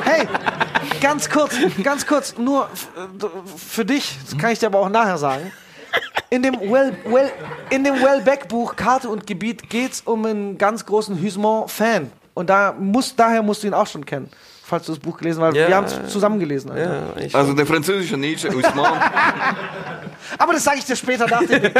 Hey, 0.04 0.28
ganz 1.01 1.28
kurz, 1.28 1.55
ganz 1.82 2.07
kurz, 2.07 2.36
nur 2.38 2.64
äh, 2.96 3.26
für 3.57 3.84
dich, 3.84 4.16
das 4.24 4.38
kann 4.38 4.53
ich 4.53 4.59
dir 4.59 4.66
aber 4.66 4.78
auch 4.80 4.88
nachher 4.88 5.18
sagen. 5.18 5.53
In 6.30 6.42
dem 6.42 6.55
Well, 6.61 6.96
well, 7.07 7.30
in 7.70 7.82
dem 7.82 7.94
Wellbeck-Buch 7.94 8.76
Karte 8.76 9.09
und 9.09 9.26
Gebiet 9.26 9.68
geht 9.68 9.92
es 9.92 10.01
um 10.03 10.24
einen 10.24 10.57
ganz 10.59 10.86
großen 10.86 11.20
Husmont-Fan. 11.20 12.12
Und 12.34 12.48
da 12.48 12.72
muss, 12.78 13.14
daher 13.16 13.42
musst 13.42 13.62
du 13.64 13.66
ihn 13.66 13.74
auch 13.74 13.88
schon 13.88 14.07
kennen, 14.07 14.30
falls 14.62 14.86
du 14.86 14.92
das 14.92 15.01
Buch 15.01 15.18
gelesen 15.18 15.42
hast. 15.42 15.55
weil 15.55 15.62
Ja. 15.62 15.68
Wir 15.68 15.76
haben 15.76 15.86
es 15.86 16.12
zusammen 16.12 16.38
gelesen. 16.38 16.70
Alter. 16.70 17.12
Ja, 17.18 17.38
Also 17.38 17.53
der 17.55 17.66
französische 17.66 18.16
Nietzsche, 18.16 18.48
Usman. 18.48 19.01
Aber 20.38 20.53
das 20.53 20.62
sage 20.62 20.78
ich 20.78 20.84
dir 20.84 20.94
später 20.94 21.26
nach 21.26 21.40
dem. 21.44 21.72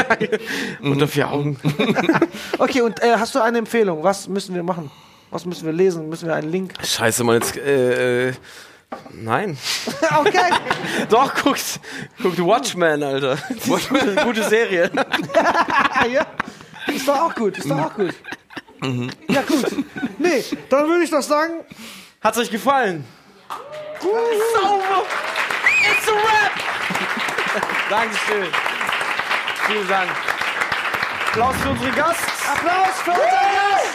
unter 0.91 1.07
vier 1.07 1.31
Augen. 1.31 1.57
Okay, 2.57 2.81
und 2.81 3.01
äh, 3.01 3.13
hast 3.17 3.33
du 3.33 3.39
eine 3.39 3.57
Empfehlung? 3.59 4.03
Was 4.03 4.27
müssen 4.27 4.53
wir 4.53 4.63
machen? 4.63 4.91
Was 5.31 5.45
müssen 5.45 5.65
wir 5.65 5.73
lesen? 5.73 6.09
Müssen 6.09 6.27
wir 6.27 6.35
einen 6.35 6.51
Link? 6.51 6.73
Scheiße, 6.83 7.23
Mann, 7.23 7.35
jetzt. 7.35 7.55
Äh, 7.57 8.27
äh, 8.29 8.33
nein. 9.13 9.57
Okay. 10.19 10.51
Doch, 11.09 11.33
guckt, 11.35 11.79
guckt 12.21 12.39
Watchmen, 12.39 13.01
Alter. 13.03 13.37
Watchmen, 13.65 14.15
gute 14.23 14.43
Serie. 14.43 14.91
ja. 16.11 16.25
Ist 16.87 17.07
doch 17.07 17.21
auch 17.21 17.35
gut, 17.35 17.57
ist 17.57 17.69
doch 17.69 17.79
auch 17.79 17.93
gut. 17.93 18.13
Ja, 19.29 19.41
gut. 19.43 19.65
Nee, 20.17 20.43
dann 20.69 20.87
würde 20.87 21.03
ich 21.03 21.11
doch 21.11 21.21
sagen, 21.21 21.63
Hat's 22.23 22.37
euch 22.37 22.51
gefallen? 22.51 23.03
Sauber! 23.99 25.05
It's 25.89 26.07
a 26.07 26.11
rap! 26.11 26.51
Dankeschön. 27.89 28.47
Vielen 29.65 29.87
Dank. 29.87 30.11
Applaus 31.29 31.55
für 31.63 31.69
unseren 31.69 31.95
Gast. 31.95 32.19
Applaus 32.47 33.01
für 33.03 33.11
unseren 33.11 33.29
Gast! 33.31 33.87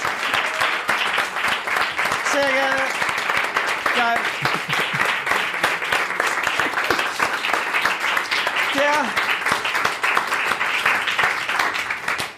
Sehr 2.32 2.48
gerne. 2.48 2.82
Geil. 3.96 4.18
Der, 8.76 9.04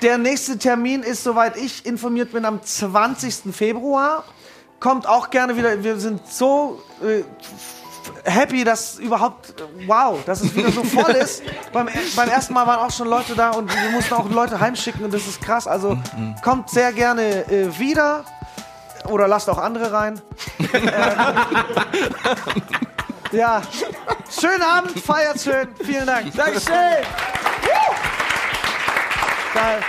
der 0.03 0.19
nächste 0.19 0.59
Termin 0.59 1.03
ist, 1.03 1.25
soweit 1.25 1.57
ich 1.57 1.85
informiert 1.85 2.33
bin, 2.33 2.45
am 2.45 2.63
20. 2.63 3.55
Februar. 3.55 4.25
Kommt 4.79 5.09
auch 5.09 5.31
gerne 5.31 5.57
wieder. 5.57 5.83
Wir 5.83 5.99
sind 5.99 6.21
so 6.31 6.81
äh, 7.03 7.25
happy, 8.25 8.63
dass 8.63 8.99
überhaupt, 8.99 9.55
wow, 9.87 10.19
dass 10.25 10.41
es 10.43 10.55
wieder 10.55 10.71
so 10.71 10.85
voll 10.85 11.11
ist. 11.23 11.43
beim, 11.73 11.89
beim 12.15 12.29
ersten 12.29 12.55
Mal 12.55 12.67
waren 12.67 12.79
auch 12.79 12.93
schon 12.93 13.09
Leute 13.09 13.35
da 13.35 13.51
und 13.51 13.75
wir 13.75 13.91
mussten 13.91 14.15
auch 14.15 14.31
Leute 14.31 14.61
heimschicken 14.61 15.05
und 15.05 15.13
das 15.13 15.27
ist 15.27 15.41
krass. 15.41 15.67
Also 15.67 15.99
kommt 16.43 16.71
sehr 16.71 16.93
gerne 16.93 17.51
äh, 17.51 17.77
wieder 17.79 18.25
oder 19.09 19.27
lasst 19.27 19.49
auch 19.51 19.59
andere 19.59 19.93
rein. 19.93 20.21
ähm, 20.73 20.79
ja, 23.33 23.63
schönen 24.31 24.63
Abend, 24.63 24.99
feiert 25.01 25.41
schön. 25.41 25.69
Vielen 25.85 26.07
Dank. 26.07 26.35
Dankeschön. 26.35 26.75
Geil. 29.55 29.81